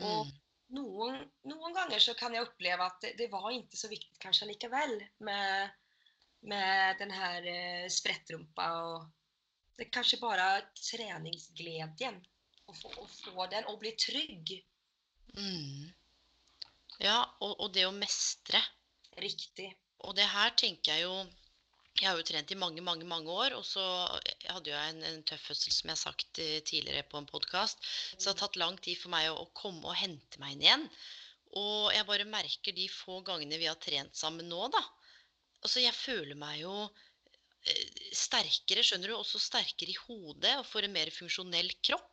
Mm. 0.00 0.06
Og 0.08 0.30
noen, 0.76 1.20
noen, 1.50 1.74
ganger 1.76 2.00
så 2.00 2.14
kan 2.16 2.34
jeg 2.34 2.46
oppleve 2.46 2.86
at 2.86 2.98
det, 3.04 3.14
det 3.18 3.28
var 3.32 3.50
ikke 3.52 3.76
så 3.76 3.90
viktig 3.90 4.16
kanskje 4.22 4.48
likevel 4.48 4.96
med, 5.26 5.74
med 6.48 7.00
den 7.02 7.12
her 7.12 7.48
uh, 7.50 7.86
sprettrumpa. 7.92 8.70
og 8.80 9.76
Det 9.76 9.88
er 9.88 9.94
kanskje 9.98 10.22
bare 10.22 10.48
treningsgleden. 10.80 12.22
Å 12.70 12.74
få, 12.78 12.92
å 13.02 13.06
få 13.10 13.46
den 13.50 13.66
og 13.70 13.80
bli 13.82 13.92
trygg 13.98 14.60
Mm. 15.38 15.90
Ja, 17.00 17.18
og, 17.40 17.54
og 17.60 17.70
det 17.74 17.86
å 17.86 17.94
mestre. 17.94 18.60
Riktig. 19.22 19.68
Og 20.06 20.16
det 20.16 20.26
her 20.30 20.54
tenker 20.58 20.94
jeg 20.94 21.06
jo 21.06 21.14
Jeg 22.00 22.06
har 22.06 22.16
jo 22.16 22.24
trent 22.24 22.52
i 22.54 22.56
mange, 22.56 22.80
mange 22.86 23.04
mange 23.04 23.32
år, 23.34 23.52
og 23.58 23.64
så 23.66 23.82
hadde 24.46 24.70
jeg 24.70 24.92
en, 24.92 25.00
en 25.04 25.24
tøff 25.26 25.42
fødsel, 25.50 25.72
som 25.74 25.90
jeg 25.90 25.96
har 25.96 26.00
sagt 26.00 26.38
eh, 26.40 26.60
tidligere 26.64 27.02
på 27.10 27.18
en 27.18 27.26
podkast. 27.28 27.82
Så 28.14 28.22
det 28.22 28.30
har 28.30 28.38
tatt 28.44 28.56
lang 28.62 28.78
tid 28.80 28.96
for 28.96 29.12
meg 29.12 29.26
å, 29.28 29.34
å 29.42 29.50
komme 29.58 29.82
og 29.90 29.98
hente 29.98 30.40
meg 30.40 30.54
inn 30.54 30.64
igjen. 30.64 30.86
Og 31.60 31.90
jeg 31.92 32.06
bare 32.08 32.28
merker 32.30 32.76
de 32.76 32.86
få 32.94 33.18
gangene 33.26 33.58
vi 33.60 33.68
har 33.68 33.76
trent 33.82 34.16
sammen 34.16 34.48
nå, 34.48 34.62
da. 34.72 34.80
Altså, 35.60 35.82
jeg 35.82 35.98
føler 35.98 36.38
meg 36.40 36.62
jo 36.62 36.76
eh, 36.86 37.84
sterkere, 38.16 38.86
skjønner 38.86 39.10
du, 39.10 39.18
også 39.18 39.42
sterkere 39.42 39.92
i 39.92 40.00
hodet 40.06 40.54
og 40.62 40.68
får 40.70 40.86
en 40.86 40.94
mer 40.94 41.12
funksjonell 41.18 41.74
kropp. 41.90 42.08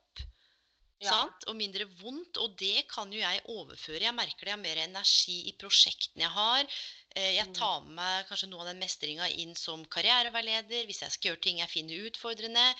Ja. 0.99 1.11
Sant? 1.11 1.43
Og 1.47 1.55
mindre 1.55 1.85
vondt. 1.99 2.37
Og 2.41 2.55
det 2.57 2.87
kan 2.89 3.11
jo 3.13 3.19
jeg 3.19 3.43
overføre. 3.53 4.01
Jeg 4.01 4.15
merker 4.17 4.39
det. 4.45 4.47
Jeg 4.51 4.57
har 4.57 4.63
mer 4.63 4.81
energi 4.83 5.35
i 5.49 5.53
prosjektene 5.59 6.23
jeg 6.25 6.33
har. 6.33 6.63
Eh, 7.15 7.35
Jeg 7.37 7.47
Mm. 7.47 7.53
tar 7.53 7.81
med 7.81 7.93
meg 7.95 8.27
kanskje 8.27 8.49
noe 8.49 8.61
av 8.61 8.67
den 8.67 8.79
mestringa 8.79 9.27
inn 9.29 9.55
som 9.55 9.85
karriereveileder 9.85 10.85
hvis 10.85 11.01
jeg 11.01 11.11
skal 11.11 11.31
gjøre 11.31 11.41
ting 11.41 11.57
jeg 11.59 11.69
finner 11.69 12.09
utfordrende. 12.09 12.75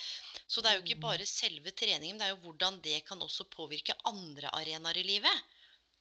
Så 0.48 0.62
det 0.62 0.72
er 0.72 0.76
jo 0.78 0.84
ikke 0.86 0.98
Mm. 0.98 1.02
bare 1.02 1.26
selve 1.26 1.72
treningen, 1.72 2.18
det 2.18 2.26
er 2.26 2.36
jo 2.36 2.42
hvordan 2.46 2.82
det 2.82 3.06
kan 3.06 3.20
også 3.20 3.46
påvirke 3.50 3.94
andre 4.06 4.50
arenaer 4.54 4.98
i 4.98 5.04
livet. 5.04 5.44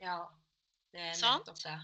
Ja, 0.01 0.27
det 0.93 1.01
er 1.01 1.15
nettopp 1.39 1.63
det. 1.63 1.79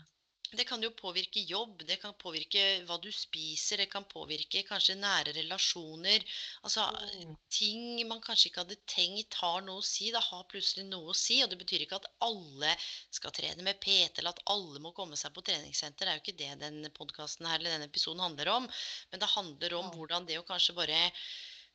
Det 0.52 0.66
kan 0.68 0.82
jo 0.84 0.90
påvirke 0.92 1.40
jobb, 1.48 1.82
det 1.88 1.96
kan 2.02 2.12
påvirke 2.20 2.62
hva 2.84 2.98
du 3.00 3.08
spiser, 3.14 3.80
det 3.80 3.86
kan 3.92 4.04
påvirke 4.04 4.60
kanskje 4.68 4.98
nære 5.00 5.32
relasjoner. 5.38 6.24
Altså 6.62 6.84
Mm. 6.92 7.36
ting 7.48 8.08
man 8.08 8.20
kanskje 8.20 8.50
ikke 8.50 8.64
hadde 8.64 8.76
tenkt 8.86 9.34
har 9.40 9.62
noe 9.64 9.80
å 9.80 9.86
si, 9.86 10.10
det 10.12 10.20
har 10.20 10.44
plutselig 10.50 10.84
noe 10.90 11.12
å 11.12 11.16
si. 11.16 11.42
Og 11.42 11.48
det 11.50 11.58
betyr 11.58 11.86
ikke 11.86 12.00
at 12.02 12.10
alle 12.20 12.76
skal 13.10 13.32
trene 13.32 13.62
med 13.62 13.80
PT, 13.80 14.18
eller 14.18 14.30
at 14.36 14.42
alle 14.46 14.78
må 14.84 14.92
komme 14.92 15.16
seg 15.16 15.32
på 15.32 15.44
treningssenter. 15.48 16.04
Det 16.04 16.12
er 16.12 16.20
jo 16.20 16.24
ikke 16.26 16.38
det 16.44 16.60
denne 16.66 16.90
podkasten 16.90 17.46
her, 17.48 17.58
eller 17.58 17.78
denne 17.78 17.88
episoden 17.88 18.20
handler 18.20 18.48
om. 18.58 18.68
Men 19.10 19.20
det 19.20 19.32
handler 19.36 19.74
om 19.80 19.90
hvordan 19.96 20.26
det 20.28 20.38
å 20.38 20.46
kanskje 20.48 20.76
bare 20.76 21.00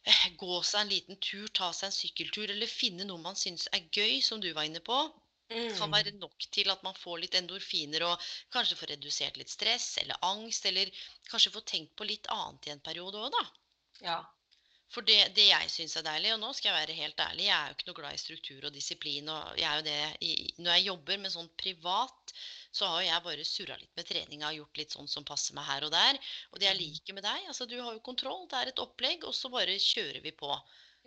eh, 0.06 0.26
gå 0.38 0.62
seg 0.64 0.82
en 0.82 0.94
liten 0.94 1.18
tur, 1.18 1.48
ta 1.50 1.72
seg 1.74 1.90
en 1.90 1.98
sykkeltur, 1.98 2.50
eller 2.54 2.70
finne 2.70 3.10
noe 3.10 3.22
man 3.26 3.36
syns 3.36 3.68
er 3.74 3.90
gøy, 3.90 4.22
som 4.22 4.40
du 4.40 4.54
var 4.54 4.70
inne 4.70 4.86
på, 4.86 5.02
kan 5.78 5.92
Mm. 5.92 5.98
være 5.98 6.14
nok 6.18 6.48
til 6.58 6.70
at 6.74 6.84
man 6.88 6.98
får 7.04 7.20
litt 7.24 7.38
endorfiner 7.42 8.06
og 8.10 8.28
kanskje 8.56 8.80
får 8.82 8.94
redusert 8.96 9.38
litt 9.42 9.54
stress 9.54 9.90
eller 10.04 10.20
angst, 10.34 10.66
eller 10.72 10.92
kanskje 11.32 11.54
får 11.58 11.68
tenkt 11.74 11.96
på 11.98 12.10
litt 12.12 12.28
annet 12.40 12.68
i 12.68 12.76
en 12.78 12.84
periode 12.90 13.24
òg, 13.28 13.32
da. 13.40 13.46
Ja. 14.00 14.34
For 14.94 15.04
det, 15.08 15.16
det 15.36 15.44
jeg 15.50 15.70
syns 15.72 15.94
er 16.00 16.04
deilig, 16.08 16.30
og 16.34 16.40
nå 16.42 16.48
skal 16.56 16.70
jeg 16.72 16.78
være 16.78 16.96
helt 16.98 17.22
ærlig, 17.26 17.46
jeg 17.48 17.56
er 17.58 17.70
jo 17.72 17.76
ikke 17.78 17.88
noe 17.90 17.98
glad 18.00 18.16
i 18.18 18.22
struktur 18.22 18.68
og 18.70 18.74
disiplin, 18.78 19.30
og 19.36 19.60
jeg 19.60 19.68
er 19.70 19.80
jo 19.82 19.86
det 19.88 20.28
i, 20.28 20.32
når 20.64 20.72
jeg 20.78 20.86
jobber 20.88 21.20
med 21.24 21.34
sånn 21.36 21.50
privat, 21.64 22.34
så 22.80 22.90
har 22.92 23.02
jo 23.04 23.08
jeg 23.10 23.24
bare 23.28 23.46
surra 23.52 23.78
litt 23.82 23.94
med 24.00 24.08
treninga 24.12 24.50
og 24.52 24.60
gjort 24.62 24.82
litt 24.82 24.96
sånn 24.98 25.10
som 25.14 25.28
passer 25.28 25.58
meg 25.60 25.68
her 25.70 25.88
og 25.88 25.92
der. 25.96 26.20
Og 26.54 26.60
det 26.62 26.70
jeg 26.70 26.80
Mm. 26.80 26.82
liker 26.82 27.18
med 27.20 27.28
deg, 27.28 27.48
altså 27.52 27.68
du 27.72 27.76
har 27.82 27.96
jo 27.98 28.04
kontroll, 28.10 28.46
det 28.52 28.60
er 28.62 28.72
et 28.74 28.84
opplegg, 28.88 29.28
og 29.28 29.36
så 29.40 29.52
bare 29.56 29.76
kjører 29.88 30.20
vi 30.28 30.36
på. 30.44 30.52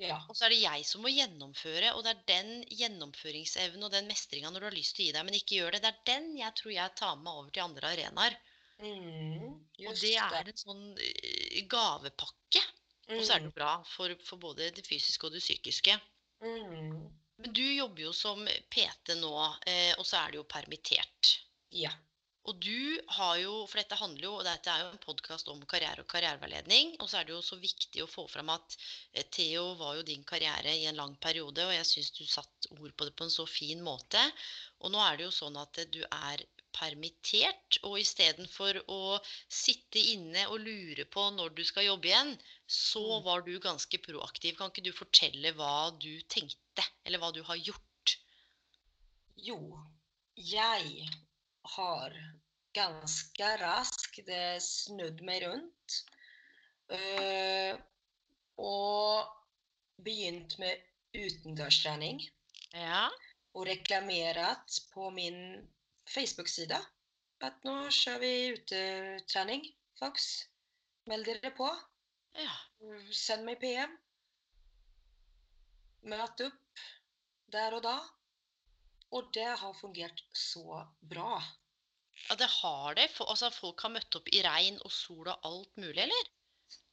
Ja. 0.01 0.17
Og 0.33 0.37
så 0.37 0.47
er 0.47 0.55
det 0.55 0.63
jeg 0.63 0.85
som 0.89 1.03
må 1.05 1.11
gjennomføre, 1.13 1.93
og 1.93 2.05
det 2.07 2.15
er 2.15 2.23
den 2.31 2.53
gjennomføringsevnen 2.73 3.85
og 3.85 3.93
den 3.93 4.09
mestringa 4.09 4.51
når 4.51 4.65
du 4.65 4.69
har 4.71 4.77
lyst 4.79 4.97
til 4.97 5.05
å 5.05 5.07
gi 5.09 5.17
deg, 5.17 5.27
men 5.29 5.37
ikke 5.37 5.59
gjør 5.59 5.77
det. 5.77 5.83
Det 5.85 5.91
er 5.91 6.05
den 6.09 6.31
jeg 6.39 6.57
tror 6.57 6.73
jeg 6.73 6.95
tar 6.97 7.17
med 7.19 7.27
meg 7.27 7.41
over 7.43 7.51
til 7.53 7.67
andre 7.67 7.91
arenaer. 7.95 8.39
Mm. 8.81 9.59
Og 9.85 9.99
det 10.01 10.15
er 10.17 10.49
en 10.49 10.57
sånn 10.57 10.85
gavepakke. 10.97 11.69
gavepakke. 11.75 12.63
Og 13.11 13.25
så 13.27 13.35
er 13.35 13.41
det 13.43 13.51
Mm. 13.51 13.55
bra 13.57 13.73
for, 13.85 14.15
for 14.25 14.39
både 14.39 14.71
det 14.71 14.87
fysiske 14.87 15.27
og 15.27 15.33
det 15.35 15.43
psykiske. 15.43 15.97
Mm. 16.41 17.11
Men 17.41 17.53
du 17.53 17.65
jobber 17.75 18.03
jo 18.03 18.13
som 18.13 18.47
PT 18.71 19.17
nå, 19.19 19.33
eh, 19.67 19.95
og 19.99 20.07
så 20.07 20.21
er 20.21 20.31
du 20.31 20.39
jo 20.39 20.45
permittert. 20.45 21.41
Ja. 21.71 21.91
Og 22.49 22.57
du 22.57 23.01
har 23.19 23.35
jo, 23.37 23.67
for 23.69 23.77
dette 23.77 23.99
handler 24.01 24.25
jo, 24.25 24.31
og 24.39 24.47
dette 24.47 24.73
er 24.73 24.85
jo 24.85 24.93
en 24.95 25.03
podkast 25.03 25.51
om 25.53 25.61
karriere 25.69 26.01
og 26.01 26.09
karriereveiledning, 26.09 26.95
og 27.03 27.11
så 27.11 27.19
er 27.21 27.29
det 27.29 27.35
jo 27.35 27.43
så 27.45 27.59
viktig 27.61 28.01
å 28.05 28.09
få 28.09 28.25
fram 28.33 28.49
at 28.55 28.77
eh, 29.13 29.27
Theo 29.37 29.75
var 29.81 29.99
jo 29.99 30.07
din 30.09 30.25
karriere 30.25 30.73
i 30.79 30.87
en 30.89 30.97
lang 30.97 31.13
periode, 31.21 31.67
og 31.69 31.75
jeg 31.77 31.89
syns 31.91 32.11
du 32.17 32.23
satt 32.25 32.71
ord 32.79 32.95
på 32.97 33.09
det 33.09 33.13
på 33.19 33.27
en 33.29 33.35
så 33.35 33.45
fin 33.51 33.85
måte. 33.85 34.23
Og 34.81 34.95
nå 34.95 35.03
er 35.05 35.21
det 35.21 35.29
jo 35.29 35.37
sånn 35.37 35.61
at 35.61 35.83
eh, 35.83 35.91
du 35.93 36.01
er 36.07 36.47
permittert, 36.73 37.81
og 37.85 37.99
istedenfor 38.01 38.81
å 38.89 39.01
sitte 39.53 40.01
inne 40.15 40.47
og 40.49 40.63
lure 40.65 41.05
på 41.13 41.29
når 41.37 41.53
du 41.59 41.65
skal 41.67 41.91
jobbe 41.91 42.09
igjen, 42.09 42.37
så 42.71 43.05
Mm. 43.05 43.25
var 43.27 43.43
du 43.43 43.53
ganske 43.61 43.99
proaktiv. 44.09 44.57
Kan 44.57 44.71
ikke 44.73 44.87
du 44.89 44.93
fortelle 44.97 45.53
hva 45.59 45.91
du 45.99 46.23
tenkte, 46.23 46.87
eller 47.05 47.19
hva 47.19 47.33
du 47.35 47.43
har 47.43 47.59
gjort? 47.59 48.17
Jo, 49.37 49.59
jeg 50.37 51.11
har 51.77 52.15
ganske 52.77 53.51
raskt 53.61 54.23
det 54.27 54.61
snudd 54.65 55.23
meg 55.27 55.45
rundt 55.47 56.01
Uh, 56.91 57.77
og 58.59 59.29
begynt 60.03 60.57
med 60.59 60.81
utendørstrening. 61.15 62.19
Ja, 62.75 63.07
Og 63.55 63.67
reklamert 63.67 64.81
på 64.95 65.11
min 65.15 65.69
Facebook-sida 66.11 66.81
at 67.47 67.63
nå 67.67 67.75
kjører 67.95 68.21
vi 68.23 68.33
utetrening, 68.57 69.65
Folks, 69.99 70.27
meld 71.07 71.27
dere 71.29 71.53
på. 71.57 71.69
ja. 72.39 72.53
Send 73.13 73.45
meg 73.47 73.61
PM. 73.63 73.95
Møt 76.11 76.43
opp 76.47 76.85
der 77.53 77.77
og 77.77 77.83
da. 77.85 77.97
Og 79.17 79.31
det 79.35 79.49
har 79.63 79.75
fungert 79.75 80.23
så 80.37 80.85
bra. 81.13 81.41
Ja, 82.29 82.37
det 82.39 82.51
har 82.61 82.95
det. 82.99 83.09
For, 83.15 83.31
altså, 83.33 83.51
folk 83.55 83.83
har 83.83 83.93
møtt 83.95 84.17
opp 84.19 84.29
i 84.31 84.43
regn 84.45 84.79
og 84.85 84.93
sol 84.95 85.27
og 85.33 85.49
alt 85.49 85.81
mulig, 85.81 86.05
eller? 86.05 86.31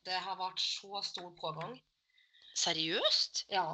Det 0.07 0.17
har 0.23 0.39
vært 0.39 0.63
så 0.63 1.01
stor 1.05 1.29
pågang. 1.37 1.75
Seriøst? 2.57 3.43
Ja, 3.53 3.67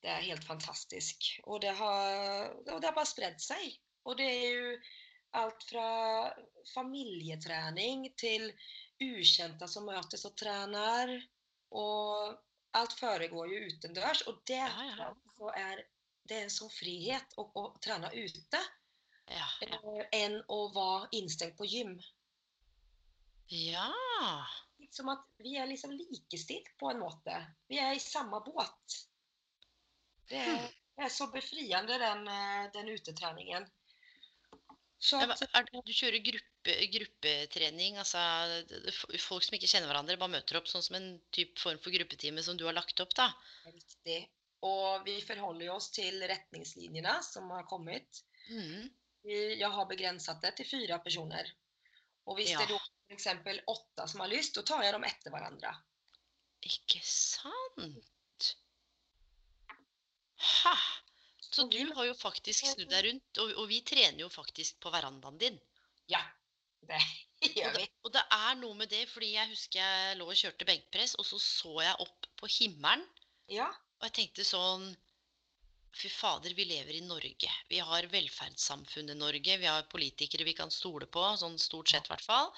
det 0.00 0.12
er 0.14 0.26
helt 0.30 0.46
fantastisk. 0.46 1.26
Og 1.44 1.60
det 1.64 1.74
har, 1.76 2.52
og 2.62 2.78
det 2.80 2.88
har 2.88 2.96
bare 2.96 3.10
spredd 3.10 3.40
seg. 3.42 3.74
Og 4.08 4.16
det 4.20 4.28
er 4.30 4.46
jo 4.54 4.76
alt 5.40 5.66
fra 5.68 5.88
familietrening 6.72 8.06
til 8.18 8.48
ukjente 9.02 9.68
som 9.70 9.88
møtes 9.90 10.24
og 10.28 10.38
trener. 10.40 11.12
Og 11.76 12.38
alt 12.78 12.96
foregår 12.98 13.52
jo 13.52 13.64
utendørs. 13.68 14.24
Og 14.30 14.40
det 14.48 14.62
Ja, 14.62 14.88
ja, 14.88 15.10
er 15.58 15.84
det 16.30 16.38
er 16.38 16.46
en 16.46 16.52
sånn 16.54 16.70
frihet 16.70 17.32
å, 17.40 17.48
å 17.58 17.64
trene 17.82 18.10
ute 18.14 18.60
Ja. 19.30 19.46
Ja. 19.66 19.78
eh, 20.00 20.06
enn 20.22 20.38
å 20.50 20.60
være 20.74 21.08
innstengt 21.18 21.56
på 21.58 21.66
gym. 21.70 21.96
ja. 23.50 23.90
Som 24.90 25.10
at 25.12 25.22
vi 25.38 25.52
er 25.60 25.68
liksom 25.70 25.92
likestilt 25.94 26.70
på 26.80 26.88
en 26.90 26.98
måte. 27.02 27.34
Vi 27.68 27.78
er 27.78 27.92
i 27.94 28.00
samme 28.02 28.40
båt. 28.42 28.96
Det 30.30 30.38
er, 30.40 30.56
Hmm. 30.56 30.72
det 30.96 31.04
er 31.04 31.12
så 31.14 31.26
befriende, 31.30 31.98
den, 31.98 32.26
eh, 32.28 32.70
den 32.72 32.88
utetreningen. 32.88 33.68
Så 34.98 35.20
at, 35.20 35.38
det- 35.38 35.84
du 35.86 35.92
kjører 35.92 36.20
gruppe, 36.24 36.74
gruppetrening, 36.92 37.96
altså 37.98 38.18
folk 39.18 39.42
som 39.44 39.54
ikke 39.56 39.68
kjenner 39.70 39.88
hverandre, 39.88 40.18
bare 40.18 40.34
møter 40.34 40.56
opp 40.58 40.66
sånn 40.68 40.82
som 40.82 40.96
en 40.96 41.20
typ 41.32 41.58
form 41.58 41.78
for 41.78 41.90
gruppetime 41.90 42.42
som 42.42 42.56
du 42.56 42.64
har 42.66 42.74
lagt 42.76 43.00
opp, 43.00 43.14
da? 43.14 43.32
riktig. 43.66 44.28
Og 44.66 45.04
vi 45.06 45.16
forholder 45.24 45.70
oss 45.72 45.88
til 45.94 46.20
retningslinjene 46.28 47.14
som 47.24 47.48
har 47.54 47.64
kommet. 47.70 48.22
Mm. 48.50 48.90
Jeg 49.24 49.70
har 49.72 49.86
begrenset 49.88 50.40
det 50.44 50.54
til 50.58 50.68
fire 50.68 50.98
personer. 51.04 51.48
Og 52.28 52.36
hvis 52.36 52.50
Ja. 52.52 52.58
det 52.66 52.76
er 52.76 53.14
eksempel 53.16 53.60
åtte 53.68 54.06
som 54.08 54.20
har 54.20 54.28
lyst, 54.28 54.54
da 54.54 54.62
tar 54.62 54.82
jeg 54.84 54.92
dem 54.92 55.04
etter 55.08 55.32
hverandre. 55.32 55.72
Ikke 56.68 57.00
sant? 57.04 58.50
Ha! 60.40 60.74
Så 61.50 61.64
du 61.72 61.80
har 61.96 62.06
jo 62.06 62.14
faktisk 62.14 62.66
snudd 62.68 62.90
deg 62.92 63.06
rundt, 63.08 63.40
og, 63.42 63.50
og 63.58 63.66
vi 63.72 63.80
trener 63.86 64.22
jo 64.22 64.28
faktisk 64.32 64.78
på 64.84 64.92
verandaen 64.94 65.38
din. 65.40 65.58
Ja, 66.12 66.20
det 66.86 67.00
Og 67.40 67.54
gjør 67.56 67.72
det, 67.72 67.80
vi. 67.80 67.88
og 68.04 68.12
det 68.12 68.22
er 68.36 68.54
noe 68.60 68.76
med 68.76 68.90
det, 68.92 69.06
fordi 69.08 69.32
jeg 69.32 69.48
husker 69.50 69.80
jeg 69.80 70.16
lå 70.20 70.26
og 70.28 70.36
kjørte 70.36 70.66
benkpress, 70.68 71.14
og 71.18 71.24
så 71.26 71.38
så 71.40 71.72
jeg 71.82 71.96
opp 72.04 72.28
på 72.40 72.50
himmelen, 72.58 73.06
Ja, 73.50 73.66
og 74.00 74.08
jeg 74.08 74.16
tenkte 74.16 74.44
sånn 74.48 74.90
Fy 76.00 76.06
fader, 76.08 76.52
vi 76.54 76.64
lever 76.64 76.94
i 76.94 77.00
Norge. 77.02 77.50
Vi 77.68 77.80
har 77.82 78.06
velferdssamfunnet 78.12 79.18
Norge. 79.18 79.56
Vi 79.58 79.66
har 79.66 79.88
politikere 79.90 80.46
vi 80.46 80.54
kan 80.54 80.70
stole 80.70 81.08
på, 81.10 81.24
sånn 81.40 81.58
stort 81.58 81.90
sett 81.90 82.06
i 82.06 82.12
hvert 82.12 82.22
fall. 82.22 82.52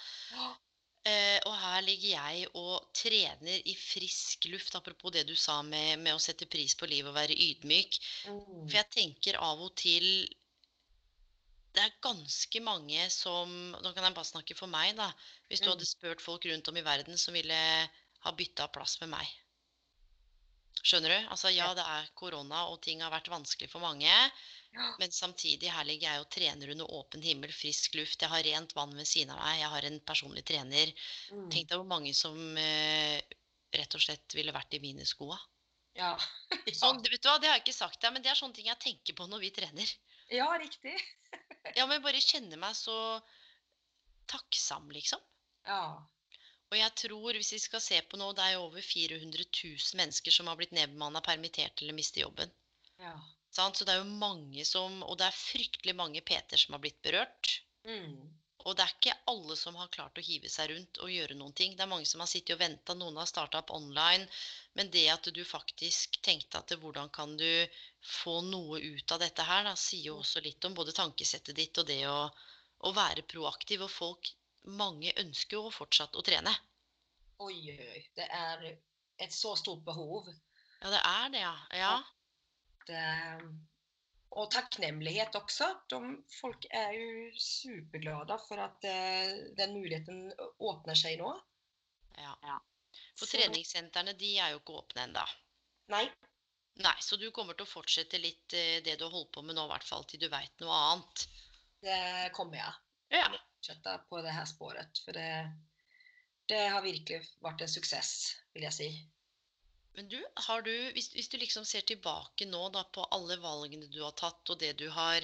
Eh, 1.09 1.39
og 1.49 1.55
her 1.59 1.81
ligger 1.83 2.11
jeg 2.13 2.51
og 2.61 2.91
trener 2.95 3.65
i 3.67 3.73
frisk 3.75 4.45
luft, 4.53 4.77
apropos 4.79 5.11
det 5.17 5.25
du 5.27 5.33
sa 5.35 5.57
med, 5.67 5.99
med 6.05 6.15
å 6.15 6.21
sette 6.23 6.47
pris 6.47 6.77
på 6.79 6.87
livet 6.87 7.11
og 7.11 7.17
være 7.17 7.35
ydmyk. 7.49 7.99
Mm. 8.29 8.69
For 8.69 8.77
jeg 8.79 8.91
tenker 8.99 9.41
av 9.41 9.65
og 9.65 9.75
til 9.81 10.07
Det 11.73 11.81
er 11.81 11.95
ganske 12.05 12.61
mange 12.61 13.07
som 13.09 13.49
Nå 13.81 13.95
kan 13.97 14.05
jeg 14.05 14.15
bare 14.15 14.29
snakke 14.29 14.55
for 14.55 14.69
meg, 14.69 14.93
da. 15.01 15.09
Hvis 15.49 15.65
du 15.65 15.71
Mm. 15.71 15.73
hadde 15.73 15.89
spurt 15.89 16.21
folk 16.21 16.45
rundt 16.45 16.69
om 16.69 16.77
i 16.77 16.85
verden 16.85 17.17
som 17.19 17.33
ville 17.33 17.89
ha 18.27 18.33
bytta 18.37 18.69
plass 18.69 19.01
med 19.01 19.09
meg. 19.17 19.27
Skjønner 20.81 21.13
du? 21.13 21.29
Altså 21.35 21.53
ja, 21.53 21.69
det 21.77 21.85
er 21.85 22.09
korona, 22.19 22.65
og 22.73 22.81
ting 22.83 23.05
har 23.05 23.13
vært 23.13 23.31
vanskelig 23.31 23.69
for 23.71 23.85
mange. 23.85 24.11
Men 24.73 25.13
samtidig, 25.13 25.69
her 25.69 25.85
ligger 25.85 26.09
jeg 26.09 26.23
og 26.23 26.31
trener 26.33 26.71
under 26.73 26.93
åpen 26.97 27.23
himmel, 27.23 27.53
frisk 27.53 27.97
luft. 27.99 28.23
Jeg 28.25 28.33
har 28.33 28.45
rent 28.47 28.73
vann 28.77 28.95
ved 28.97 29.09
siden 29.09 29.35
av 29.35 29.43
meg. 29.43 29.59
Jeg 29.61 29.73
har 29.75 29.87
en 29.89 29.99
personlig 30.09 30.45
trener. 30.49 30.93
Mm. 31.29 31.49
Tenk 31.53 31.69
deg 31.69 31.77
hvor 31.77 31.89
mange 31.91 32.15
som 32.17 32.39
eh, 32.57 33.21
rett 33.77 33.99
og 33.99 34.05
slett 34.05 34.37
ville 34.37 34.55
vært 34.55 34.79
i 34.79 34.81
mine 34.83 35.05
skoa. 35.09 35.37
Ja. 35.99 36.15
ja. 36.71 36.75
Sånn, 36.79 37.03
vet 37.05 37.21
du 37.21 37.29
hva, 37.29 37.37
Det 37.37 37.51
har 37.51 37.59
jeg 37.59 37.67
ikke 37.67 37.77
sagt 37.77 38.01
deg, 38.01 38.15
men 38.15 38.25
det 38.25 38.33
er 38.33 38.41
sånne 38.41 38.57
ting 38.57 38.71
jeg 38.71 38.81
tenker 38.81 39.19
på 39.19 39.29
når 39.29 39.45
vi 39.45 39.53
trener. 39.61 39.95
ja, 40.33 40.49
riktig. 40.61 40.97
Ja, 41.77 41.85
men 41.87 42.03
bare 42.03 42.19
kjenner 42.19 42.59
meg 42.59 42.75
så 42.75 42.95
takksom, 44.29 44.89
liksom. 44.93 45.21
Ja. 45.69 46.03
Og 46.73 46.79
jeg 46.79 46.93
tror, 46.97 47.37
hvis 47.37 47.53
vi 47.53 47.61
skal 47.61 47.83
se 47.85 47.99
på 48.09 48.17
noe, 48.17 48.33
det 48.37 48.45
er 48.47 48.55
jo 48.57 48.67
over 48.71 48.81
400 48.81 49.45
000 49.45 49.99
mennesker 50.01 50.33
som 50.33 50.49
har 50.49 50.57
blitt 50.57 50.73
nedbemanna, 50.73 51.21
permittert 51.25 51.83
eller 51.85 51.97
mistet 51.97 52.23
jobben. 52.25 52.53
ja. 53.03 53.15
Så 53.53 53.85
det 53.85 53.93
er 53.93 53.99
jo 54.01 54.17
mange 54.17 54.65
som 54.65 55.03
Og 55.05 55.19
det 55.21 55.27
er 55.27 55.37
fryktelig 55.37 55.93
mange 55.99 56.23
PT-er 56.25 56.61
som 56.61 56.73
har 56.73 56.81
blitt 56.81 57.03
berørt. 57.05 57.51
Mm. 57.85 58.23
Og 58.65 58.77
det 58.79 58.85
er 58.85 58.95
ikke 58.95 59.17
alle 59.33 59.57
som 59.59 59.77
har 59.77 59.91
klart 59.93 60.19
å 60.19 60.25
hive 60.25 60.51
seg 60.53 60.71
rundt 60.71 61.01
og 61.03 61.11
gjøre 61.13 61.37
noen 61.39 61.55
ting. 61.59 61.75
Det 61.77 61.85
er 61.85 61.91
mange 61.91 62.07
som 62.09 62.23
har 62.23 62.31
sittet 62.31 62.55
og 62.55 62.63
venta, 62.63 62.95
noen 62.95 63.19
har 63.19 63.29
starta 63.29 63.61
opp 63.61 63.73
online. 63.75 64.29
Men 64.79 64.91
det 64.95 65.05
at 65.13 65.29
du 65.35 65.43
faktisk 65.45 66.21
tenkte 66.25 66.63
at 66.63 66.75
hvordan 66.85 67.11
kan 67.13 67.35
du 67.41 67.51
få 68.15 68.39
noe 68.47 68.81
ut 68.81 69.15
av 69.15 69.21
dette 69.25 69.47
her, 69.49 69.67
da, 69.67 69.75
sier 69.77 70.13
jo 70.13 70.21
også 70.23 70.45
litt 70.47 70.65
om 70.69 70.79
både 70.79 70.95
tankesettet 70.97 71.59
ditt 71.59 71.83
og 71.83 71.91
det 71.91 72.01
å, 72.09 72.21
å 72.89 72.95
være 72.97 73.27
proaktiv. 73.35 73.83
Og 73.89 73.93
folk, 73.93 74.31
mange 74.65 75.13
ønsker 75.19 75.57
jo 75.59 75.71
fortsatt 75.75 76.17
å 76.17 76.23
trene. 76.27 76.53
Oi, 77.43 77.57
oj, 77.73 77.87
oj. 77.97 78.03
Det 78.17 78.27
er 78.31 78.65
et 79.19 79.33
så 79.35 79.55
stort 79.59 79.83
behov. 79.85 80.29
Ja, 80.83 80.91
det 80.91 81.01
er 81.03 81.29
det, 81.35 81.41
ja. 81.43 81.55
ja. 81.79 81.93
Eh, 82.89 83.45
og 84.33 84.51
takknemlighet 84.55 85.35
også. 85.39 85.69
De, 85.91 85.99
folk 86.41 86.67
er 86.71 86.93
jo 86.97 87.31
superglade 87.39 88.39
for 88.49 88.59
att 88.59 88.85
eh, 88.85 89.33
den 89.59 89.75
muligheten 89.75 90.33
åpner 90.59 90.95
seg 90.95 91.19
nå. 91.21 91.33
ja. 92.19 92.59
For 93.19 93.27
Så- 93.27 93.37
treningssentrene, 93.37 94.13
de 94.19 94.39
er 94.39 94.51
jo 94.55 94.61
ikke 94.63 94.79
åpne 94.83 95.03
ennå. 95.09 95.25
Nei, 95.93 96.07
Nei, 96.81 96.95
så 97.05 97.19
du 97.21 97.27
kommer 97.31 97.53
til 97.53 97.67
å 97.67 97.69
fortsette 97.69 98.17
litt 98.19 98.55
eh, 98.57 98.79
det 98.85 98.95
du 98.99 99.05
har 99.05 99.13
holdt 99.13 99.33
på 99.35 99.43
med 99.45 99.55
nå, 99.59 99.67
i 99.67 99.73
hvert 99.75 99.85
fall 99.85 100.07
til 100.09 100.23
du 100.23 100.29
veit 100.33 100.55
noe 100.63 100.73
annet. 100.73 101.27
det 101.85 102.31
kommer 102.33 102.57
jag. 102.57 102.75
Ja. 103.13 103.27
Fortsette 103.63 104.01
på 104.09 104.23
det 104.23 104.31
här 104.31 104.45
spåret. 104.45 104.99
För 104.99 105.13
det, 105.13 105.53
det 106.47 106.69
har 106.69 106.83
virkelig 106.83 107.23
vært 107.41 107.61
en 107.61 107.69
success, 107.69 108.37
vil 108.55 108.65
jeg 108.67 108.75
si. 108.75 108.89
Men 109.95 110.09
du, 110.09 110.19
har 110.49 110.63
du 110.67 110.73
hvis, 110.97 111.13
hvis 111.15 111.29
du 111.29 111.37
liksom 111.39 111.65
ser 111.65 111.85
tilbake 111.87 112.49
nå 112.49 112.65
da 112.75 112.83
på 112.91 113.05
alle 113.15 113.37
valgene 113.39 113.87
du 113.87 114.01
har 114.03 114.17
tatt, 114.19 114.51
og 114.51 114.59
det 114.59 114.73
du 114.81 114.89
har 114.91 115.23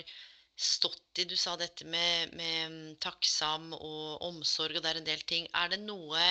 stått 0.55 1.18
i 1.18 1.24
Du 1.24 1.34
sa 1.36 1.57
dette 1.57 1.86
med, 1.86 2.34
med 2.39 2.95
takksam 3.03 3.72
og 3.74 4.22
omsorg, 4.22 4.78
og 4.78 4.86
det 4.86 4.93
er 4.93 5.03
en 5.03 5.11
del 5.11 5.26
ting. 5.26 5.51
Er 5.55 5.74
det 5.74 5.80
noe 5.82 6.22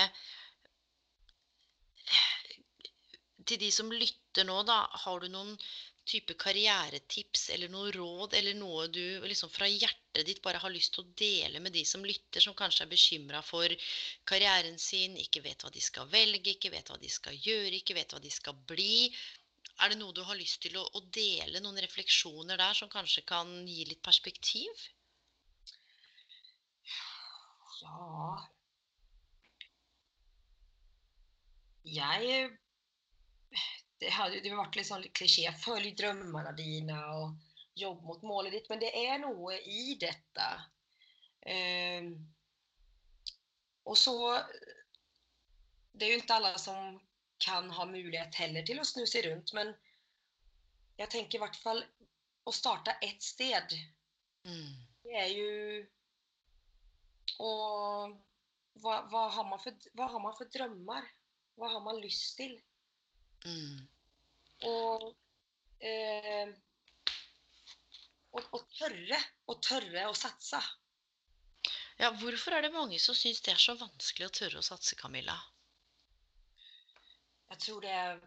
Til 3.44 3.60
de 3.60 3.68
som 3.72 3.92
lytter 3.92 4.48
nå, 4.48 4.62
da, 4.64 4.80
har 5.04 5.20
du 5.20 5.28
noen 5.28 5.56
type 6.08 6.34
karrieretips 6.40 7.48
eller 7.54 7.70
noe 7.72 7.90
råd 7.94 8.34
eller 8.38 8.56
noe 8.56 8.86
du 8.92 9.02
liksom 9.28 9.50
fra 9.52 9.68
hjertet 9.68 10.26
ditt 10.28 10.40
bare 10.44 10.60
har 10.62 10.72
lyst 10.72 10.94
til 10.94 11.04
å 11.04 11.12
dele 11.20 11.60
med 11.64 11.74
de 11.76 11.84
som 11.88 12.04
lytter, 12.04 12.42
som 12.44 12.56
kanskje 12.58 12.86
er 12.86 12.92
bekymra 12.92 13.42
for 13.44 13.74
karrieren 14.28 14.78
sin, 14.82 15.16
ikke 15.20 15.44
vet 15.44 15.64
hva 15.64 15.72
de 15.74 15.82
skal 15.84 16.08
velge, 16.12 16.56
ikke 16.56 16.72
vet 16.74 16.90
hva 16.90 16.98
de 17.02 17.12
skal 17.12 17.36
gjøre, 17.48 17.74
ikke 17.80 17.98
vet 17.98 18.14
hva 18.14 18.22
de 18.24 18.32
skal 18.32 18.56
bli? 18.72 19.08
Er 19.78 19.92
det 19.92 19.98
noe 20.00 20.14
du 20.16 20.24
har 20.26 20.38
lyst 20.38 20.62
til 20.64 20.78
å, 20.80 20.84
å 20.98 21.02
dele, 21.14 21.60
noen 21.62 21.78
refleksjoner 21.84 22.58
der 22.58 22.78
som 22.78 22.90
kanskje 22.90 23.22
kan 23.28 23.52
gi 23.68 23.84
litt 23.90 24.02
perspektiv? 24.02 24.88
Ja 27.78 28.48
Jeg 31.88 32.48
Det 33.98 34.10
hadde 34.14 34.40
det 34.44 34.54
vært 34.54 34.78
litt 34.78 34.88
sånn 34.88 35.06
klisjé. 35.16 35.50
Følg 35.58 35.96
drømmene 35.98 36.52
dine 36.58 36.98
og 37.16 37.34
jobb 37.78 38.02
mot 38.06 38.22
målet 38.26 38.54
ditt. 38.54 38.68
Men 38.70 38.82
det 38.82 38.92
er 38.94 39.18
noe 39.22 39.58
i 39.58 39.96
dette. 40.00 40.48
Eh, 41.48 42.10
og 43.88 43.96
så 43.96 44.14
Det 45.98 46.06
er 46.06 46.12
jo 46.12 46.22
ikke 46.22 46.34
alle 46.36 46.58
som 46.62 46.98
kan 47.42 47.70
ha 47.74 47.84
mulighet 47.88 48.34
heller 48.38 48.66
til 48.66 48.78
å 48.78 48.86
snu 48.86 49.04
seg 49.06 49.24
rundt, 49.26 49.50
men 49.54 49.72
jeg 50.98 51.10
tenker 51.10 51.38
i 51.38 51.42
hvert 51.42 51.58
fall 51.58 51.80
å 52.46 52.54
starte 52.54 52.94
ett 53.02 53.22
sted. 53.22 53.74
Mm. 54.46 54.74
Det 55.04 55.14
er 55.18 55.30
jo 55.34 55.52
Og 57.38 58.14
hva, 58.82 58.94
hva, 59.10 59.24
har 59.34 59.46
man 59.46 59.60
for, 59.62 59.90
hva 59.98 60.06
har 60.10 60.22
man 60.22 60.34
for 60.38 60.50
drømmer? 60.54 61.06
Hva 61.58 61.70
har 61.74 61.82
man 61.84 62.00
lyst 62.02 62.36
til? 62.38 62.54
Mm. 63.46 63.86
Og 64.68 65.12
eh, 65.84 66.56
og, 68.38 68.44
og 68.56 68.66
tørre. 68.78 69.20
Og 69.48 69.62
tørre 69.64 70.08
å 70.08 70.16
satse. 70.16 70.60
Ja, 71.98 72.12
hvorfor 72.20 72.54
er 72.54 72.66
det 72.66 72.74
mange 72.74 73.00
som 73.02 73.16
syns 73.18 73.40
det 73.42 73.54
er 73.54 73.62
så 73.62 73.74
vanskelig 73.78 74.28
å 74.28 74.34
tørre 74.40 74.60
å 74.60 74.66
satse, 74.66 74.98
Camilla? 74.98 75.36
Jeg 77.48 77.64
tror 77.64 77.82
det 77.82 77.94
er 77.94 78.20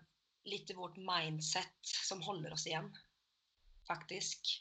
litt 0.49 0.73
vårt 0.75 0.97
mindset 0.97 1.93
som 2.09 2.23
holder 2.25 2.55
oss 2.57 2.65
igjen. 2.67 2.89
Faktisk. 3.87 4.57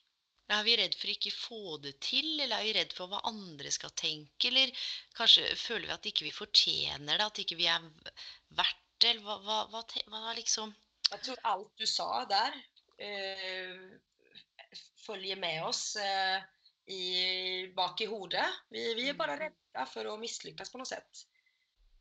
Er 0.51 0.63
vi 0.67 0.75
redd 0.79 0.95
for 0.99 1.11
ikke 1.13 1.33
få 1.33 1.79
det 1.83 1.95
til, 2.03 2.29
eller 2.43 2.59
er 2.59 2.69
vi 2.69 2.77
redd 2.77 2.95
for 2.95 3.11
hva 3.11 3.23
andre 3.31 3.71
skal 3.73 3.93
tenke, 3.99 4.51
eller 4.51 4.73
kanskje 5.17 5.47
føler 5.59 5.89
vi 5.89 5.97
at 5.97 6.09
ikke 6.11 6.27
vi 6.27 6.35
fortjener 6.35 7.17
det, 7.19 7.27
at 7.27 7.43
ikke 7.43 7.59
vi 7.59 7.69
er 7.71 7.87
verdt 8.59 8.90
eller 9.05 9.23
hva, 9.25 9.39
hva, 9.45 9.59
hva, 9.73 9.83
hva 10.13 10.35
liksom 10.37 10.73
Jeg 11.11 11.23
tror 11.27 11.43
alt 11.51 11.73
du 11.81 11.87
sa 11.89 12.25
der, 12.31 12.57
eh, 13.03 13.79
følger 15.07 15.39
med 15.41 15.65
oss 15.67 15.97
eh, 15.97 16.43
i, 16.91 17.69
bak 17.75 18.01
i 18.01 18.07
hodet. 18.11 18.47
Vi, 18.71 18.85
vi 18.95 19.09
er 19.11 19.19
bare 19.19 19.39
redde 19.41 19.87
for 19.91 20.07
å 20.11 20.19
mislykkes 20.21 20.71
på 20.71 20.81
noe 20.81 20.89
sett. 20.89 21.25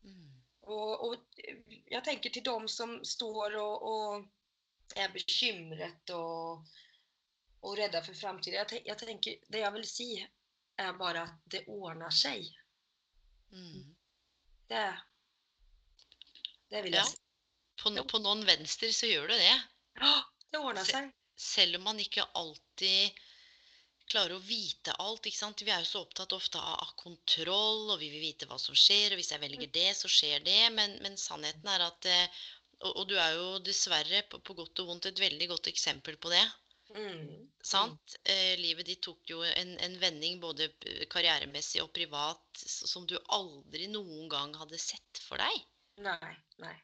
mm, 0.04 0.28
Og, 0.70 1.08
og 1.08 1.16
jeg 1.90 2.04
tenker 2.06 2.34
til 2.34 2.46
dem 2.46 2.68
som 2.70 3.00
står 3.06 3.58
og, 3.62 3.88
og 3.90 5.00
er 5.00 5.10
bekymret 5.14 6.14
og, 6.14 6.66
og 7.62 7.78
redde 7.78 8.02
for 8.06 8.18
framtiden. 8.18 8.60
Jeg, 8.62 8.84
jeg 8.86 9.02
tenker, 9.02 9.40
det 9.50 9.64
jeg 9.64 9.76
vil 9.78 9.88
si, 9.90 10.10
er 10.80 10.98
bare 10.98 11.26
at 11.28 11.40
det 11.52 11.66
ordner 11.68 12.14
seg. 12.14 12.46
mm. 13.52 13.96
Det, 14.70 14.84
det 16.70 16.84
vil 16.86 16.98
Ja. 17.00 17.06
si. 17.06 17.18
På, 17.80 17.94
på 18.12 18.20
noen 18.20 18.44
venstre 18.48 18.92
så 18.94 19.08
gjør 19.08 19.32
det 19.32 19.40
det. 19.40 19.56
Det 20.52 20.60
ordna 20.60 20.84
seg. 20.86 21.12
Selv 21.40 21.80
om 21.80 21.86
man 21.88 22.00
ikke 22.04 22.26
alltid 22.36 23.20
klarer 24.10 24.36
å 24.36 24.44
vite 24.44 24.92
alt. 25.00 25.26
ikke 25.30 25.38
sant? 25.38 25.62
Vi 25.64 25.72
er 25.72 25.84
jo 25.86 25.88
så 25.88 26.02
opptatt 26.04 26.34
ofte 26.36 26.60
av, 26.60 26.92
kontroll, 27.00 27.86
og 27.94 28.00
vi 28.02 28.10
vil 28.12 28.26
vite 28.26 28.50
hva 28.50 28.58
som 28.60 28.76
skjer. 28.76 29.14
Og 29.14 29.22
hvis 29.22 29.32
jeg 29.32 29.44
velger 29.44 29.72
det, 29.72 29.90
så 29.96 30.12
skjer 30.12 30.44
det. 30.44 30.60
Men, 30.76 30.98
men 31.06 31.16
sannheten 31.22 31.70
er 31.72 31.86
at 31.88 32.10
eh, 32.10 32.42
og, 32.80 32.92
og 32.96 33.06
du 33.12 33.16
er 33.20 33.36
jo 33.38 33.48
dessverre, 33.64 34.24
på, 34.32 34.40
på 34.44 34.56
godt 34.58 34.82
og 34.84 34.92
vondt, 34.92 35.10
et 35.10 35.24
veldig 35.24 35.50
godt 35.52 35.72
eksempel 35.72 36.18
på 36.22 36.32
det. 36.34 36.44
Mm. 36.96 37.50
Sant? 37.62 38.16
Eh, 38.24 38.56
livet 38.60 38.88
ditt 38.90 39.02
tok 39.06 39.30
jo 39.30 39.44
en, 39.46 39.76
en 39.86 39.98
vending 40.02 40.40
både 40.42 40.72
karrieremessig 41.12 41.84
og 41.84 41.92
privat 41.94 42.64
som 42.66 43.06
du 43.08 43.18
aldri 43.36 43.88
noen 43.92 44.30
gang 44.32 44.56
hadde 44.58 44.80
sett 44.82 45.22
for 45.28 45.38
deg. 45.42 45.68
Nei, 46.00 46.36
nei. 46.64 46.76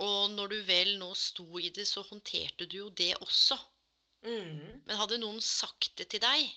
Og 0.00 0.30
når 0.32 0.54
du 0.54 0.56
vel 0.66 0.94
nå 0.98 1.10
sto 1.18 1.46
i 1.60 1.68
det, 1.76 1.84
så 1.88 2.02
håndterte 2.06 2.66
du 2.66 2.78
jo 2.78 2.88
det 2.96 3.12
også. 3.20 3.58
Mm. 4.24 4.82
Men 4.86 4.98
hadde 5.00 5.20
noen 5.20 5.40
sagt 5.44 5.94
det 5.96 6.10
til 6.12 6.20
deg 6.20 6.50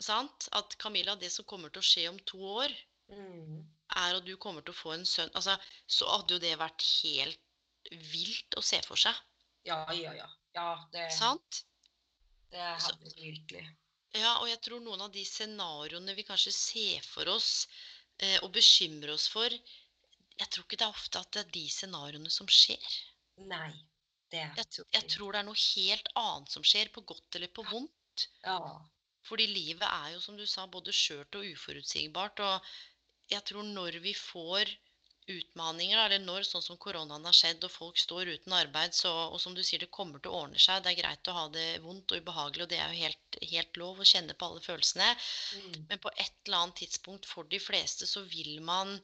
Sant? 0.00 0.48
At 0.56 0.76
Camilla, 0.80 1.16
det 1.16 1.28
som 1.32 1.44
kommer 1.48 1.72
til 1.72 1.82
å 1.82 1.88
skje 1.88 2.06
om 2.10 2.18
to 2.28 2.40
år, 2.62 2.72
Mm. 3.08 3.62
er 3.96 4.16
at 4.16 4.24
du 4.26 4.32
kommer 4.36 4.64
til 4.66 4.74
å 4.74 4.76
få 4.76 4.92
en 4.96 5.04
sønn 5.06 5.30
altså, 5.38 5.54
Så 5.86 6.08
hadde 6.10 6.34
jo 6.34 6.40
det 6.42 6.56
vært 6.58 6.82
helt 7.04 7.38
vilt 8.10 8.56
å 8.58 8.62
se 8.66 8.80
for 8.82 8.98
seg. 8.98 9.14
Ja, 9.64 9.84
ja, 9.94 10.12
ja. 10.12 10.26
Ja, 10.56 10.88
det, 10.92 11.12
Sant? 11.14 11.62
det 12.50 12.58
hadde 12.58 13.04
det 13.04 13.14
virkelig. 13.14 13.62
Ja, 14.16 14.40
og 14.40 14.48
jeg 14.48 14.58
tror 14.64 14.80
noen 14.80 15.04
av 15.04 15.12
de 15.12 15.22
scenarioene 15.24 16.16
vi 16.16 16.24
kanskje 16.26 16.52
ser 16.56 17.06
for 17.06 17.28
oss 17.28 17.68
og 18.42 18.48
bekymre 18.54 19.12
oss 19.12 19.26
for 19.28 19.52
Jeg 19.52 20.48
tror 20.48 20.64
ikke 20.64 20.78
det 20.80 20.86
er 20.86 20.94
ofte 20.94 21.20
at 21.20 21.32
det 21.34 21.42
er 21.42 21.52
de 21.52 21.64
scenarioene 21.72 22.32
som 22.32 22.48
skjer. 22.48 22.96
Nei, 23.48 23.70
det 24.32 24.40
er 24.40 24.58
Jeg, 24.60 24.68
tror 24.72 24.86
jeg 24.96 25.08
tror 25.12 25.32
det 25.32 25.40
er 25.40 25.48
noe 25.48 25.62
helt 25.62 26.10
annet 26.20 26.52
som 26.56 26.64
skjer, 26.66 26.90
på 26.92 27.04
godt 27.08 27.38
eller 27.38 27.52
på 27.52 27.64
vondt. 27.70 28.26
Ja. 28.44 28.58
Fordi 29.26 29.46
livet 29.50 29.86
er 29.86 30.12
jo, 30.14 30.20
som 30.22 30.36
du 30.38 30.46
sa, 30.48 30.66
både 30.70 30.94
skjørt 30.94 31.36
og 31.38 31.46
uforutsigbart. 31.52 32.42
Og 32.46 32.70
jeg 33.32 33.42
tror 33.48 33.66
når 33.66 33.98
vi 34.04 34.14
får 34.16 34.70
utmaninger, 35.26 35.98
eller 35.98 36.22
når 36.22 36.46
sånn 36.46 36.62
som 36.62 36.78
koronaen 36.80 37.24
har 37.26 37.34
skjedd 37.34 37.64
og 37.66 37.72
folk 37.72 37.98
står 37.98 38.30
uten 38.36 38.54
arbeid, 38.54 38.94
så, 38.94 39.10
og 39.32 39.40
som 39.42 39.56
du 39.56 39.62
sier, 39.66 39.82
det 39.82 39.90
kommer 39.94 40.22
til 40.22 40.30
å 40.30 40.42
ordne 40.44 40.60
seg. 40.62 40.84
Det 40.84 40.92
er 40.92 41.00
greit 41.00 41.30
å 41.30 41.36
ha 41.36 41.44
det 41.54 41.66
vondt 41.84 42.14
og 42.14 42.22
ubehagelig, 42.22 42.66
og 42.66 42.70
det 42.70 42.80
er 42.82 42.92
jo 42.94 43.02
helt, 43.06 43.38
helt 43.52 43.80
lov 43.82 44.00
å 44.02 44.08
kjenne 44.12 44.36
på 44.38 44.48
alle 44.48 44.62
følelsene. 44.64 45.08
Mm. 45.58 45.78
Men 45.90 46.02
på 46.04 46.12
et 46.14 46.36
eller 46.46 46.58
annet 46.60 46.80
tidspunkt 46.82 47.26
for 47.30 47.50
de 47.50 47.60
fleste 47.62 48.08
så 48.10 48.22
vil 48.30 48.60
man 48.66 48.94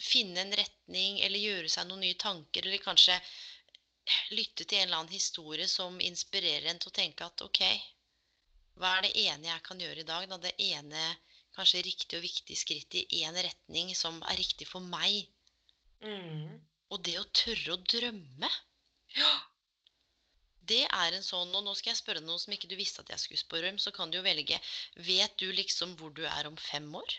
finne 0.00 0.40
en 0.40 0.56
retning 0.56 1.20
eller 1.24 1.40
gjøre 1.40 1.70
seg 1.72 1.88
noen 1.88 2.04
nye 2.04 2.20
tanker, 2.20 2.66
eller 2.66 2.82
kanskje 2.82 3.18
lytte 4.36 4.64
til 4.64 4.78
en 4.78 4.88
eller 4.88 5.02
annen 5.02 5.16
historie 5.16 5.68
som 5.70 6.00
inspirerer 6.00 6.68
en 6.70 6.80
til 6.80 6.92
å 6.92 6.96
tenke 6.98 7.26
at 7.26 7.44
OK, 7.44 7.62
hva 8.80 8.96
er 8.96 9.06
det 9.06 9.14
ene 9.22 9.48
jeg 9.48 9.62
kan 9.64 9.80
gjøre 9.80 10.02
i 10.02 10.08
dag? 10.08 10.26
Da? 10.28 10.38
Det 10.42 10.54
ene 10.66 11.04
kanskje 11.56 11.82
riktig 11.86 12.18
og 12.18 12.24
viktig 12.24 12.56
skritt 12.58 12.94
i 13.00 13.04
én 13.22 13.36
retning 13.46 13.92
som 13.96 14.20
er 14.30 14.36
riktig 14.40 14.66
for 14.68 14.80
meg. 14.84 15.26
Mm. 16.04 16.60
Og 16.92 17.02
det 17.06 17.16
å 17.20 17.24
tørre 17.32 17.74
å 17.76 17.82
drømme, 17.90 18.50
Ja. 19.16 19.32
det 20.64 20.82
er 20.90 21.12
en 21.14 21.22
sånn 21.22 21.54
Og 21.54 21.62
nå 21.64 21.74
skal 21.76 21.92
jeg 21.92 22.00
spørre 22.00 22.20
noen 22.20 22.32
noe 22.34 22.40
som 22.42 22.52
ikke 22.52 22.68
du 22.68 22.74
visste 22.76 23.00
at 23.04 23.08
jeg 23.12 23.18
skulle 23.22 23.38
spørre 23.42 23.70
om, 23.70 23.78
så 23.78 23.92
kan 23.94 24.10
du 24.10 24.18
jo 24.18 24.24
velge. 24.26 24.58
Vet 24.96 25.36
du 25.38 25.52
liksom 25.52 25.96
hvor 25.96 26.10
du 26.14 26.24
er 26.26 26.46
om 26.46 26.56
fem 26.56 26.88
år? 26.94 27.14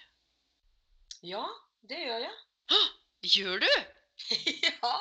ja, 1.25 1.45
det 1.81 1.97
gjør 2.05 2.19
jeg. 2.27 2.35
Hå! 2.69 2.79
Gjør 3.25 3.59
du? 3.63 3.69
ja. 4.67 4.93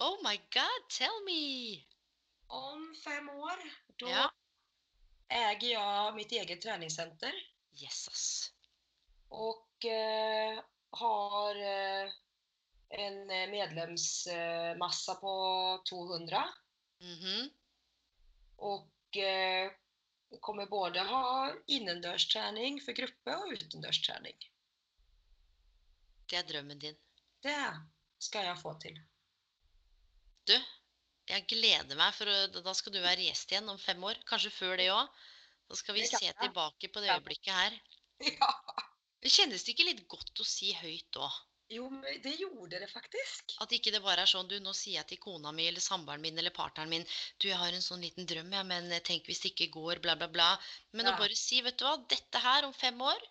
Oh 0.00 0.16
my 0.24 0.36
god, 0.50 0.86
tell 0.90 1.20
me! 1.26 1.84
Om 2.48 2.94
fem 3.04 3.28
år, 3.30 3.60
da 4.00 4.08
Ja. 4.10 4.24
eier 5.30 5.60
jeg 5.62 6.14
mitt 6.16 6.32
eget 6.32 6.62
treningssenter. 6.64 7.36
Yes, 7.78 8.08
ass. 8.10 8.50
Och 9.30 9.84
eh, 9.84 10.58
har 10.90 11.56
eh, 11.56 12.10
en 12.90 13.26
medlemsmassa 13.50 15.14
på 15.14 15.82
200 15.88 16.48
Mhm. 17.00 17.50
och 18.56 19.16
eh, 19.16 19.72
kommer 20.40 20.66
både 20.66 21.00
ha 21.00 21.52
innendørstrening 21.66 22.80
for 22.84 22.92
gruppe 22.92 23.36
og 23.36 23.54
utendørstrening. 23.54 24.36
Det 26.28 26.38
er 26.38 26.44
drømmen 26.46 26.78
din. 26.78 26.98
Det 27.42 27.56
skal 28.22 28.44
jeg 28.50 28.60
få 28.60 28.74
til. 28.82 29.00
Du, 30.46 30.54
jeg 31.30 31.46
gleder 31.48 31.96
meg, 31.96 32.14
for 32.14 32.30
da 32.52 32.74
skal 32.76 32.92
du 32.94 33.00
være 33.00 33.24
gjest 33.26 33.50
igjen 33.50 33.68
om 33.72 33.78
fem 33.80 34.04
år. 34.04 34.20
Kanskje 34.28 34.52
før 34.54 34.76
det 34.76 34.90
òg. 34.92 35.08
Da 35.70 35.78
skal 35.78 35.94
vi 35.96 36.06
se 36.06 36.20
tilbake 36.42 36.92
på 36.92 37.00
det 37.02 37.10
øyeblikket 37.16 37.54
her. 37.54 37.80
Ja. 38.20 38.50
Kjennes 39.28 39.64
det 39.64 39.74
ikke 39.74 39.84
litt 39.90 40.06
godt 40.08 40.40
å 40.40 40.46
si 40.48 40.72
høyt 40.72 41.16
òg? 41.20 41.38
Jo, 41.70 41.84
det 42.24 42.32
gjorde 42.40 42.80
det 42.82 42.88
faktisk. 42.90 43.52
At 43.62 43.70
ikke 43.76 43.92
det 43.94 44.00
bare 44.02 44.24
er 44.24 44.30
sånn 44.30 44.48
du, 44.50 44.56
nå 44.58 44.72
sier 44.74 44.96
jeg 44.96 45.06
til 45.12 45.20
kona 45.22 45.52
mi 45.54 45.68
eller 45.70 45.84
samboeren 45.84 46.24
min 46.24 46.38
eller 46.40 46.50
partneren 46.50 46.90
min 46.90 47.04
du, 47.38 47.46
jeg 47.46 47.58
har 47.60 47.70
en 47.76 47.84
sånn 47.84 48.02
liten 48.02 48.26
drøm, 48.26 48.50
ja, 48.56 48.64
men 48.66 48.90
eh, 48.90 49.02
tenk 49.06 49.28
hvis 49.30 49.44
det 49.44 49.52
ikke 49.52 49.68
går, 49.76 50.00
bla, 50.02 50.16
bla, 50.18 50.26
bla. 50.34 50.48
Men 50.96 51.12
å 51.12 51.14
bare 51.20 51.36
si, 51.38 51.60
vet 51.62 51.78
du 51.78 51.84
hva, 51.86 51.94
dette 52.10 52.42
her 52.42 52.66
om 52.66 52.74
fem 52.74 52.98
år, 53.00 53.22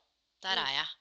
der 0.46 0.56
Mm. 0.56 0.64
er 0.68 0.74
jeg. 0.78 0.96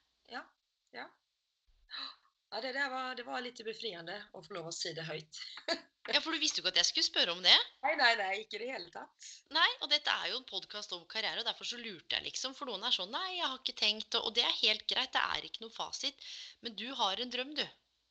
Ja, 2.50 2.60
det 2.60 2.72
där 2.72 2.90
var, 2.90 3.14
det 3.14 3.22
var 3.22 3.40
litt 3.44 3.60
befriende 3.64 4.16
å 4.32 4.42
få 4.42 4.56
lov 4.56 4.70
å 4.70 4.74
si 4.74 4.94
det 4.96 5.06
høyt. 5.08 5.44
Ja, 6.08 6.22
for 6.24 6.32
du 6.32 6.40
visste 6.40 6.62
jo 6.62 6.62
ikke 6.62 6.70
at 6.72 6.78
jeg 6.80 6.88
skulle 6.88 7.04
spørre 7.04 7.32
om 7.34 7.42
det. 7.44 7.56
Nei, 7.84 7.90
nei, 8.00 8.12
nei, 8.16 8.28
ikke 8.40 8.56
i 8.56 8.62
det 8.62 8.68
hele 8.72 8.88
tatt. 8.88 9.26
Nei, 9.52 9.66
og 9.84 9.90
dette 9.92 10.08
er 10.08 10.30
jo 10.30 10.38
en 10.38 10.46
podkast 10.48 10.94
om 10.96 11.02
karriere, 11.04 11.42
og 11.42 11.44
derfor 11.44 11.68
så 11.68 11.76
lurte 11.76 12.16
jeg 12.16 12.24
liksom. 12.24 12.54
For 12.56 12.70
noen 12.70 12.86
er 12.88 12.94
sånn 12.96 13.12
Nei, 13.12 13.34
jeg 13.34 13.44
har 13.44 13.58
ikke 13.58 13.74
tenkt, 13.76 14.16
og, 14.16 14.30
og 14.30 14.38
det 14.38 14.46
er 14.48 14.54
helt 14.62 14.86
greit, 14.88 15.12
det 15.12 15.20
er 15.36 15.44
ikke 15.44 15.66
noe 15.66 15.74
fasit. 15.74 16.24
Men 16.64 16.78
du 16.80 16.86
har 16.96 17.20
en 17.20 17.34
drøm, 17.34 17.52
du. 17.58 17.66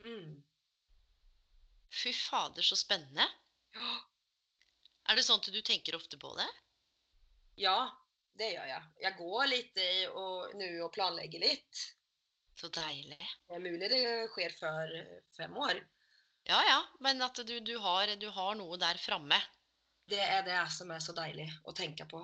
Mm. 0.06 0.38
Fy 2.04 2.14
fader, 2.14 2.70
så 2.70 2.78
spennende. 2.78 3.26
Ja, 3.74 3.96
Er 5.08 5.16
det 5.16 5.24
sånn 5.24 5.40
at 5.40 5.48
du 5.56 5.62
tenker 5.64 5.96
ofte 5.96 6.18
på 6.20 6.34
det? 6.36 6.48
Ja, 7.64 7.78
det 8.38 8.50
gjør 8.52 8.66
jeg. 8.70 8.88
Jeg 9.06 9.16
går 9.18 9.46
litt 9.50 9.80
i 9.80 9.92
og, 10.12 10.52
nå 10.60 10.68
og 10.84 10.92
planlegger 10.94 11.42
litt. 11.46 11.86
Så 12.58 12.72
deilig. 12.74 13.20
Det 13.20 13.54
er 13.54 13.62
mulig 13.62 13.90
det 13.92 14.02
skjer 14.34 14.56
før 14.58 14.94
fem 15.38 15.58
år. 15.62 15.80
Ja 16.48 16.62
ja, 16.64 16.78
men 17.04 17.22
at 17.22 17.38
du, 17.46 17.60
du, 17.60 17.76
har, 17.84 18.10
du 18.18 18.30
har 18.34 18.56
noe 18.58 18.80
der 18.82 18.98
framme. 19.04 19.38
Det 20.08 20.22
er 20.24 20.46
det 20.48 20.60
som 20.72 20.92
er 20.96 21.04
så 21.04 21.14
deilig 21.14 21.48
å 21.68 21.74
tenke 21.76 22.08
på. 22.10 22.22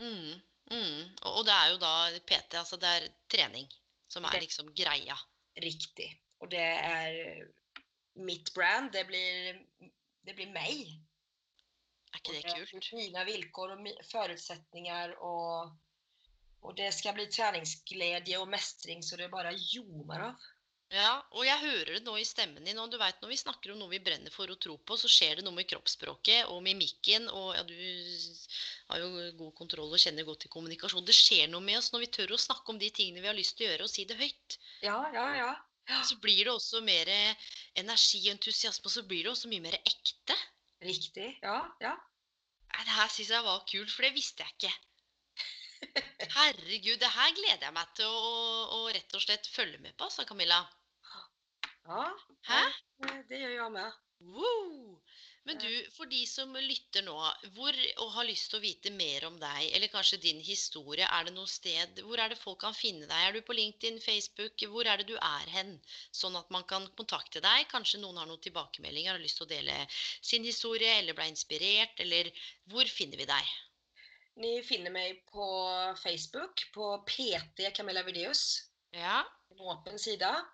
Mm, 0.00 0.38
mm. 0.70 1.00
Og, 1.24 1.30
og 1.40 1.42
det 1.48 1.56
er 1.56 1.72
jo 1.72 1.80
da 1.82 1.94
PT, 2.22 2.54
altså 2.62 2.78
det 2.80 2.92
er 3.00 3.08
trening, 3.32 3.66
som 4.08 4.24
er 4.28 4.38
liksom 4.44 4.70
greia. 4.78 5.18
Riktig. 5.60 6.06
Og 6.40 6.50
det 6.54 6.62
er 6.62 7.44
mitt 8.14 8.52
brand. 8.54 8.92
Det 8.94 9.04
blir, 9.10 9.58
det 10.24 10.36
blir 10.38 10.54
meg. 10.54 10.94
Er 12.14 12.22
ikke 12.22 12.36
det 12.38 12.54
kult? 12.54 12.92
Mine 12.94 13.26
vilkår 13.26 13.74
og 13.74 13.88
forutsetninger 14.12 15.16
mi- 15.18 15.74
och 16.64 16.74
det 16.74 16.92
skal 16.92 17.14
bli 17.14 17.26
treningsglede 17.28 18.38
og 18.40 18.48
mestring 18.48 19.02
så 19.04 19.18
det 19.20 19.28
bare 19.32 19.52
ljomer 19.52 20.30
av. 20.30 20.44
Ja, 20.94 21.16
og 21.34 21.42
jeg 21.42 21.58
hører 21.58 21.90
det 21.96 22.04
nå 22.06 22.14
i 22.20 22.24
stemmen 22.24 22.64
din. 22.64 22.78
Og 22.78 22.90
du 22.92 22.96
vet, 23.00 23.18
når 23.20 23.32
vi 23.32 23.38
snakker 23.40 23.72
om 23.72 23.80
noe 23.80 23.90
vi 23.90 24.00
brenner 24.04 24.32
for 24.32 24.48
å 24.48 24.56
tro 24.60 24.76
på, 24.78 24.96
så 25.00 25.10
skjer 25.10 25.40
det 25.40 25.44
noe 25.44 25.56
med 25.56 25.66
kroppsspråket 25.68 26.52
og 26.52 26.62
mimikken. 26.64 27.26
Og 27.34 27.50
ja, 27.56 27.64
du 27.66 27.74
har 28.92 29.02
jo 29.02 29.10
god 29.40 29.52
kontroll 29.58 29.92
og 29.92 30.00
kjenner 30.00 30.28
godt 30.28 30.44
til 30.44 30.52
kommunikasjon. 30.54 31.04
Det 31.04 31.16
skjer 31.18 31.50
noe 31.52 31.64
med 31.64 31.80
oss 31.80 31.90
når 31.92 32.06
vi 32.06 32.10
tør 32.16 32.36
å 32.36 32.40
snakke 32.46 32.72
om 32.72 32.80
de 32.80 32.92
tingene 32.94 33.24
vi 33.24 33.32
har 33.32 33.36
lyst 33.36 33.58
til 33.58 33.66
å 33.66 33.72
gjøre, 33.72 33.88
og 33.88 33.92
si 33.92 34.06
det 34.08 34.20
høyt. 34.20 34.58
Ja, 34.86 34.96
ja, 35.16 35.26
ja. 35.40 35.50
ja. 35.90 36.00
Så 36.06 36.20
blir 36.22 36.44
det 36.46 36.54
også 36.54 36.80
mer 36.86 37.12
energi 37.74 38.22
og 38.24 38.36
entusiasme, 38.38 38.88
og 38.88 38.96
så 38.96 39.04
blir 39.08 39.26
det 39.26 39.34
også 39.34 39.52
mye 39.52 39.66
mer 39.66 39.80
ekte. 39.82 40.38
Riktig. 40.84 41.32
Ja, 41.42 41.60
ja. 41.82 41.96
Det 42.74 42.98
her 43.02 43.10
syns 43.12 43.34
jeg 43.34 43.46
var 43.46 43.66
kult, 43.68 43.92
for 43.92 44.06
det 44.06 44.14
visste 44.16 44.46
jeg 44.46 44.56
ikke. 44.56 44.93
Herregud, 46.34 46.98
det 46.98 47.10
her 47.14 47.34
gleder 47.36 47.68
jeg 47.68 47.74
meg 47.76 47.90
til 47.98 48.10
å, 48.10 48.30
å 48.76 48.78
rett 48.94 49.12
og 49.14 49.22
slett 49.22 49.46
følge 49.54 49.78
med 49.82 49.94
på, 50.00 50.08
sa 50.10 50.24
Camilla. 50.26 50.64
ja. 51.86 52.08
Hæ? 52.48 52.62
Det, 53.28 53.38
gjør 53.38 53.52
jeg 53.54 53.72
med. 53.76 54.00
Wow! 54.34 54.96
Men 55.46 55.58
du, 55.60 55.68
for 55.92 56.08
de 56.08 56.22
som 56.26 56.54
lytter 56.56 57.04
nå, 57.04 57.14
hvor, 57.56 57.78
og 58.02 58.12
har 58.14 58.26
lyst 58.26 58.48
til 58.50 58.58
å 58.58 58.64
vite 58.64 58.92
mer 58.96 59.26
om 59.28 59.36
deg, 59.38 59.68
eller 59.76 59.92
kanskje 59.92 60.18
din 60.22 60.40
historie, 60.42 61.04
er 61.04 61.28
det 61.28 61.34
noe 61.36 61.50
sted 61.52 62.00
Hvor 62.06 62.22
er 62.24 62.32
det 62.32 62.40
folk 62.40 62.62
kan 62.64 62.74
finne 62.78 63.04
deg? 63.10 63.26
Er 63.26 63.36
du 63.36 63.44
på 63.44 63.56
LinkedIn, 63.58 64.00
Facebook? 64.02 64.64
Hvor 64.72 64.88
er 64.88 65.02
det 65.02 65.10
du 65.12 65.18
er 65.18 65.52
hen? 65.58 65.76
Sånn 66.22 66.40
at 66.40 66.48
man 66.56 66.64
kan 66.70 66.88
kontakte 66.96 67.44
deg. 67.44 67.68
Kanskje 67.70 68.00
noen 68.00 68.22
har 68.22 68.30
noen 68.30 68.42
tilbakemeldinger, 68.48 69.12
har 69.12 69.22
lyst 69.22 69.38
til 69.42 69.46
å 69.46 69.52
dele 69.52 69.76
sin 69.92 70.48
historie, 70.48 70.96
eller 71.02 71.14
ble 71.20 71.28
inspirert, 71.30 72.00
eller 72.06 72.32
Hvor 72.72 72.90
finner 72.96 73.20
vi 73.20 73.28
deg? 73.28 73.54
Ni 74.40 74.62
finner 74.66 74.90
meg 74.90 75.20
på 75.30 75.46
Facebook 76.00 76.72
på 76.74 77.04
PT 77.06 77.70
Camilla 77.76 78.02
Vidius. 78.02 78.62
Ja. 78.90 79.22
En 79.50 79.60
åpen 79.60 79.98
sida. 79.98 80.46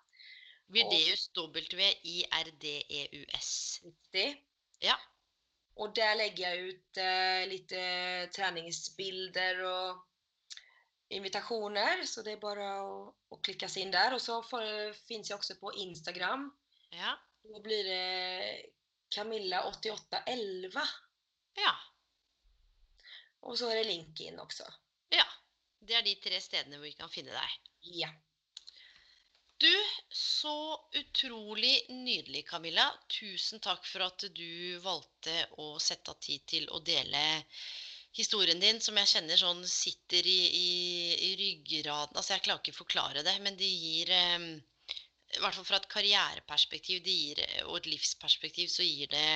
Virdeus, 0.71 1.31
W-I-R-D-E-U-S. 1.73 3.49
Riktig. 3.83 4.45
Ja. 4.79 4.95
Og 5.81 5.95
der 5.95 6.15
legger 6.19 6.49
jeg 6.49 6.63
ut 6.69 6.97
eh, 7.01 7.47
litt 7.49 7.73
treningsbilder 8.35 9.63
og 9.65 9.99
invitasjoner. 11.11 12.05
Så 12.07 12.21
det 12.25 12.33
er 12.35 12.41
bare 12.43 12.67
å, 12.85 13.13
å 13.33 13.35
klikke 13.43 13.67
seg 13.71 13.81
inn 13.85 13.93
der. 13.95 14.13
Og 14.15 14.21
så 14.23 14.41
fins 14.45 15.29
jeg 15.29 15.37
også 15.37 15.55
på 15.59 15.73
Instagram. 15.83 16.51
Ja. 16.95 17.17
Då 17.43 17.59
blir 17.59 17.83
det 17.83 18.65
Camilla8811. 19.15 20.77
Ja. 21.59 21.73
Och 23.41 23.57
så 23.57 23.69
er 23.71 23.81
det 23.81 23.89
LinkedIn 23.89 24.39
også. 24.39 24.67
ja. 25.09 25.27
Det 25.81 25.95
er 25.97 26.03
de 26.05 26.11
tre 26.21 26.37
stedene 26.41 26.77
hvor 26.77 26.85
vi 26.85 26.93
kan 26.93 27.09
finne 27.09 27.33
deg. 27.33 27.53
Ja. 27.97 28.09
Du, 29.61 29.73
så 30.13 30.53
utrolig 30.97 31.73
nydelig, 31.89 32.43
Camilla. 32.49 32.85
Tusen 33.09 33.61
takk 33.61 33.87
for 33.89 34.05
at 34.05 34.27
du 34.37 34.77
valgte 34.83 35.33
å 35.57 35.79
sette 35.81 36.13
av 36.13 36.19
tid 36.21 36.45
til 36.53 36.69
å 36.69 36.83
dele 36.85 37.21
historien 38.17 38.61
din, 38.61 38.81
som 38.81 38.97
jeg 39.01 39.09
kjenner 39.15 39.41
sånn 39.41 39.65
sitter 39.69 40.27
i, 40.27 40.39
i, 40.61 40.71
i 41.29 41.33
ryggraden. 41.41 42.13
Altså, 42.13 42.35
jeg 42.35 42.45
klarer 42.45 42.61
ikke 42.61 42.75
å 42.77 42.81
forklare 42.83 43.25
det, 43.25 43.35
men 43.41 43.57
det 43.57 43.69
gir 43.69 44.13
eh, 44.13 44.47
I 45.37 45.41
hvert 45.41 45.57
fall 45.57 45.69
fra 45.69 45.81
et 45.81 45.91
karriereperspektiv 45.93 47.01
det 47.05 47.17
gir, 47.17 47.45
og 47.65 47.81
et 47.81 47.91
livsperspektiv 47.95 48.69
så 48.69 48.85
gir 48.85 49.09
det 49.13 49.27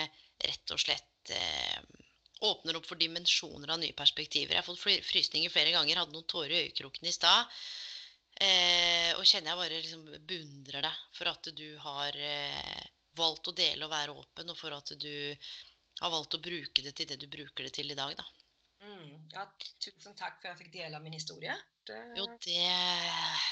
rett 0.45 0.77
og 0.77 0.81
slett 0.81 1.33
eh, 1.33 2.04
Åpner 2.43 2.75
opp 2.75 2.87
for 2.89 2.99
dimensjoner 2.99 3.71
av 3.71 3.79
nye 3.79 3.95
perspektiver. 3.95 4.55
Jeg 4.55 4.63
har 4.63 4.67
fått 4.67 5.05
frysninger 5.07 5.53
flere 5.53 5.71
ganger, 5.71 6.01
hadde 6.01 6.15
noen 6.15 6.27
tårer 6.27 6.51
i 6.51 6.63
øyekroken 6.65 7.07
i 7.07 7.13
stad. 7.15 7.53
Eh, 8.35 9.11
og 9.15 9.23
kjenner 9.23 9.53
jeg 9.53 9.61
bare 9.61 9.79
liksom 9.79 10.07
beundrer 10.27 10.83
deg 10.83 11.03
for 11.15 11.31
at 11.31 11.47
du 11.55 11.67
har 11.79 12.17
eh, 12.19 12.81
valgt 13.15 13.47
å 13.47 13.55
dele 13.55 13.87
og 13.87 13.93
være 13.93 14.15
åpen, 14.15 14.51
og 14.51 14.59
for 14.59 14.75
at 14.75 14.91
du 14.99 15.13
har 16.01 16.11
valgt 16.11 16.35
å 16.35 16.43
bruke 16.43 16.83
det 16.83 16.91
til 16.97 17.07
det 17.07 17.21
du 17.21 17.29
bruker 17.31 17.63
det 17.63 17.71
til 17.77 17.91
i 17.91 17.97
dag, 17.97 18.11
da. 18.19 18.27
Mm. 18.85 19.29
ja. 19.31 19.45
Tusen 19.79 20.17
takk 20.19 20.41
for 20.41 20.51
jeg 20.51 20.65
fikk 20.65 20.75
av 20.91 21.01
min 21.01 21.15
historie. 21.15 21.55
Det... 21.87 22.01
Jo, 22.17 22.27
det 22.43 22.67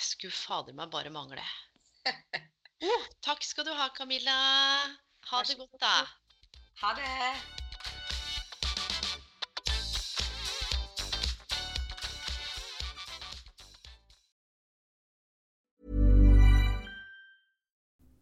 skulle 0.03 0.35
fader 0.35 0.75
meg 0.75 0.91
bare 0.91 1.13
mangle. 1.13 1.45
Oh, 2.83 3.03
takk 3.23 3.45
skal 3.47 3.63
du 3.63 3.71
ha, 3.71 3.85
Camilla. 3.95 4.35
Ha 5.31 5.43
det 5.47 5.55
godt, 5.55 5.79
da. 5.79 5.95
Ha 6.81 6.95
det! 6.99 7.62